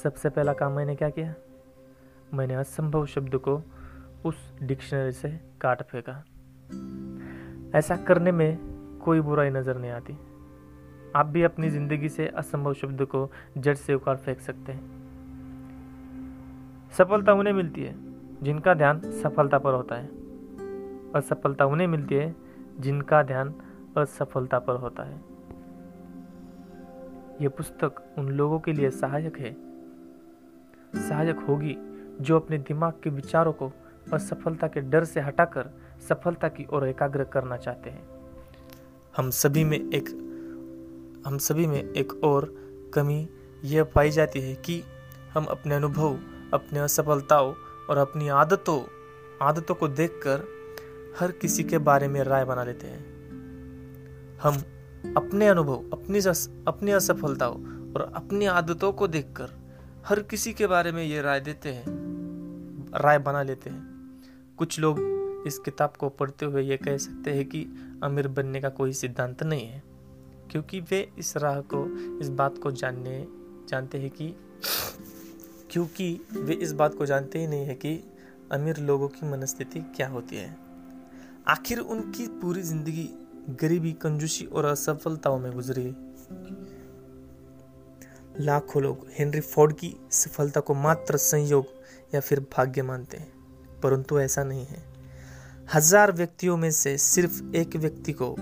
सबसे 0.03 0.29
पहला 0.29 0.53
काम 0.53 0.71
मैंने 0.71 0.95
क्या 0.95 1.09
किया? 1.09 1.33
मैंने 2.33 2.53
असंभव 2.53 3.05
शब्द 3.05 3.35
को 3.35 3.61
उस 4.25 4.53
डिक्शनरी 4.63 5.11
से 5.11 5.39
काट 5.61 5.81
फेंका। 5.83 6.23
ऐसा 7.77 7.95
करने 7.95 8.31
में 8.31 8.57
कोई 9.05 9.21
बुराई 9.21 9.49
नज़र 9.49 9.77
नहीं 9.77 9.91
आती। 9.91 10.17
आप 11.15 11.25
भी 11.25 11.43
अपनी 11.43 11.69
ज़िंदगी 11.69 12.09
से 12.09 12.27
असंभव 12.27 12.73
शब्द 12.73 13.05
को 13.05 13.31
जड़ 13.57 13.75
से 13.75 13.93
उखाड़ 13.93 14.17
फेंक 14.17 14.39
सकते 14.39 14.71
हैं। 14.71 14.99
सफलता 16.97 17.33
उन्हें 17.33 17.53
मिलती 17.53 17.83
है, 17.83 17.95
जिनका 18.43 18.73
ध्यान 18.73 18.99
सफलता 18.99 19.57
पर 19.57 19.73
होता 19.73 19.95
है। 19.95 20.07
असफलता 21.15 21.65
उन्हें 21.65 21.87
मिलती 21.87 22.15
है, 22.15 22.35
जिनका 22.79 23.23
ध्यान 23.23 23.53
असफलता 23.97 24.59
पर 24.59 24.75
होता 24.75 25.03
है। 25.03 25.21
यह 27.41 27.49
पुस्तक 27.49 28.15
उन 28.17 28.29
लोगों 28.29 28.59
के 28.59 28.73
लिए 28.73 28.89
सहायक 28.89 29.37
है। 29.37 29.55
सहायक 31.09 31.39
होगी 31.39 31.77
जो 32.21 32.39
अपने 32.39 32.57
दिमाग 32.57 32.93
के 33.03 33.09
विचारों 33.09 33.53
को 33.53 33.71
असफलता 34.13 34.67
के 34.67 34.81
डर 34.81 35.05
से 35.05 35.19
हटाकर 35.19 35.69
सफलता 36.09 36.47
की 36.47 36.67
ओर 36.73 36.87
एकाग्र 36.87 37.23
करना 37.23 37.57
चाहते 37.57 37.89
हैं। 37.89 38.07
हम 39.17 39.29
सभी 39.29 39.63
में 39.63 39.77
एक, 39.77 40.09
हम 41.27 41.37
सभी 41.37 41.67
में 41.67 41.93
एक 41.93 42.23
और 42.23 42.53
कमी 42.93 43.29
यह 43.63 43.83
पाई 43.83 44.11
जाती 44.11 44.41
है 44.41 44.55
कि 44.55 44.83
हम 45.33 45.45
अपने 45.45 45.75
अनुभव, 45.75 46.19
अपने 46.53 46.79
असफलताओं 46.79 47.53
और 47.89 47.97
अपनी 47.97 48.29
आदतों 48.29 48.81
आदतों 49.41 49.75
को 49.75 49.87
देखकर 49.87 50.43
हर 51.19 51.31
किसी 51.31 51.63
के 51.63 51.77
बारे 51.77 52.07
में 52.07 52.23
राय 52.23 52.45
बना 52.45 52.63
लेते 52.63 52.87
हैं। 52.87 53.05
हम 54.43 54.55
अपने 55.17 55.47
अनुभव, 55.47 55.83
अपनी 55.93 56.19
अपनी 56.67 56.91
असफलताओं 56.91 57.55
और 57.93 58.11
अपनी 58.15 58.45
आदतों 58.45 58.91
को 58.91 59.07
देखकर 59.07 59.49
हर 60.05 60.19
किसी 60.19 60.53
के 60.53 60.67
बारे 60.67 60.91
में 60.91 61.03
ये 61.03 61.21
राय 61.21 61.39
देते 61.39 61.69
हैं, 61.69 61.85
राय 62.95 63.19
बना 63.19 63.43
लेते 63.43 63.69
हैं। 63.69 63.88
कुछ 64.59 64.79
लोग 64.79 64.97
इस 65.47 65.57
किताब 65.59 65.93
को 65.99 66.09
पढ़ते 66.09 66.45
हुए 66.45 66.61
ये 66.63 66.77
कह 66.77 66.97
सकते 66.97 67.31
हैं 67.31 67.45
कि 67.45 67.61
अमीर 68.03 68.27
बनने 68.27 68.61
का 68.61 68.69
कोई 68.69 68.93
सिद्धांत 68.93 69.43
नहीं 69.43 69.67
है, 69.67 69.81
क्योंकि 70.51 70.79
वे 70.81 70.99
इस 71.19 71.35
राह 71.37 71.59
को, 71.73 71.85
इस 72.21 72.29
बात 72.29 72.57
को 72.57 72.71
जानने, 72.71 73.25
जानते 73.69 73.97
हैं 73.97 74.09
कि, 74.09 74.35
क्योंकि 75.71 76.19
वे 76.33 76.53
इस 76.53 76.71
बात 76.71 76.95
को 76.95 77.05
जानते 77.05 77.39
ही 77.39 77.47
नहीं 77.47 77.65
है 77.65 77.75
कि 77.75 77.95
अमीर 78.51 78.77
लोगों 78.77 79.07
की 79.07 79.29
मनस्थिति 79.29 79.79
क्या 79.95 80.07
होती 80.07 80.35
है। 80.35 80.55
आखिर 81.47 81.79
उनकी 81.79 82.27
पूरी 82.41 82.61
ज़िंदगी 82.61 83.09
गरीबी, 83.61 83.91
कंजूसी 83.93 84.45
और 84.45 84.65
असफलताओं 84.65 85.39
में 85.39 85.51
गुजरी। 85.53 85.93
लाखों 88.45 88.83
लोग 88.83 89.07
हेनरी 89.19 89.41
फोर्ड 89.41 89.73
की 89.73 89.95
सफलता 90.11 90.59
को 90.59 90.73
मात्र 90.73 91.17
संयोग 91.17 91.65
या 92.13 92.19
फिर 92.19 92.39
भाग्य 92.57 92.81
मानते 92.81 93.17
हैं। 93.17 93.38
परंतु 93.83 94.19
ऐसा 94.19 94.43
नहीं 94.43 94.65
है। 94.65 94.83
हज़ार 95.73 96.11
व्यक्तियों 96.11 96.57
में 96.57 96.71
से 96.71 96.97
सिर्फ़ 96.97 97.41
एक 97.55 97.75
व्यक्ति 97.75 98.13
को 98.13 98.35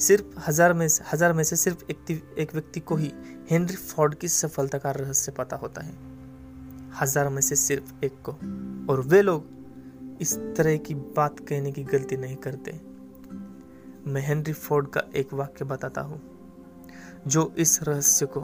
सिर्फ़ 0.00 0.38
हज़ार 0.46 0.72
में 0.72 0.86
हज़ार 1.12 1.32
में 1.32 1.42
से 1.44 1.56
सिर्फ़ 1.56 1.84
एक, 1.90 2.10
एक 2.38 2.54
व्यक्ति 2.54 2.80
को 2.80 2.96
ही 2.96 3.12
हेनरी 3.50 3.76
फोर्ड 3.76 4.14
की 4.14 4.28
सफलता 4.28 4.78
का 4.78 4.90
रहस्य 4.90 5.32
पता 5.32 5.56
होता 5.56 5.82
है। 5.82 5.94
हज़ार 7.00 7.28
में 7.28 7.40
से 7.40 7.56
सिर्फ़ 7.56 8.04
एक 8.04 8.20
को। 8.28 8.32
और 8.92 9.00
वे 9.02 9.22
लोग 9.22 10.18
इस 10.22 10.36
तरह 10.56 10.76
की 10.76 10.94
बात 10.94 11.38
कहने 11.40 11.72
की 11.72 11.82
गलती 11.84 12.16
नहीं 12.16 12.36
करते। 12.36 12.72
मैं 14.06 14.20
हेनरी 14.20 14.52
फोर्ड 14.52 14.88
का 14.88 15.02
एक 15.16 15.32
वाक्य 15.34 15.64
बताता 15.64 16.00
हूँ 16.00 16.20
जो 17.26 17.52
इस 17.58 17.78
रहस्य 17.82 18.26
को 18.26 18.40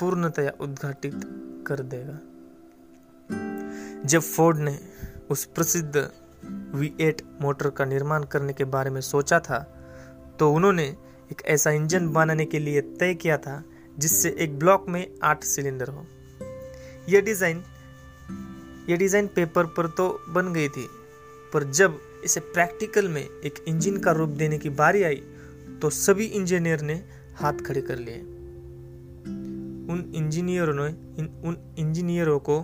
पूर्णतया 0.00 0.52
उद्घाटित 0.60 1.20
कर 1.66 1.80
देगा। 1.86 2.18
जब 4.04 4.20
फोर्ड 4.20 4.58
ने 4.58 4.78
उस 5.32 5.44
प्रसिद्ध 5.46 6.10
V8 6.74 7.22
मोटर 7.40 7.68
का 7.70 7.84
निर्माण 7.84 8.24
करने 8.24 8.52
के 8.52 8.64
बारे 8.66 8.90
में 8.90 9.00
सोचा 9.00 9.38
था 9.40 9.58
तो 10.38 10.50
उन्होंने 10.52 10.84
एक 11.32 11.42
ऐसा 11.46 11.70
इंजन 11.70 12.08
बनाने 12.08 12.44
के 12.44 12.58
लिए 12.58 12.80
तय 12.80 13.14
किया 13.14 13.36
था, 13.38 13.62
जिससे 13.96 14.34
एक 14.38 14.58
ब्लॉक 14.58 14.88
में 14.88 15.06
आठ 15.22 15.44
सिलेंडर 15.44 15.88
हो। 15.88 16.06
यह 17.08 17.20
डिज़ाइन 17.20 17.62
ये 18.88 18.96
डिज़ाइन 18.96 19.26
पेपर 19.26 19.66
पर 19.68 19.86
तो 19.88 20.08
बन 20.28 20.52
गई 20.52 20.68
थी, 20.68 20.86
पर 21.52 21.70
जब 21.70 21.98
इसे 22.24 22.40
प्रैक्टिकल 22.40 23.08
में 23.08 23.22
एक 23.22 23.64
इंजन 23.68 23.96
का 23.98 24.12
रूप 24.12 24.30
देने 24.38 24.58
की 24.58 24.70
बारी 24.72 25.02
आई 25.02 25.22
तो 25.82 25.90
सभी 25.90 26.24
इंजीनियर 26.26 26.80
ने 26.80 26.94
हाथ 27.36 27.66
खड़े 27.66 27.80
कर 27.80 27.98
लिए। 27.98 28.20
उन 29.92 30.12
इंजीनियरों 30.14 30.74
ने 30.74 30.86
उन 31.42 31.56
इंजीनियरों 31.78 32.38
को, 32.40 32.58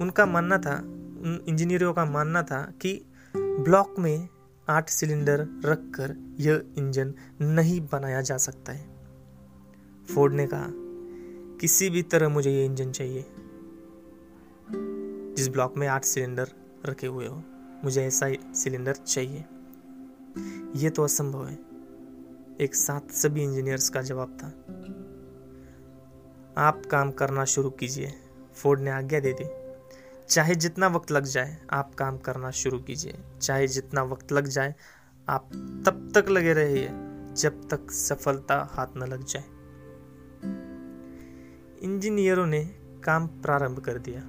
उनका 0.00 0.26
मानना 0.26 0.58
था 0.58 0.76
इंजीनियरों 1.24 1.94
का 1.94 2.04
मानना 2.04 2.42
था 2.42 2.72
कि 2.80 3.04
ब्लॉक 3.36 3.98
में 3.98 4.28
आठ 4.68 4.88
सिलेंडर 4.88 5.48
रखकर 5.64 6.36
यह 6.40 6.62
इंजन 6.78 7.14
नहीं 7.40 7.80
बनाया 7.92 8.20
जा 8.20 8.36
सकता 8.36 8.72
है। 8.72 8.96
फोर्ड 10.14 10.32
ने 10.32 10.46
कहा, 10.46 10.66
किसी 11.60 11.90
भी 11.90 12.02
तरह 12.02 12.28
मुझे 12.28 12.50
ये 12.50 12.64
इंजन 12.64 12.92
चाहिए। 12.92 13.24
जिस 15.36 15.48
ब्लॉक 15.48 15.76
में 15.76 15.88
आठ 15.88 16.04
सिलेंडर 16.04 16.48
रखे 16.86 17.06
हुए 17.06 17.26
हो, 17.26 17.42
मुझे 17.84 18.04
ऐसा 18.04 18.52
सिलेंडर 18.54 18.92
चाहिए। 18.92 19.44
यह 20.76 20.90
तो 20.90 21.04
असंभव 21.04 21.46
है। 21.46 21.58
एक 22.60 22.74
साथ 22.74 23.12
सभी 23.12 23.42
इंजीनियर्स 23.42 23.88
का 23.88 24.02
जवाब 24.02 24.28
था, 24.28 24.48
आप 26.58 26.86
काम 26.86 27.10
करना 27.10 27.44
शुरू 27.44 27.70
कीजिए। 27.70 28.12
फोर्ड 28.56 28.80
ने 28.80 28.90
आज्ञा 28.90 29.20
दे 29.20 29.32
दी। 29.32 29.63
चाहे 30.28 30.54
जितना 30.54 30.86
वक्त 30.86 31.10
लग 31.10 31.24
जाए, 31.24 31.58
आप 31.70 31.94
काम 31.94 32.18
करना 32.18 32.50
शुरू 32.50 32.78
कीजिए। 32.78 33.18
चाहे 33.42 33.66
जितना 33.66 34.02
वक्त 34.02 34.32
लग 34.32 34.46
जाए, 34.46 34.74
आप 35.28 35.48
तब 35.86 36.12
तक 36.14 36.28
लगे 36.28 36.52
रहिए, 36.52 36.88
जब 37.34 37.68
तक 37.68 37.90
सफलता 37.90 38.68
हाथ 38.72 38.86
न 38.96 39.02
लग 39.02 39.24
जाए। 39.24 39.44
इंजीनियरों 41.82 42.46
ने 42.46 42.64
काम 43.04 43.26
प्रारंभ 43.26 43.78
कर 43.78 43.98
दिया। 43.98 44.20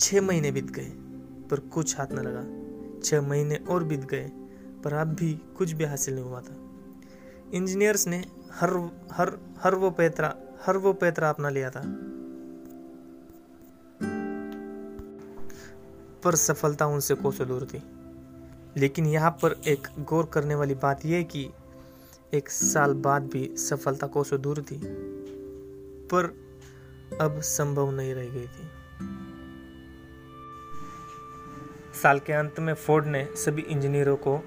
छह 0.00 0.22
महीने 0.22 0.50
बीत 0.50 0.70
गए, 0.70 0.90
पर 1.48 1.60
कुछ 1.60 1.98
हाथ 1.98 2.06
न 2.12 2.18
लगा। 2.18 2.60
छह 3.04 3.20
महीने 3.20 3.56
और 3.56 3.84
बीत 3.84 4.00
गए, 4.00 4.30
पर 4.84 4.92
अब 4.92 5.08
भी 5.08 5.34
कुछ 5.34 5.72
भी 5.72 5.84
हासिल 5.84 6.14
नहीं 6.14 6.24
हुआ 6.24 6.40
था। 6.40 6.56
इंजीनियर्स 7.54 8.08
ने 8.08 8.24
हर 8.52 8.90
हर 9.12 9.38
हर 9.62 9.74
वो 9.74 9.90
पैतरा, 9.90 10.36
हर 10.66 10.76
वो 10.76 10.92
पैतरा 10.92 11.30
अपना 11.30 11.48
लिया 11.48 11.70
था। 11.70 12.06
पर 16.24 16.34
सफलता 16.34 16.86
उनसे 16.86 17.14
कोसों 17.14 17.48
दूर 17.48 17.64
थी। 17.64 17.82
लेकिन 18.76 19.06
यहाँ 19.06 19.30
पर 19.30 19.60
एक 19.66 19.88
गौर 19.98 20.30
करने 20.32 20.54
वाली 20.54 20.74
बात 20.74 21.06
यह 21.06 21.22
कि 21.22 21.50
एक 22.34 22.50
साल 22.50 22.94
बाद 22.94 23.22
भी 23.22 23.56
सफलता 23.56 24.06
कोसों 24.06 24.40
दूर 24.40 24.62
थी, 24.62 24.80
पर 26.06 26.24
अब 27.20 27.40
संभव 27.40 27.90
नहीं 27.90 28.14
रह 28.14 28.28
गई 28.28 28.46
थी। 28.46 28.68
साल 32.02 32.18
के 32.18 32.32
अंत 32.32 32.60
में 32.60 32.74
फोर्ड 32.74 33.06
ने 33.06 33.28
सभी 33.36 33.62
इंजीनियरों 33.62 34.16
को 34.16 34.38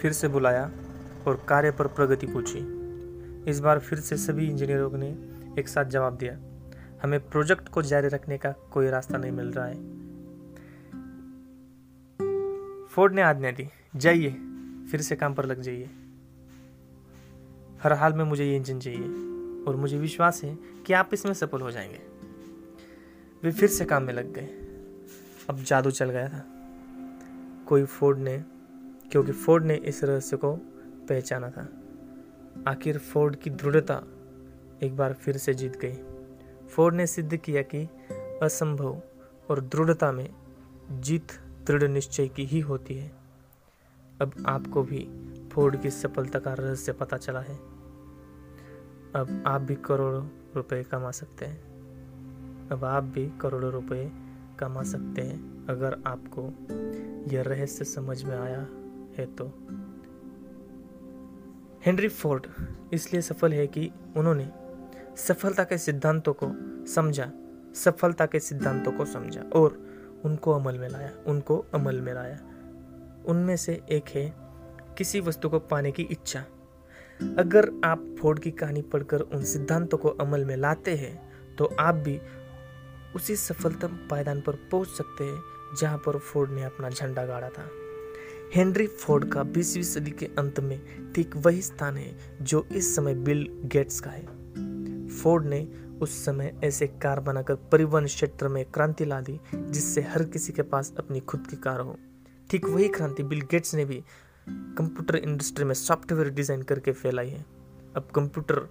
फिर 0.00 0.12
से 0.12 0.28
बुलाया 0.28 0.70
और 1.28 1.44
कार्य 1.48 1.70
पर 1.70 1.86
प्रगति 1.86 2.26
पूछी। 2.26 2.58
इस 3.50 3.60
बार 3.60 3.78
फिर 3.78 4.00
से 4.00 4.16
सभी 4.16 4.48
इंजीनियरों 4.48 4.90
ने 4.92 5.08
एक 5.58 5.68
साथ 5.68 5.84
जवाब 5.84 6.16
दिया, 6.16 6.38
हमें 7.02 7.20
प्रोजेक्ट 7.30 7.68
को 7.68 7.82
जारी 7.82 8.08
रखने 8.08 8.38
का 8.38 8.50
कोई 8.50 8.88
रास्ता 8.88 9.18
नहीं 9.18 9.32
मिल 9.32 9.52
रहा 9.52 9.66
है। 9.66 9.95
फोर्ड 12.96 13.14
ने 13.14 13.22
आज्ञा 13.22 13.50
दी, 13.50 13.68
जाइए, 13.96 14.30
फिर 14.90 15.00
से 15.00 15.16
काम 15.16 15.34
पर 15.34 15.44
लग 15.44 15.60
जाइए। 15.60 15.90
हर 17.82 17.92
हाल 17.92 18.12
में 18.12 18.24
मुझे 18.24 18.44
ये 18.44 18.56
इंजन 18.56 18.78
चाहिए, 18.78 19.02
और 19.64 19.76
मुझे 19.76 19.98
विश्वास 19.98 20.44
है 20.44 20.58
कि 20.86 20.92
आप 20.92 21.10
इसमें 21.12 21.32
सफल 21.32 21.60
हो 21.60 21.70
जाएँगे। 21.70 22.00
वे 23.44 23.52
फिर 23.52 23.68
से 23.68 23.84
काम 23.84 24.02
में 24.02 24.14
लग 24.14 24.32
गए। 24.32 24.48
अब 25.50 25.56
जादू 25.56 25.90
चल 25.90 26.10
गया 26.10 26.28
था। 26.28 26.44
कोई 27.66 27.84
फोर्ड 27.84 28.18
ने, 28.18 28.44
क्योंकि 29.10 29.32
फोर्ड 29.32 29.64
ने 29.64 29.74
इस 29.74 30.04
रहस्य 30.04 30.36
को 30.36 30.56
पहचाना 31.08 31.50
था। 31.50 31.68
आखिर 32.70 32.98
फोर्ड 32.98 33.36
की 33.36 33.50
दृढ़ता 33.50 34.02
एक 34.82 34.96
बार 34.96 35.12
फिर 35.12 35.36
से 35.36 35.54
जीत 35.54 35.76
गई। 35.76 35.94
फोर्ड 36.68 36.94
ने 36.94 37.06
सिद्ध 37.06 37.36
किया 37.36 37.62
कि 37.62 37.88
असंभव 38.42 39.02
और 39.50 39.60
दृढ़ता 39.60 40.12
में 40.12 40.34
जीत 40.90 41.26
दृढ़ 41.66 41.82
निश्चय 41.82 42.28
की 42.28 42.44
ही 42.44 42.60
होती 42.60 42.94
है। 42.94 43.12
अब 44.22 44.32
आपको 44.46 44.82
भी 44.82 45.08
फोर्ड 45.52 45.80
की 45.80 45.90
सफलता 45.90 46.38
का 46.38 46.52
रहस्य 46.52 46.92
पता 46.92 47.16
चला 47.16 47.40
है। 47.40 47.56
अब 49.14 49.44
आप 49.46 49.60
भी 49.60 49.74
करोड़ों 49.74 50.28
रुपए 50.56 50.82
कमा 50.82 51.10
सकते 51.10 51.44
हैं। 51.44 51.66
अब 52.68 52.84
आप 52.84 53.04
भी 53.04 53.32
करोड़ों 53.40 53.72
रुपए 53.72 54.12
कमा 54.58 54.82
सकते 54.82 55.22
हैं। 55.22 55.66
अगर 55.66 56.02
आपको 56.06 56.42
यह 57.32 57.42
रहस्य 57.42 57.84
समझ 57.84 58.24
में 58.24 58.38
आया 58.38 58.60
है 59.18 59.26
तो। 59.26 59.52
हेनरी 61.86 62.08
फोर्ड 62.08 62.46
इसलिए 62.92 63.22
सफल 63.22 63.52
है 63.52 63.66
कि 63.66 63.90
उन्होंने 64.16 64.50
सफलता 65.16 65.64
के 65.64 65.78
सिद्धांतों 65.78 66.34
को 66.42 66.46
समझा, 66.86 67.32
सफलता 67.74 68.26
के 68.26 68.40
सिद्धांतों 68.40 68.92
को 68.92 69.04
समझा 69.04 69.42
और 69.42 69.85
उनको 70.24 70.52
अमल 70.52 70.78
में 70.78 70.88
लाया, 70.88 71.10
उनको 71.26 71.64
अमल 71.74 72.00
में 72.00 72.12
लाया। 72.14 72.38
उनमें 73.26 73.56
से 73.56 73.80
एक 73.90 74.08
है 74.08 74.32
किसी 74.98 75.20
वस्तु 75.20 75.48
को 75.48 75.58
पाने 75.60 75.90
की 75.92 76.02
इच्छा। 76.02 76.44
अगर 77.20 77.70
आप 77.84 78.04
फोर्ड 78.20 78.38
की 78.38 78.50
कहानी 78.50 78.82
पढ़कर 78.84 79.20
उन 79.20 79.44
सिद्धांतों 79.44 79.98
को 79.98 80.08
अमल 80.20 80.44
में 80.44 80.56
लाते 80.56 80.94
हैं 80.96 81.56
तो 81.56 81.64
आप 81.80 81.94
भी 81.94 82.18
उसी 83.16 83.36
सफलतम 83.36 83.96
पायदान 84.10 84.40
पर 84.40 84.56
पहुँच 84.72 84.88
सकते 84.88 85.24
हैं, 85.24 85.40
जहाँ 85.80 85.98
पर 85.98 86.18
फोर्ड 86.18 86.50
ने 86.50 86.64
अपना 86.64 86.90
झंडा 86.90 87.24
गाड़ा 87.26 87.48
था। 87.48 87.68
हेनरी 88.54 88.86
फोर्ड 88.86 89.28
का 89.32 89.42
बीसवीं 89.44 89.82
सदी 89.82 90.10
के 90.10 90.26
अंत 90.38 90.60
में 90.60 91.12
ठीक 91.12 91.36
वही 91.36 91.62
स्थान 91.62 91.96
है 91.96 92.16
जो 92.42 92.66
इस 92.72 92.94
समय 92.96 93.14
बिल 93.16 93.48
गेट्स 93.64 94.00
का 94.00 94.10
है। 94.10 94.26
फोर्ड 95.22 95.46
ने 95.46 95.66
उस 96.02 96.24
समय 96.24 96.52
ऐसे 96.64 96.86
कार 97.02 97.20
बनाकर 97.20 97.54
परिवहन 97.72 98.06
क्षेत्र 98.06 98.48
में 98.48 98.64
क्रांति 98.64 99.04
ला 99.04 99.20
दी, 99.20 99.38
जिससे 99.54 100.00
हर 100.02 100.24
किसी 100.24 100.52
के 100.52 100.62
पास 100.62 100.92
अपनी 100.98 101.20
खुद 101.20 101.46
की 101.46 101.56
कार 101.56 101.80
हो। 101.80 101.96
ठीक 102.50 102.66
वही 102.66 102.88
क्रांति 102.88 103.22
बिल 103.22 103.40
गेट्स 103.40 103.74
ने 103.74 103.84
भी 103.84 104.02
कंप्यूटर 104.48 105.16
इंडस्ट्री 105.16 105.64
में 105.64 105.74
सॉफ्टवेयर 105.74 106.30
डिज़ाइन 106.30 106.62
करके 106.62 106.92
फैलाई 106.92 107.28
है। 107.28 107.44
अब 107.96 108.08
कंप्यूटर 108.14 108.68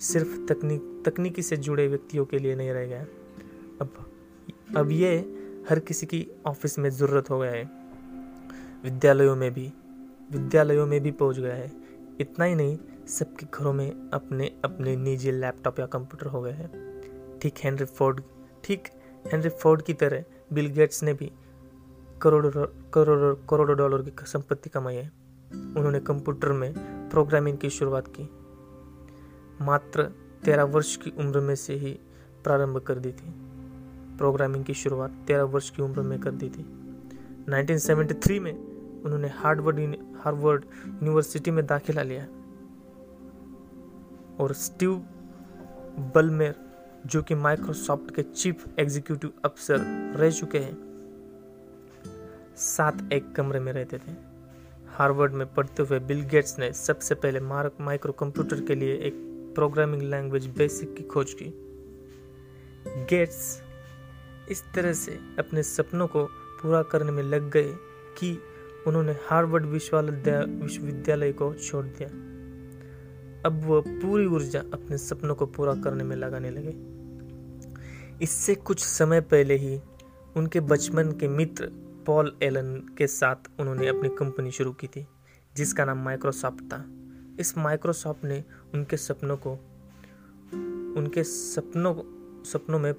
सिर्फ़ 0.00 0.36
तकनीक 0.46 1.02
तकनीकी 1.06 1.42
से 1.42 1.56
जुड़े 1.56 1.86
व्यक्तियों 1.88 2.24
के 2.24 2.38
लिए 2.38 2.54
नहीं 2.54 2.70
रह 2.70 2.86
गया। 2.86 3.00
अब 3.80 4.04
अब 4.76 4.90
ये 4.90 5.16
हर 5.70 5.78
किसी 5.78 6.06
की 6.06 6.26
ऑफ़िस 6.46 6.78
में 6.78 6.88
ज़रूरत 6.90 7.30
हो 7.30 7.38
गया 7.38 7.50
है। 7.50 7.64
विद्यालयों 8.84 9.36
में 9.36 9.50
भी, 9.54 9.72
विद्यालयों 10.32 10.86
में 10.86 11.00
भी 11.00 11.10
पहुँच 11.10 11.38
गया 11.38 11.54
है। 11.54 11.70
इतना 12.20 12.44
ही 12.44 12.54
नहीं 12.54 12.76
सबके 13.08 13.46
घरों 13.54 13.72
में 13.72 14.10
अपने 14.10 14.60
अपने 14.64 14.96
निजी 14.96 15.32
लैपटॉप 15.32 15.80
या 15.80 15.86
कंप्यूटर 15.86 16.26
हो 16.26 16.40
गए 16.40 16.50
हैं। 16.50 16.68
ठीक 17.42 17.54
हेनरी 17.64 17.84
फोर्ड, 17.84 18.22
ठीक 18.64 18.88
हेनरी 19.32 19.48
फोर्ड 19.48 19.82
की 19.82 19.92
तरह 19.92 20.24
बिल 20.52 20.66
गेट्स 20.66 21.02
ने 21.02 21.14
भी 21.14 21.32
करोड़ों 22.22 22.50
करोड़ों 22.94 23.34
करोड़ों 23.34 23.76
डॉलर 23.76 24.02
की 24.02 24.26
संपत्ति 24.26 24.70
कमाई 24.70 24.94
है। 24.94 25.12
उन्होंने 25.54 26.00
कंप्यूटर 26.00 26.52
में 26.52 26.74
प्रोग्रामिंग 27.08 27.58
की 27.58 27.70
शुरुआत 27.70 28.08
की। 28.08 28.30
मात्र 29.64 30.02
तेरह 30.44 30.62
वर्ष 30.62 30.96
की 30.96 31.10
उम्र 31.10 31.40
में 31.40 31.54
से 31.54 31.74
ही 31.74 31.98
प्रारंभ 32.44 32.78
कर 32.78 32.94
दी 32.94 33.12
थी। 33.12 33.34
प्रोग्रामिंग 34.18 34.64
की 34.64 34.74
शुरुआत 34.74 35.24
तेरह 35.26 35.42
वर्ष 35.42 35.70
की 35.70 35.82
उम्र 35.82 36.00
में 36.00 36.20
कर 36.20 36.30
दी 36.30 36.48
थी। 36.48 36.62
1973 37.48 38.40
में 38.40 38.52
उन्होंने 39.02 39.28
हार्डवर्ड 39.28 39.96
हार्वर्ड 40.24 40.64
यूनिवर्सिटी 40.86 41.50
में 41.50 41.66
दाखिला 41.66 42.02
लिया। 42.02 42.26
और 44.40 44.52
स्टीव 44.52 44.94
बलमेर, 46.14 46.54
जो 47.06 47.22
कि 47.22 47.34
माइक्रोसॉफ्ट 47.34 48.14
के 48.14 48.22
चीफ 48.22 48.66
एग्जीक्यूटिव 48.78 49.32
अफसर 49.44 49.78
रह 50.16 50.30
चुके 50.30 50.58
हैं, 50.58 50.76
साथ 52.56 53.12
एक 53.12 53.32
कमरे 53.32 53.60
में 53.60 53.72
रहते 53.72 53.98
थे। 53.98 54.12
हार्वर्ड 54.88 55.32
में 55.32 55.54
पढ़ते 55.54 55.82
हुए 55.82 55.98
बिल 55.98 56.22
गेट्स 56.22 56.58
ने 56.58 56.72
सबसे 56.72 57.14
पहले 57.14 57.40
मार्क 57.40 57.76
माइक्रो 57.80 58.12
कंप्यूटर 58.12 58.60
के 58.60 58.74
लिए 58.74 58.94
एक 58.94 59.14
प्रोग्रामिंग 59.54 60.02
लैंग्वेज 60.02 60.46
बेसिक 60.46 60.94
की 60.96 61.02
खोज 61.02 61.32
की। 61.32 61.52
गेट्स 63.10 63.62
इस 64.50 64.64
तरह 64.74 64.92
से 64.92 65.18
अपने 65.38 65.62
सपनों 65.62 66.06
को 66.06 66.24
पूरा 66.62 66.82
करने 66.82 67.12
में 67.12 67.22
लग 67.22 67.50
गए 67.50 67.72
कि 68.18 68.38
उन्होंने 68.86 69.12
हार्वर्ड 69.12 69.66
विश्वविद्यालय 69.66 71.32
को 71.32 71.54
छोड़ 71.54 71.84
दिया। 71.86 72.27
अब 73.46 73.60
वह 73.64 73.80
पूरी 73.88 74.26
ऊर्जा 74.26 74.60
अपने 74.60 74.98
सपनों 74.98 75.34
को 75.34 75.46
पूरा 75.46 75.74
करने 75.74 76.04
में 76.04 76.16
लगाने 76.16 76.50
लगे। 76.50 76.74
इससे 78.24 78.54
कुछ 78.54 78.84
समय 78.84 79.20
पहले 79.20 79.54
ही 79.54 79.80
उनके 80.36 80.60
बचपन 80.60 81.12
के 81.12 81.28
मित्र 81.28 81.70
पॉल 82.06 82.36
एलन 82.42 82.94
के 82.98 83.06
साथ 83.06 83.36
उन्होंने 83.60 83.88
अपनी 83.88 84.08
कंपनी 84.08 84.50
शुरू 84.50 84.72
की 84.72 84.86
थी, 84.86 85.06
जिसका 85.56 85.84
नाम 85.84 85.98
माइक्रोसॉफ्ट 85.98 86.64
था। 86.64 86.84
इस 87.40 87.58
माइक्रोसॉफ्ट 87.58 88.24
ने 88.24 88.44
उनके 88.74 88.96
सपनों 88.96 89.36
को, 89.36 89.52
उनके 91.00 91.24
सपनों 91.24 91.94
सपनों 92.44 92.78
में 92.78 92.94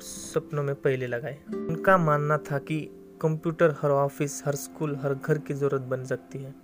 सपनों 0.00 0.62
में 0.62 0.74
पहले 0.74 1.06
लगाए। 1.06 1.38
उनका 1.54 1.96
मानना 1.98 2.38
था 2.38 2.58
कि 2.58 2.80
कंप्यूटर 3.20 3.74
हर 3.82 3.90
ऑफ़िस, 3.90 4.42
हर 4.46 4.54
स्कूल, 4.54 4.96
हर 4.96 5.14
घर 5.14 5.38
की 5.38 5.54
ज़रूरत 5.54 5.82
बन 5.82 6.04
सकती 6.04 6.38
है। 6.38 6.54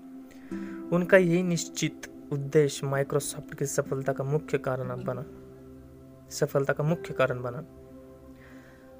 उनका 0.93 1.17
यही 1.17 1.43
निश्चित 1.43 2.07
उद्देश्य 2.33 2.87
माइक्रोसॉफ्ट 2.87 3.55
की 3.55 3.66
सफलता 3.66 4.12
का 4.12 4.24
मुख्य 4.24 4.59
कारण 4.59 5.05
बना। 5.05 5.24
सफलता 6.31 6.72
का 6.72 6.85
मुख्य 6.85 7.14
कारण 7.14 7.43
बना। 7.43 7.59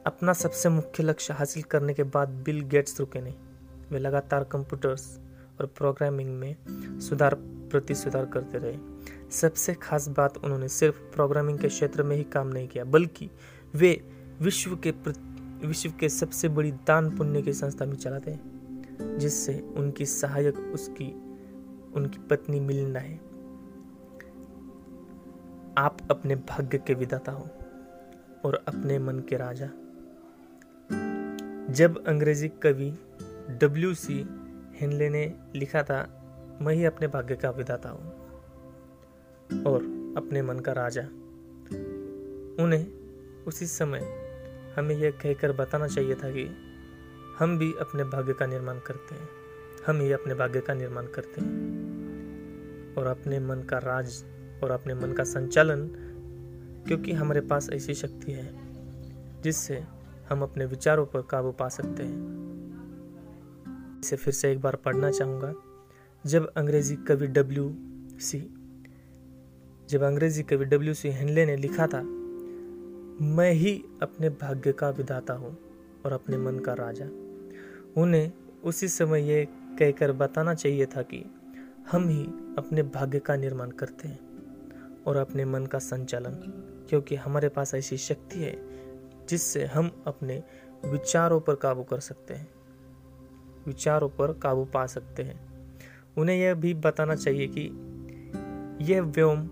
अपना 0.07 0.33
सबसे 0.33 0.69
मुख्य 0.69 1.03
लक्ष्य 1.03 1.35
हासिल 1.35 1.63
करने 1.63 1.95
के 1.95 2.03
बाद 2.03 2.29
बिल 2.29 2.61
गेट्स 2.61 3.01
रुके 3.01 3.21
नहीं। 3.21 3.35
वे 3.91 3.99
लगातार 3.99 4.45
कंप्यूटर्स 4.45 5.19
और 5.61 5.67
प्रोग्रामिंग 5.67 6.39
में 6.39 6.57
सुधार, 7.01 7.35
प्रति 7.71 7.95
सुधार 7.95 8.27
करते 8.27 8.59
रहे। 8.59 8.79
सबसे 9.31 9.75
खास 9.75 10.09
बात 10.09 10.37
उन्होंने 10.37 10.69
सिर्फ़ 10.69 11.01
प्रोग्रामिंग 11.01 11.59
के 11.59 11.69
क्षेत्र 11.69 12.03
में 12.03 12.17
ही 12.17 12.25
काम 12.25 12.49
नहीं 12.49 12.69
किया, 12.69 12.85
बल्कि 12.85 13.31
वे 13.75 14.09
विश्व 14.41 14.79
के 14.87 14.91
विश्व 15.67 15.93
के 16.01 16.09
सबसे 16.09 16.49
बड़ी 16.49 16.73
दान 16.73 17.17
पुण्य 17.17 17.43
की 17.43 17.53
संस्था 17.53 17.85
भी 17.85 17.97
चलाते 17.97 18.41
जिससे 19.19 19.61
उनकी 19.77 20.07
सहायक 20.07 20.59
उसकी 20.59 21.30
उनकी 21.95 22.19
पत्नी 22.19 22.61
मिलना 22.61 22.99
है। 22.99 23.17
आप 25.79 25.99
अपने 26.11 26.35
भाग्य 26.35 26.79
के 26.79 26.95
विदाता 26.95 27.33
हो 27.33 27.49
और 28.45 28.65
अपने 28.69 28.99
मन 28.99 29.19
के 29.19 29.37
राजा। 29.37 29.67
जब 31.75 32.05
अंग्रेज़ी 32.07 32.49
कवि 32.49 32.91
डब्ल्यू 33.61 33.95
सी 33.95 34.15
हेनले 34.75 35.09
ने 35.09 35.35
लिखा 35.55 35.83
था, 35.83 36.17
मैं 36.63 36.75
ही 36.75 36.85
अपने 36.85 37.09
भाग्य 37.09 37.37
का 37.37 37.51
विदाता 37.51 37.89
हूँ 37.89 38.07
और 39.65 39.83
अपने 40.17 40.43
मन 40.43 40.59
का 40.59 40.73
राजा। 40.73 41.03
उन्हें 42.65 42.87
उसी 43.45 43.67
समय 43.67 44.01
हमें 44.79 44.95
यह 44.95 45.11
कहकर 45.11 45.53
बताना 45.53 45.87
चाहिए 45.87 46.15
था 46.15 46.31
कि 46.31 46.51
हम 47.39 47.59
भी 47.59 47.73
अपने 47.73 48.05
भाग्य 48.05 48.33
का 48.33 48.47
निर्माण 48.47 48.79
करते 48.79 49.15
हैं। 49.15 49.40
हम 49.87 50.01
ही 50.01 50.13
अपने 50.13 50.35
भाग्य 50.35 50.61
का 50.61 50.75
निर्माण 50.75 51.07
करते 51.07 51.41
हैं। 51.41 51.81
और 52.95 53.07
अपने 53.07 53.41
मन 53.41 53.63
का 53.63 53.79
राज 53.79 54.25
और 54.65 54.71
अपने 54.71 54.95
मन 54.95 55.13
का 55.13 55.25
संचालन, 55.25 55.89
क्योंकि 56.87 57.13
हमारे 57.13 57.41
पास 57.41 57.71
ऐसी 57.71 57.95
शक्ति 57.95 58.33
है, 58.33 58.55
जिससे 59.43 59.85
हम 60.29 60.43
अपने 60.43 60.65
विचारों 60.65 61.07
पर 61.07 61.23
काबू 61.23 61.53
पा 61.53 61.69
सकते 61.69 62.03
हैं। 62.03 62.41
इसे 64.01 64.17
फिर 64.17 64.35
से 64.35 64.53
एक 64.53 64.61
बार 64.61 64.77
पढ़ना 64.77 65.11
चाहूँगा। 65.11 65.55
जब 66.27 66.53
अंग्रेज़ी 66.57 66.97
कवि 66.97 67.27
डब्ल्यू 67.27 67.75
सी 68.21 68.55
जब 69.89 70.03
अंग्रेज़ी 70.03 70.43
कवि 70.43 70.65
डब्ल्यू 70.65 70.95
सी 70.95 71.09
हेनले 71.09 71.47
ने 71.47 71.57
लिखा 71.57 71.87
था, 71.87 72.03
मैं 73.23 73.53
ही 73.53 73.85
अपने 74.03 74.29
भाग्य 74.29 74.73
का 74.73 74.91
विधाता 74.91 75.35
हूँ 75.35 75.59
और 76.07 76.13
अपने 76.13 76.39
मन 76.39 76.59
का 76.59 76.73
राजा। 76.73 77.05
उन्हें 78.03 78.33
उसी 78.65 78.89
समय 78.89 79.29
ये 79.29 79.49
कहकर 79.81 80.13
बताना 80.13 80.55
चाहिए 80.55 80.87
था 80.87 81.03
कि 81.03 81.25
हम 81.91 82.09
ही 82.09 82.23
अपने 82.59 82.83
भाग्य 82.83 83.19
का 83.19 83.37
निर्माण 83.37 83.71
करते 83.71 84.09
हैं 84.09 84.21
और 85.07 85.17
अपने 85.17 85.45
मन 85.45 85.67
का 85.67 85.79
संचालन, 85.79 86.35
क्योंकि 86.89 87.15
हमारे 87.15 87.49
पास 87.49 87.75
ऐसी 87.75 87.97
शक्ति 87.97 88.39
है 88.39 88.57
जिससे 89.27 89.65
हम 89.67 89.91
अपने 90.07 90.43
विचारों 90.85 91.41
पर 91.41 91.55
काबू 91.55 91.83
कर 91.83 92.01
सकते 92.01 92.35
हैं, 92.35 92.49
विचारों 93.67 94.09
पर 94.09 94.33
काबू 94.33 94.65
पा 94.65 94.87
सकते 94.87 95.23
हैं। 95.23 95.39
उन्हें 96.19 96.37
यह 96.37 96.55
भी 96.55 96.75
बताना 96.75 97.15
चाहिए 97.15 97.49
कि 97.49 97.67
यह 98.93 99.03
व्योम 99.03 99.49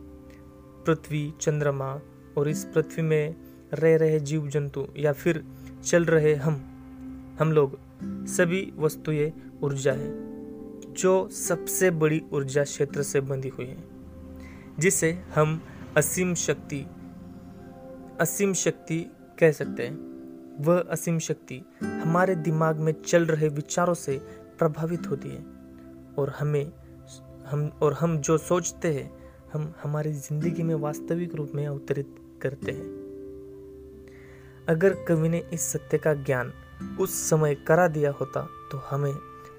पृथ्वी, 0.87 1.33
चंद्रमा 1.41 2.01
और 2.39 2.49
इस 2.49 2.65
पृथ्वी 2.65 3.03
में 3.03 3.35
रह 3.75 3.97
रहे 3.97 4.21
जीव 4.21 4.49
जंतु 4.49 4.87
या 4.97 5.13
फिर 5.13 5.45
चल 5.85 6.05
रहे 6.05 6.35
हम 6.35 6.65
हम 7.41 7.53
लोग 7.53 7.79
सभी 8.27 8.73
वस्तुएँ 8.77 9.48
ऊर्जा 9.63 9.93
है, 9.93 10.11
जो 10.93 11.29
सबसे 11.29 11.91
बड़ी 11.91 12.23
ऊर्जा 12.33 12.65
क्षेत्र 12.65 13.03
से 13.03 13.21
बंधी 13.21 13.49
हुई 13.49 13.67
है, 13.67 13.85
जिसे 14.79 15.13
हम 15.35 15.61
असीम 15.97 16.35
शक्ति 16.35 16.87
असीम 18.21 18.53
शक्ति 18.53 18.99
कह 19.39 19.53
सकते 19.53 19.83
हैं। 19.83 20.07
वह 20.61 20.79
असीम 20.81 21.19
शक्ति 21.19 21.61
हमारे 21.83 22.35
दिमाग 22.37 22.79
में 22.79 22.93
चल 23.03 23.27
रहे 23.27 23.49
विचारों 23.49 23.95
से 23.95 24.17
प्रभावित 24.59 25.07
होती 25.11 25.29
है 25.29 25.45
और 26.19 26.35
हमें, 26.41 26.73
हम, 27.47 27.71
और 27.83 27.93
हम 27.93 28.19
जो 28.19 28.39
सोचते 28.39 28.93
हैं, 28.95 29.11
हम 29.53 29.73
हमारी 29.83 30.13
ज़िंदगी 30.13 30.63
में 30.63 30.75
वास्तविक 30.75 31.35
रूप 31.35 31.53
में 31.55 31.67
अवतरित 31.67 32.15
करते 32.43 32.73
हैं। 32.73 32.97
अगर 34.69 34.95
कवि 35.05 35.29
ने 35.29 35.43
इस 35.53 35.61
सत्य 35.61 35.99
का 35.99 36.15
ज्ञान 36.15 36.53
उस 37.01 37.15
समय 37.31 37.55
करा 37.55 37.89
दिया 37.89 38.11
होता 38.11 38.49
तो 38.73 38.79
हमें 38.79 39.13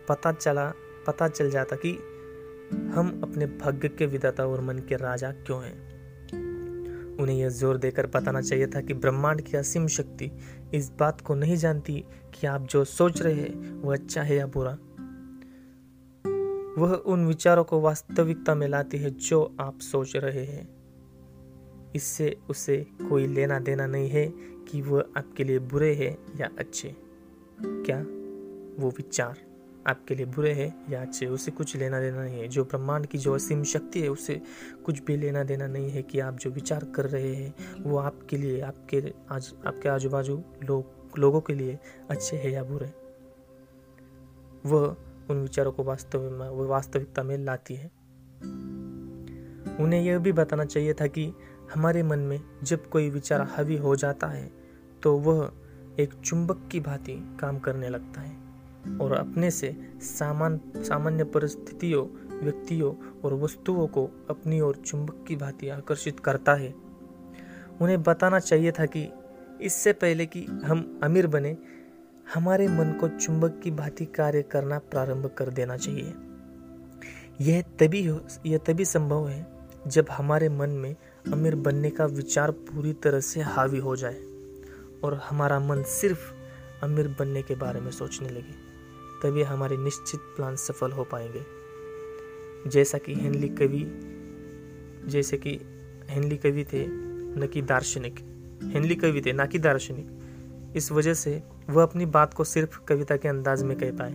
पता 0.10 0.32
चला, 0.32 0.74
पता 1.08 1.28
चल 1.28 1.52
जाता 1.52 1.76
कि 1.76 1.92
हम 2.76 3.22
अपने 3.24 3.46
भाग्य 3.46 3.90
के 3.90 4.06
विदाता 4.06 4.46
और 4.46 4.62
मन 4.62 4.80
के 4.80 4.96
राजा 4.96 5.32
क्यों 5.32 5.64
हैं। 5.64 5.90
उन्हें 7.18 7.38
यह 7.38 7.50
ज़ोर 7.50 7.78
देकर 7.78 8.08
बताना 8.08 8.42
चाहिए 8.42 8.68
था 8.68 8.82
कि 8.82 8.94
ब्रह्मांड 8.94 9.42
की 9.42 9.58
असीम 9.58 9.88
शक्ति 9.88 10.32
इस 10.74 10.92
बात 11.00 11.22
को 11.22 11.36
नहीं 11.36 11.56
जानती 11.56 12.06
कि 12.34 12.48
आप 12.48 12.62
जो 12.62 12.84
सोच 12.84 13.22
रहे 13.22 13.34
हैं, 13.34 13.82
वह 13.82 13.94
अच्छा 13.94 14.22
है 14.22 14.36
या 14.36 14.48
बुरा। 14.48 14.78
वह 16.82 16.94
उन 16.94 17.28
विचारों 17.28 17.64
को 17.64 17.82
वास्तविकता 17.82 18.56
में 18.56 18.68
लाती 18.68 18.98
है 18.98 19.10
जो 19.10 19.56
आप 19.62 19.80
सोच 19.80 20.16
रहे 20.16 20.46
हैं। 20.46 20.80
इससे 21.96 22.38
उसे 22.50 22.88
कोई 23.10 23.28
लेना 23.28 23.60
देना 23.60 23.88
नहीं 23.88 24.10
है 24.10 24.34
कि 24.72 24.82
वह 24.82 25.06
आपके 25.18 25.44
लिए 25.44 25.60
बुरे 25.60 25.94
हैं 25.94 26.40
या 26.40 26.50
अच्छे। 26.60 26.96
क्या? 27.66 28.02
वो 28.84 28.90
विचार। 28.90 29.49
आपके 29.90 30.16
लिए 30.16 30.26
बुरे 30.26 30.54
हैं, 30.54 30.86
या 30.90 31.02
अच्छे, 31.02 31.26
उसे 31.26 31.52
कुछ 31.52 31.76
लेना 31.76 32.00
देना 32.00 32.24
नहीं 32.24 32.40
है। 32.40 32.48
जो 32.48 32.64
ब्रह्मांड 32.64 33.06
की 33.06 33.18
जो 33.18 33.34
असीम 33.34 33.64
शक्ति 33.64 34.02
है, 34.02 34.10
उसे 34.10 34.42
कुछ 34.86 35.04
भी 35.04 35.18
लेना 35.18 35.44
देना 35.44 35.68
नहीं 35.68 35.90
है 35.90 36.04
कि 36.04 36.20
आप 36.20 36.38
जो 36.38 36.50
विचार 36.50 36.86
कर 36.86 37.06
रहे 37.06 37.36
हैं, 37.36 37.54
वो 37.82 37.98
आपके 37.98 38.38
लिए, 38.38 38.62
आपके 38.62 39.14
आज, 39.32 39.54
आपके 39.66 39.90
आजू 39.90 40.10
बाजू 40.10 40.42
लोग, 40.64 41.20
लोगों 41.20 41.42
के 41.42 41.54
लिए 41.54 41.80
अच्छे 42.10 42.38
है 42.38 42.52
या 42.52 42.64
बुरे। 42.64 42.94
वह 44.66 44.96
उन 45.30 45.42
विचारों 45.42 45.72
को 45.72 45.84
वास्तव 45.84 46.30
में 46.32 46.50
वास्तविकता 46.68 47.24
में 47.24 47.38
लाती 47.38 47.76
है। 47.76 47.92
उन्हें 49.80 50.02
यह 50.02 50.20
भी 50.20 50.32
बताना 50.32 50.66
चाहिए 50.66 50.94
था 50.94 51.08
कि 51.08 51.34
हमारे 51.74 52.04
मन 52.04 52.20
में 52.20 52.40
जब 52.64 52.90
कोई 52.90 53.10
विचार 53.10 53.42
हावी 53.42 53.78
हो 53.78 53.96
जाता 53.96 54.28
है 54.28 54.52
तो 55.04 55.18
वह 55.18 55.52
एक 56.00 56.14
चुंबक 56.14 56.68
की 56.72 56.80
भांति 56.80 57.38
काम 57.40 57.60
करने 57.60 57.90
लगता 57.90 58.22
है। 58.22 58.39
और 59.02 59.14
अपने 59.14 59.52
से 59.52 59.78
सामान, 60.02 60.60
सामान्य 60.78 61.24
परिस्थितियों, 61.24 62.06
व्यक्तियों 62.44 63.22
और 63.22 63.34
वस्तुओं 63.34 63.88
को 63.88 64.10
अपनी 64.30 64.62
ओर 64.62 64.76
चुंबक 64.76 65.26
की 65.28 65.36
भांति 65.36 65.70
आकर्षित 65.70 66.20
करता 66.20 66.54
है। 66.54 66.74
उन्हें 67.82 68.04
बताना 68.04 68.40
चाहिए 68.40 68.72
था 68.72 68.86
कि 68.86 69.10
इससे 69.62 69.94
पहले 69.94 70.26
कि 70.26 70.46
हम 70.66 71.00
अमीर 71.04 71.28
बने, 71.28 71.58
हमारे 72.34 72.68
मन 72.68 72.92
को 72.92 73.08
चुंबक 73.08 73.62
की 73.64 73.72
भांति 73.72 74.06
कार्य 74.06 74.42
करना 74.42 74.80
प्रारंभ 74.80 75.26
कर 75.38 75.50
देना 75.50 75.78
चाहिए। 75.78 76.14
यह 77.42 77.62
तभी 77.62 78.06
हो, 78.06 78.22
यह 78.46 78.58
तभी 78.58 78.86
संभव 78.86 79.28
है 79.28 79.48
जब 79.88 80.06
हमारे 80.12 80.50
मन 80.50 80.70
में 80.70 80.96
अमीर 81.34 81.56
बनने 81.56 81.90
का 81.90 82.06
विचार 82.06 82.52
पूरी 82.52 82.94
तरह 82.94 83.20
से 83.20 83.42
हावी 83.42 83.78
हो 83.78 83.96
जाए 83.96 84.22
और 85.04 85.22
हमारा 85.30 85.60
मन 85.60 85.84
सिर्फ़ 85.84 86.34
अमीर 86.84 87.16
बनने 87.20 87.42
के 87.42 87.56
बारे 87.56 87.80
में 87.80 87.92
सोचने 87.92 88.30
लगे। 88.30 88.69
तभी 89.24 89.44
हमारे 89.44 89.78
निश्चित 89.78 90.20
प्लान 90.20 90.56
सफल 90.56 90.92
हो 90.92 91.04
पाएँगे। 91.04 91.46
जैसा 92.68 92.98
कि 92.98 93.14
हेनली 93.14 93.50
कवि, 93.50 94.00
जैसे 95.12 95.38
कि 95.38 95.60
हेनली 96.10 96.38
कवि 96.38 96.64
थे, 96.64 96.86
न 97.40 97.50
कि 97.54 97.62
दार्शनिक। 97.62 98.20
हेनली 98.64 98.96
कवि 98.96 99.22
थे, 99.22 99.34
ना 99.34 99.46
कि 99.46 99.60
दार्शनिक। 99.60 100.20
इस 100.76 100.92
वजह 100.92 101.14
से 101.14 101.44
वह 101.70 101.84
अपनी 101.84 102.06
बात 102.06 102.34
को 102.34 102.44
सिर्फ़ 102.44 102.80
कविता 102.86 103.18
के 103.18 103.28
अंदाज 103.28 103.64
में 103.64 103.78
कह 103.78 103.92
पाए। 103.92 104.14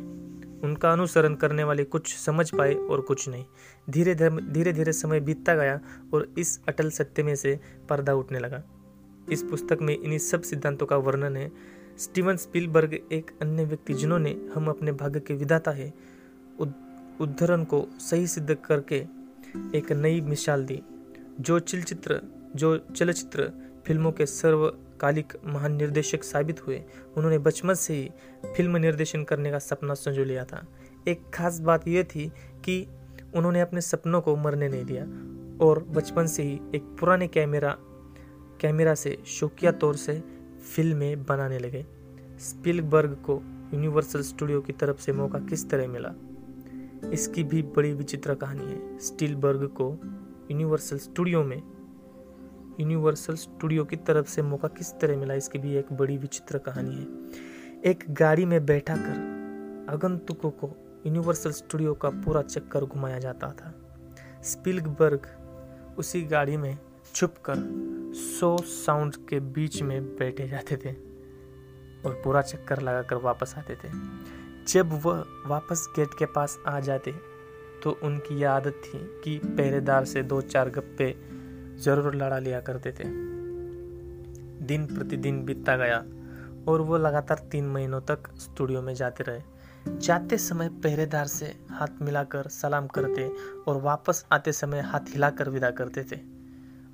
उनका 0.64 0.92
अनुसरण 0.92 1.34
करने 1.34 1.64
वाले 1.64 1.84
कुछ 1.84 2.16
समझ 2.16 2.50
पाए 2.50 2.74
और 2.74 3.00
कुछ 3.00 3.28
नहीं। 3.28 3.44
धीरे 3.90 4.14
धीरे 4.14 4.72
धीरे 4.72 4.92
समय 4.92 5.20
बीतता 5.20 5.54
गया 5.54 5.80
और 6.14 6.28
इस 6.38 6.60
अटल 6.68 6.90
सत्य 6.90 7.22
में 7.22 7.36
से 7.36 7.60
पर्दा 7.88 8.14
उठने 8.14 8.38
लगा। 8.38 8.62
इस 9.32 9.42
पुस्तक 9.42 9.78
में 9.82 9.98
इन्हीं 9.98 10.18
सब 10.18 10.42
सिद्धांतों 10.42 10.86
का 10.86 10.96
वर्णन 10.96 11.36
है 11.36 11.52
स्टीवन 11.98 12.36
स्पीलबर्ग 12.36 12.94
एक 12.94 13.30
अन्य 13.42 13.64
व्यक्ति 13.64 13.94
जिन्होंने 13.94 14.30
हम 14.54 14.68
अपने 14.68 14.92
भाग्य 14.92 15.20
के 15.20 15.34
विधाता 15.34 15.70
है 15.70 15.92
उद्धरण 16.60 17.64
को 17.64 17.86
सही 18.00 18.26
सिद्ध 18.26 18.54
करके 18.64 18.96
एक 19.78 19.92
नई 19.92 20.20
मिसाल 20.20 20.64
दी। 20.66 20.80
जो 21.40 21.58
चलचित्र 21.60 22.20
जो 22.56 22.76
चलचित्र 22.96 23.50
फ़िल्मों 23.86 24.12
के 24.12 24.26
सर्वकालिक 24.26 25.32
महान 25.46 25.76
निर्देशक 25.76 26.24
साबित 26.24 26.66
हुए, 26.66 26.82
उन्होंने 27.16 27.38
बचपन 27.38 27.74
से 27.74 27.94
ही 27.94 28.10
फ़िल्म 28.56 28.76
निर्देशन 28.76 29.24
करने 29.24 29.50
का 29.50 29.58
सपना 29.58 29.94
संजो 29.94 30.24
लिया 30.24 30.44
था। 30.44 30.66
एक 31.08 31.22
खास 31.34 31.58
बात 31.60 31.88
यह 31.88 32.02
थी 32.04 32.28
कि 32.64 32.86
उन्होंने 33.36 33.60
अपने 33.60 33.80
सपनों 33.80 34.20
को 34.20 34.36
मरने 34.36 34.68
नहीं 34.68 34.84
दिया 34.84 35.04
और 35.66 35.84
बचपन 35.88 36.26
से 36.26 36.42
ही 36.42 36.60
एक 36.74 36.96
पुराने 37.00 37.28
कैमरा 37.28 37.76
कैमरा 38.60 38.94
से 38.94 39.16
शौकिया 39.26 39.72
तौर 39.72 39.96
से 39.96 40.22
फ़िल्में 40.64 41.24
बनाने 41.24 41.58
लगे। 41.58 41.86
स्पिलबर्ग 42.38 43.10
को 43.10 43.42
यूनिवर्सल 43.74 44.22
स्टूडियो 44.22 44.60
की 44.60 44.72
तरफ़ 44.72 45.00
से 45.00 45.12
मौका 45.12 45.38
किस 45.38 45.70
तरह 45.70 45.88
मिला? 45.88 46.14
इसकी 47.12 47.44
भी 47.44 47.62
बड़ी 47.62 47.92
विचित्र 47.92 48.34
कहानी 48.34 48.64
है। 48.64 48.98
स्टीलबर्ग 48.98 49.64
को 49.66 49.98
यूनिवर्सल 50.50 50.98
स्टूडियो 50.98 51.44
में, 51.44 51.62
यूनिवर्सल 52.80 53.34
स्टूडियो 53.34 53.84
की 53.84 53.96
तरफ़ 53.96 54.26
से 54.26 54.42
मौका 54.42 54.68
किस 54.68 54.92
तरह 54.92 55.16
मिला, 55.16 55.34
इसकी 55.34 55.58
भी 55.58 55.74
एक 55.74 55.92
बड़ी 55.92 56.16
विचित्र 56.16 56.58
कहानी 56.58 56.94
है। 56.94 57.06
एक 57.84 58.04
गाड़ी 58.10 58.44
में 58.44 58.66
बैठा 58.66 58.96
कर 58.96 59.34
आगंतुकों 59.90 60.50
को 60.50 60.70
यूनिवर्सल 61.06 61.50
स्टूडियो 61.50 61.94
का 61.94 62.08
पूरा 62.08 62.42
चक्कर 62.42 62.84
घुमाया 62.84 63.18
जाता 63.18 63.52
था। 63.52 63.74
स्पिलबर्ग 64.42 65.26
उसी 65.98 66.22
गाड़ी 66.22 66.56
में 66.56 66.78
छुप 67.16 67.34
कर 67.46 67.56
सौ 68.14 68.56
साउंड 68.58 69.16
के 69.28 69.38
बीच 69.54 69.80
में 69.82 70.00
बैठे 70.16 70.46
जाते 70.48 70.76
थे 70.76 70.92
और 72.04 72.20
पूरा 72.24 72.40
चक्कर 72.42 72.80
लगाकर 72.82 73.16
वापस 73.16 73.54
आते 73.58 73.74
थे। 73.74 73.88
जब 74.68 74.92
वह 75.04 75.24
वापस 75.46 75.86
गेट 75.96 76.18
के 76.18 76.26
पास 76.28 76.58
आ 76.68 76.78
जाते 76.80 77.12
तो 77.82 77.98
उनकी 78.02 78.40
यह 78.40 78.50
आदत 78.50 78.80
थी 78.84 78.98
कि 79.24 79.38
पहरेदार 79.46 80.04
से 80.04 80.22
दो 80.24 80.40
चार 80.42 80.70
गप्पे 80.70 81.14
ज़रूर 81.84 82.14
लड़ा 82.14 82.38
लिया 82.38 82.60
करते 82.60 82.92
थे। 82.92 83.04
दिन 84.66 84.86
प्रतिदिन 84.86 85.44
बीतता 85.44 85.76
गया 85.76 86.04
और 86.68 86.80
वो 86.80 86.98
लगातार 86.98 87.46
तीन 87.52 87.68
महीनों 87.68 88.00
तक 88.00 88.30
स्टूडियो 88.40 88.82
में 88.82 88.94
जाते 88.94 89.24
रहे। 89.24 89.98
जाते 89.98 90.38
समय 90.40 90.68
पहरेदार 90.84 91.26
से 91.28 91.54
हाथ 91.70 92.02
मिलाकर 92.02 92.48
सलाम 92.50 92.86
करते 92.88 93.30
और 93.68 93.80
वापस 93.82 94.24
आते 94.32 94.52
समय 94.54 94.80
हाथ 94.82 95.12
हिलाकर 95.14 95.50
विदा 95.50 95.70
करते 95.72 96.04
थे। 96.12 96.33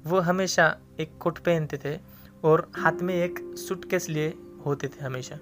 वो 0.06 0.20
हमेशा 0.20 0.76
एक 1.00 1.16
कोट 1.18 1.38
पहनते 1.38 1.78
थे 1.84 1.98
और 2.44 2.70
हाथ 2.76 3.02
में 3.02 3.14
एक 3.14 3.38
सूटकेस 3.58 4.08
लिए 4.08 4.28
होते 4.66 4.88
थे 4.88 5.04
हमेशा, 5.04 5.38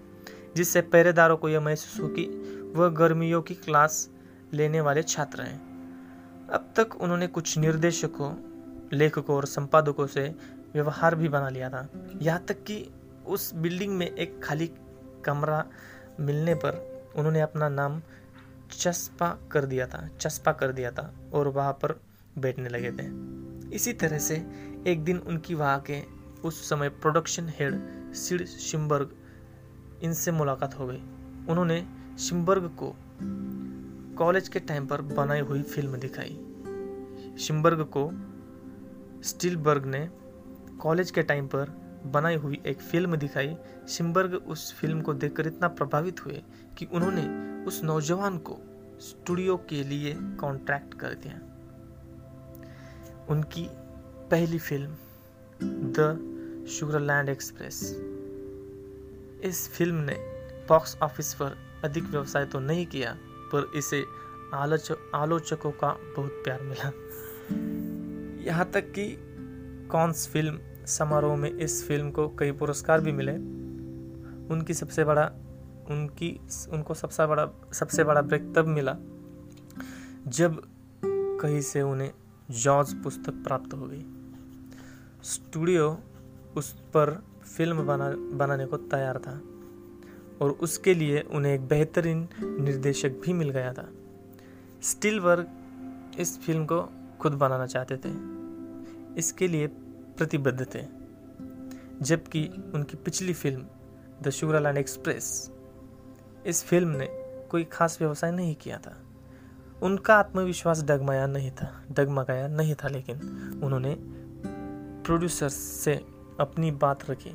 जिससे 0.57 0.81
पहरेदारों 0.81 1.37
को 1.37 1.49
यह 1.49 1.61
महसूस 1.61 2.01
हो 2.01 2.09
कि 2.09 2.25
वह 2.77 2.89
गर्मियों 2.89 3.43
की 3.43 3.55
क्लास 3.55 4.09
लेने 4.55 4.81
वाले 4.81 5.03
छात्र 5.03 5.43
हैं। 5.43 6.49
अब 6.49 6.73
तक 6.77 6.95
उन्होंने 7.01 7.27
कुछ 7.27 7.57
निर्देशकों, 7.59 8.35
लेखकों 8.93 9.37
और 9.37 9.47
संपादकों 9.47 10.07
से 10.07 10.35
व्यवहार 10.75 11.15
भी 11.15 11.29
बना 11.29 11.49
लिया 11.49 11.71
था। 11.71 11.89
यहाँ 12.23 12.45
तक 12.49 12.63
कि 12.65 12.85
उस 13.27 13.55
बिल्डिंग 13.55 13.97
में 13.97 14.07
एक 14.07 14.41
खाली 14.45 14.71
कमरा 15.25 15.65
मिलने 16.21 16.55
पर 16.55 16.85
उन्होंने 17.17 17.41
अपना 17.41 17.69
नाम 17.69 18.03
चस्पा 18.71 19.37
कर 19.53 19.65
दिया 19.65 19.87
था, 19.87 20.09
चस्पा 20.21 20.53
कर 20.53 20.73
दिया 20.73 20.91
था 20.91 21.13
और 21.33 21.49
वहाँ 21.49 21.73
पर 21.73 22.01
बैठने 22.39 22.69
लगे 22.69 22.91
थे। 22.93 23.48
इसी 23.73 23.93
तरह 23.93 24.19
से 24.19 24.35
एक 24.87 25.05
दिन 25.05 25.19
उनकी 25.19 25.55
वहाँ 25.55 25.81
के 25.91 26.03
उस 26.45 26.69
समय 26.69 26.89
प्रोडक्शन 26.89 27.49
हेड 27.49 27.81
सिड 28.13 28.45
शिम्बर्ग 28.47 29.15
इनसे 30.03 30.31
मुलाकात 30.31 30.79
हो 30.79 30.87
गई। 30.87 31.03
उन्होंने 31.49 31.87
शिम्बर्ग 32.19 32.71
को 32.83 32.97
कॉलेज 34.19 34.49
के 34.49 34.61
टाइम 34.61 34.87
पर 34.87 35.03
बनाई 35.03 35.41
हुई 35.41 35.63
फ़िल्म 35.63 35.97
दिखाई। 35.97 36.39
शिम्बर्ग 37.39 37.83
को 37.97 38.11
स्टीलबर्ग 39.23 39.87
ने 39.87 40.09
कॉलेज 40.81 41.11
के 41.11 41.23
टाइम 41.23 41.47
पर 41.47 41.71
बनाई 42.07 42.37
हुई 42.37 42.61
एक 42.67 42.81
फ़िल्म 42.81 43.17
दिखाई। 43.17 43.57
शिम्बर्ग 43.89 44.35
उस 44.35 44.75
फ़िल्म 44.75 45.01
को 45.01 45.15
देखकर 45.15 45.47
इतना 45.47 45.69
प्रभावित 45.69 46.25
हुए 46.27 46.43
कि 46.79 46.87
उन्होंने 46.93 47.27
उस 47.65 47.85
नौजवान 47.85 48.39
को 48.39 48.59
स्टूडियो 49.01 49.57
के 49.57 49.85
लिए 49.85 50.15
कॉन्ट्रैक्ट 50.15 50.95
कर 50.95 51.15
दिया। 51.15 51.41
उनकी 53.31 53.69
पहली 54.31 54.59
फ़िल्म, 54.59 54.95
द 55.63 56.67
शुगरलैंड 56.71 57.29
एक्सप्रेस। 57.29 57.81
इस 59.45 59.69
फ़िल्म 59.69 59.95
ने 59.95 60.15
बॉक्स 60.69 60.97
ऑफ़िस 61.03 61.35
पर 61.35 61.57
अधिक 61.85 62.05
व्यवसाय 62.05 62.45
तो 62.45 62.61
नहीं 62.61 62.87
किया, 62.87 63.17
पर 63.53 63.71
इसे 63.77 64.05
आलोचक 64.55 65.11
आलोचकों 65.15 65.71
का 65.71 65.89
बहुत 66.17 66.31
प्यार 66.45 66.63
मिला। 66.63 66.91
यहाँ 68.45 68.71
तक 68.71 68.93
कि 68.93 69.07
कॉन्स 69.91 70.29
फ़िल्म 70.29 70.59
समारोह 70.87 71.37
में 71.37 71.51
इस 71.53 71.89
फ़िल्म 71.89 72.11
को 72.11 72.29
कई 72.29 72.53
पुरस्कार 72.53 73.01
भी 73.01 73.13
मिले? 73.13 73.33
उनकी 74.55 74.75
सबसे 74.75 75.05
बड़ा, 75.05 75.25
उनकी, 75.91 76.41
उनको 76.73 76.95
सबसे 76.95 77.27
बड़ा 77.27 77.49
सबसे 77.73 78.05
बड़ा 78.05 78.23
ब्रेक 78.23 78.53
तब 78.57 78.67
मिला 78.67 78.97
जब 80.29 80.63
कहीं 81.41 81.61
से 81.61 81.83
उन्हें 81.83 82.13
जॉर्ज 82.49 82.93
पुस्तक 82.95 83.33
प्राप्त 83.45 83.75
हो 83.75 83.87
गई। 83.87 84.05
स्टूडियो 85.23 85.99
उस 86.57 86.71
पर 86.95 87.11
फ़िल्म 87.57 87.87
बना, 87.87 88.11
बनाने 88.11 88.67
को 88.67 88.77
तैयार 88.77 89.19
था 89.19 89.41
और 90.41 90.51
उसके 90.51 90.95
लिए 90.95 91.21
उन्हें 91.21 91.55
एक 91.55 91.67
बेहतरीन 91.69 92.29
निर्देशक 92.41 93.21
भी 93.25 93.33
मिल 93.33 93.51
गया 93.51 93.73
था। 93.73 93.89
स्टीलवर्ग 94.83 96.17
इस 96.19 96.39
फ़िल्म 96.41 96.65
को 96.67 96.81
खुद 97.21 97.33
बनाना 97.33 97.67
चाहते 97.67 97.97
थे। 97.97 98.13
इसके 99.19 99.49
लिए 99.49 99.67
प्रतिबद्ध 100.19 100.67
थे, 100.75 100.83
जबकि 102.03 102.47
उनकी 102.75 102.97
पिछली 102.97 103.33
फ़िल्म 103.33 103.67
द 104.23 104.31
शुगरलैंड 104.31 104.79
एक्सप्रेस। 104.79 105.51
इस 106.47 106.65
फ़िल्म 106.65 106.89
ने 106.89 107.09
कोई 107.51 107.65
खास 107.65 107.99
व्यवसाय 108.01 108.33
नहीं 108.33 108.55
किया 108.55 108.79
था। 108.79 108.97
उनका 109.83 110.17
आत्मविश्वास 110.17 110.83
डगमया 110.83 111.27
नहीं 111.27 111.51
था, 111.51 111.85
डगमगाया 111.93 112.49
नहीं 112.49 112.75
था, 112.75 112.89
लेकिन 112.89 113.17
उन्होंने 113.65 113.97
प्रोड्यूसर 115.05 115.49
से 115.49 116.05
अपनी 116.41 116.71
बात 116.71 117.11
रखी 117.11 117.31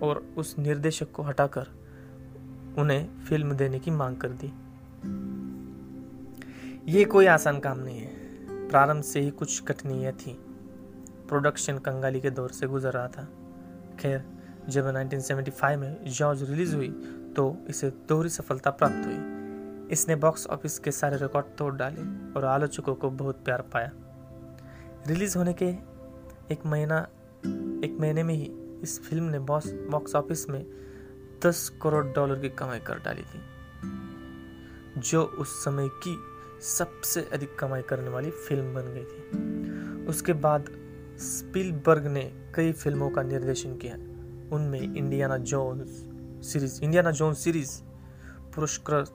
और 0.00 0.34
उस 0.36 0.58
निर्देशक 0.58 1.10
को 1.10 1.22
हटाकर 1.22 1.66
उन्हें 2.78 3.18
फ़िल्म 3.20 3.52
देने 3.52 3.78
की 3.78 3.90
मांग 3.90 4.16
कर 4.16 4.28
दी। 4.28 4.52
ये 6.92 7.04
कोई 7.04 7.26
आसान 7.26 7.58
काम 7.58 7.78
नहीं 7.78 7.98
है। 7.98 8.10
प्रारंभ 8.68 9.02
से 9.02 9.20
ही 9.20 9.30
कुछ 9.30 9.62
कठिनाइयाँ 9.62 10.12
थी। 10.12 10.44
प्रोडक्शन 11.28 11.78
कंगाली 11.78 12.20
के 12.20 12.30
दौर 12.30 12.50
से 12.50 12.66
गुजर 12.66 12.92
रहा 12.92 13.08
था। 13.08 13.28
खैर, 14.00 14.24
जब 14.68 14.86
1975 14.86 15.76
में 15.76 16.04
जॉर्ज 16.04 16.50
रिलीज़ 16.50 16.76
हुई 16.76 16.88
तो 17.36 17.56
इसे 17.68 17.90
दोहरी 17.90 18.28
सफलता 18.28 18.70
प्राप्त 18.70 19.06
हुई। 19.06 19.37
इसने 19.92 20.16
बॉक्स 20.16 20.46
ऑफ़िस 20.46 20.78
के 20.78 20.90
सारे 20.90 21.16
रिकॉर्ड 21.16 21.46
तोड़ 21.58 21.74
डाले 21.74 22.02
और 22.32 22.44
आलोचकों 22.44 22.94
को 22.94 23.10
बहुत 23.10 23.44
प्यार 23.44 23.62
पाया। 23.62 23.90
रिलीज़ 25.06 25.38
होने 25.38 25.52
के 25.52 25.68
एक 26.54 26.66
महीना, 26.66 26.98
एक 27.84 27.96
महीने 28.00 28.22
में 28.22 28.34
ही 28.34 28.50
इस 28.82 29.00
फ़िल्म 29.02 29.24
ने 29.24 29.38
बॉक्स 29.38 29.70
बॉक्स 29.90 30.14
ऑफ़िस 30.14 30.48
में 30.50 30.64
10 31.44 31.68
करोड़ 31.82 32.04
डॉलर 32.06 32.38
की 32.38 32.48
कमाई 32.48 32.78
कर 32.78 32.98
डाली 32.98 33.22
थी, 33.22 33.40
जो 35.00 35.22
उस 35.22 35.64
समय 35.64 35.88
की 36.06 36.16
सबसे 36.66 37.28
अधिक 37.32 37.58
कमाई 37.58 37.82
करने 37.82 38.10
वाली 38.10 38.30
फ़िल्म 38.30 38.74
बन 38.74 38.92
गई 38.94 39.04
थी। 39.04 40.06
उसके 40.06 40.32
बाद 40.32 40.70
स्पिलबर्ग 41.18 42.06
ने 42.06 42.22
कई 42.54 42.72
फ़िल्मों 42.72 43.10
का 43.10 43.22
निर्देशन 43.22 43.76
किया। 43.76 43.94
उनमें 44.56 44.80
Indiana 44.80 45.36
Jones 45.36 45.88
series, 46.46 46.82
Indiana 46.82 47.10
Jones 47.10 47.38
series 47.38 47.80
पुरस्कृत 48.54 49.14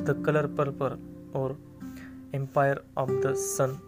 द 0.00 0.22
कलर 0.26 0.46
पर्पल 0.46 0.98
और 1.38 1.58
एम्पायर 2.34 2.84
ऑफ़ 2.98 3.10
द 3.10 3.34
सन 3.34 3.78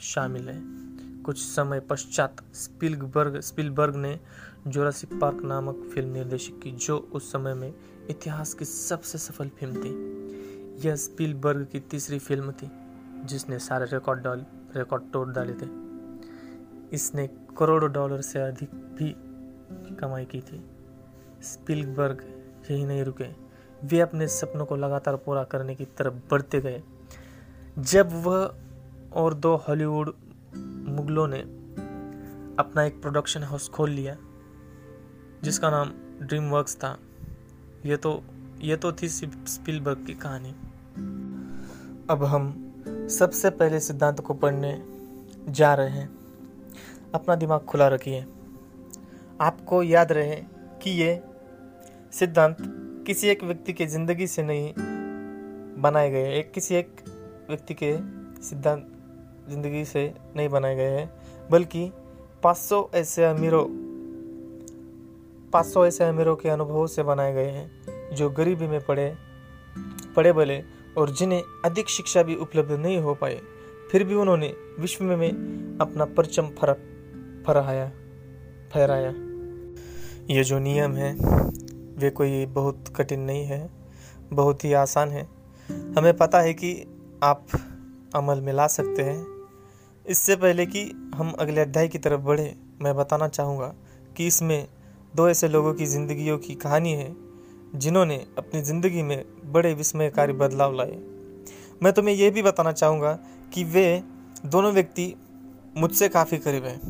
शामिल 0.00 0.48
है। 0.48 0.88
कुछ 1.22 1.38
समय 1.38 1.80
पश्चात 1.80 2.36
स्पिलबर्ग 2.54 3.40
स्पिलबर्ग 3.40 3.96
ने 3.96 4.20
जोरासिक 4.66 5.20
पार्क 5.20 5.42
नामक 5.42 5.90
फ़िल्म 5.94 6.08
निर्देशित 6.08 6.60
की, 6.62 6.70
जो 6.70 6.98
उस 7.12 7.32
समय 7.32 7.54
में 7.54 7.74
इतिहास 8.10 8.54
की 8.54 8.64
सबसे 8.64 9.18
सफल 9.18 9.48
फ़िल्म 9.48 9.74
थी। 9.74 10.88
यह 10.88 10.96
स्पिलबर्ग 10.96 11.66
की 11.72 11.80
तीसरी 11.80 12.18
फ़िल्म 12.18 12.52
थी, 12.52 12.70
जिसने 13.24 13.58
सारे 13.58 13.84
रिकॉर्ड 13.84 14.20
डाल 14.20 14.46
रिकॉर्ड 14.76 15.02
तोड़ 15.12 15.28
डाले 15.28 15.52
थे। 15.52 15.88
इसने 16.92 17.26
करोड़ों 17.58 17.92
डॉलर 17.92 18.20
से 18.20 18.38
अधिक 18.38 18.70
भी 18.70 19.14
कमाई 19.94 20.24
की 20.24 20.40
थी। 20.40 20.64
स्पिलबर्ग 21.42 22.22
यही 22.70 22.84
नहीं 22.84 23.04
रुके। 23.04 23.47
वे 23.84 24.00
अपने 24.00 24.28
सपनों 24.28 24.64
को 24.64 24.76
लगातार 24.76 25.16
पूरा 25.16 25.44
करने 25.44 25.74
की 25.74 25.84
तरफ़ 25.84 26.14
बढ़ते 26.14 26.60
गए। 26.60 26.82
जब 27.78 28.12
वह 28.12 28.54
और 29.12 29.34
दो 29.34 29.56
हॉलीवुड 29.56 30.14
मुगलों 30.88 31.28
ने 31.28 31.40
अपना 32.58 32.84
एक 32.84 33.02
प्रोडक्शन 33.02 33.42
हाउस 33.42 33.68
खोल 33.68 33.90
लिया, 33.90 34.16
जिसका 35.42 35.70
नाम 35.70 35.92
ड्रीम 36.26 36.50
वर्क्स 36.50 36.76
था, 36.76 36.98
ये 37.86 37.96
तो 37.96 38.22
ये 38.60 38.76
तो 38.76 38.92
थी 38.92 39.08
स्पिलबर्ग 39.08 40.04
की 40.06 40.14
कहानी। 40.14 40.50
अब 42.10 42.24
हम 42.24 42.64
सबसे 43.10 43.50
पहले 43.50 43.80
सिद्धांत 43.80 44.20
को 44.20 44.34
पढ़ने 44.34 44.84
जा 45.48 45.74
रहे 45.74 45.90
हैं। 45.90 46.18
अपना 47.14 47.34
दिमाग 47.34 47.60
खुला 47.60 47.88
रखिए। 47.88 48.26
आपको 49.40 49.82
याद 49.82 50.12
रहे 50.12 50.36
कि 50.82 50.90
ये 50.90 51.24
सिद्धांत 52.12 52.56
किसी 53.08 53.28
एक 53.28 53.42
व्यक्ति 53.44 53.72
के 53.72 53.86
ज़िंदगी 53.86 54.26
से 54.26 54.42
नहीं 54.42 54.72
बनाए 55.82 56.10
गए 56.10 56.38
एक 56.38 56.50
किसी 56.52 56.74
एक 56.74 56.88
व्यक्ति 57.48 57.74
के 57.74 57.92
सिद्धांत 58.42 58.86
ज़िंदगी 59.50 59.84
से 59.84 60.02
नहीं 60.36 60.48
बनाए 60.48 60.76
गए 60.76 60.90
हैं। 60.90 61.10
बल्कि 61.50 61.90
500 62.42 62.82
ऐसे 62.94 63.24
अमीरों 63.24 63.64
500 65.50 65.86
ऐसे 65.86 66.04
अमीरों 66.04 66.36
के 66.36 66.48
अनुभवों 66.48 66.86
से 66.86 67.02
बनाए 67.02 67.32
गए 67.34 67.50
हैं, 67.50 68.14
जो 68.14 68.30
गरीबी 68.30 68.66
में 68.66 68.80
पड़े 68.80 69.16
पड़े 70.16 70.32
बले 70.32 70.62
और 70.98 71.10
जिन्हें 71.10 71.42
अधिक 71.64 71.88
शिक्षा 71.88 72.22
भी 72.22 72.34
उपलब्ध 72.34 72.72
नहीं 72.72 72.98
हो 72.98 73.14
पाए 73.14 73.40
फिर 73.92 74.04
भी 74.04 74.14
उन्होंने 74.14 74.54
विश्व 74.80 75.04
में 75.04 75.30
अपना 75.80 76.04
परचम 76.04 76.50
फर 76.60 76.74
फहराया 77.46 77.90
फहराया। 78.72 79.14
ये 80.34 80.44
जो 80.44 80.58
नियम 80.58 80.96
है 80.96 81.16
वे 81.98 82.10
कोई 82.10 82.46
बहुत 82.46 82.92
कठिन 82.96 83.20
नहीं 83.20 83.44
है, 83.44 83.70
बहुत 84.32 84.64
ही 84.64 84.72
आसान 84.72 85.10
है। 85.10 85.28
हमें 85.98 86.16
पता 86.16 86.40
है 86.40 86.54
कि 86.54 86.72
आप 87.22 87.46
अमल 88.14 88.40
में 88.40 88.52
ला 88.52 88.66
सकते 88.66 89.02
हैं। 89.02 89.26
इससे 90.06 90.36
पहले 90.36 90.66
कि 90.66 91.10
हम 91.14 91.32
अगले 91.38 91.60
अध्याय 91.60 91.88
की 91.88 91.98
तरफ़ 91.98 92.20
बढ़े, 92.20 92.54
मैं 92.82 92.96
बताना 92.96 93.28
चाहूँगा 93.28 93.74
कि 94.16 94.26
इसमें 94.26 94.68
दो 95.16 95.28
ऐसे 95.28 95.48
लोगों 95.48 95.74
की 95.74 95.86
ज़िंदगियों 95.86 96.38
की 96.38 96.54
कहानी 96.54 96.92
है, 96.92 97.16
जिन्होंने 97.74 98.26
अपनी 98.38 98.62
ज़िंदगी 98.62 99.02
में 99.02 99.24
बड़े 99.52 99.74
विस्मयकारी 99.74 100.32
बदलाव 100.32 100.74
लाए। 100.74 100.98
मैं 101.82 101.92
तुम्हें 101.92 102.14
यह 102.14 102.30
भी 102.30 102.42
बताना 102.42 102.72
चाहूँगा 102.72 103.12
कि 103.54 103.64
वे 103.64 104.02
दोनों 104.46 104.72
व्यक्ति 104.72 105.14
मुझसे 105.76 106.08
काफ़ी 106.08 106.38
करीब 106.38 106.64
हैं। 106.64 106.80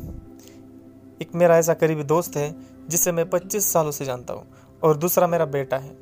एक 1.21 1.35
मेरा 1.35 1.57
ऐसा 1.57 1.73
करीबी 1.73 2.03
दोस्त 2.03 2.37
है, 2.37 2.55
जिसे 2.89 3.11
मैं 3.11 3.29
25 3.29 3.73
सालों 3.73 3.91
से 3.91 4.05
जानता 4.05 4.33
हूँ। 4.33 4.47
और 4.83 4.97
दूसरा 4.97 5.27
मेरा 5.27 5.45
बेटा 5.45 5.77
है। 5.77 5.97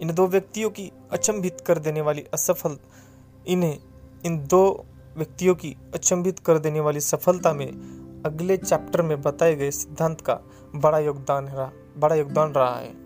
इन 0.00 0.14
दो 0.14 0.26
व्यक्तियों 0.26 0.70
की 0.70 0.90
अचंभित 1.12 1.60
कर 1.60 1.78
देने 1.78 2.00
वाली 2.00 2.24
असफल 2.34 2.78
इन्हें 3.46 3.78
इन 4.24 4.38
दो 4.46 4.84
व्यक्तियों 5.16 5.54
की 5.54 5.76
अचंभित 5.94 6.38
कर 6.38 6.58
देने 6.58 6.80
वाली 6.80 7.00
सफलता 7.00 7.52
में 7.52 7.66
अगले 8.26 8.56
चैप्टर 8.56 9.02
में 9.02 9.20
बताए 9.22 9.54
गए 9.56 9.70
सिद्धांत 9.70 10.20
का 10.20 10.38
बड़ा 10.74 10.98
योगदान 10.98 11.48
रहा 11.48 11.70
बड़ा 11.98 12.16
योगदान 12.16 12.52
रहा 12.52 12.74
है। 12.76 12.99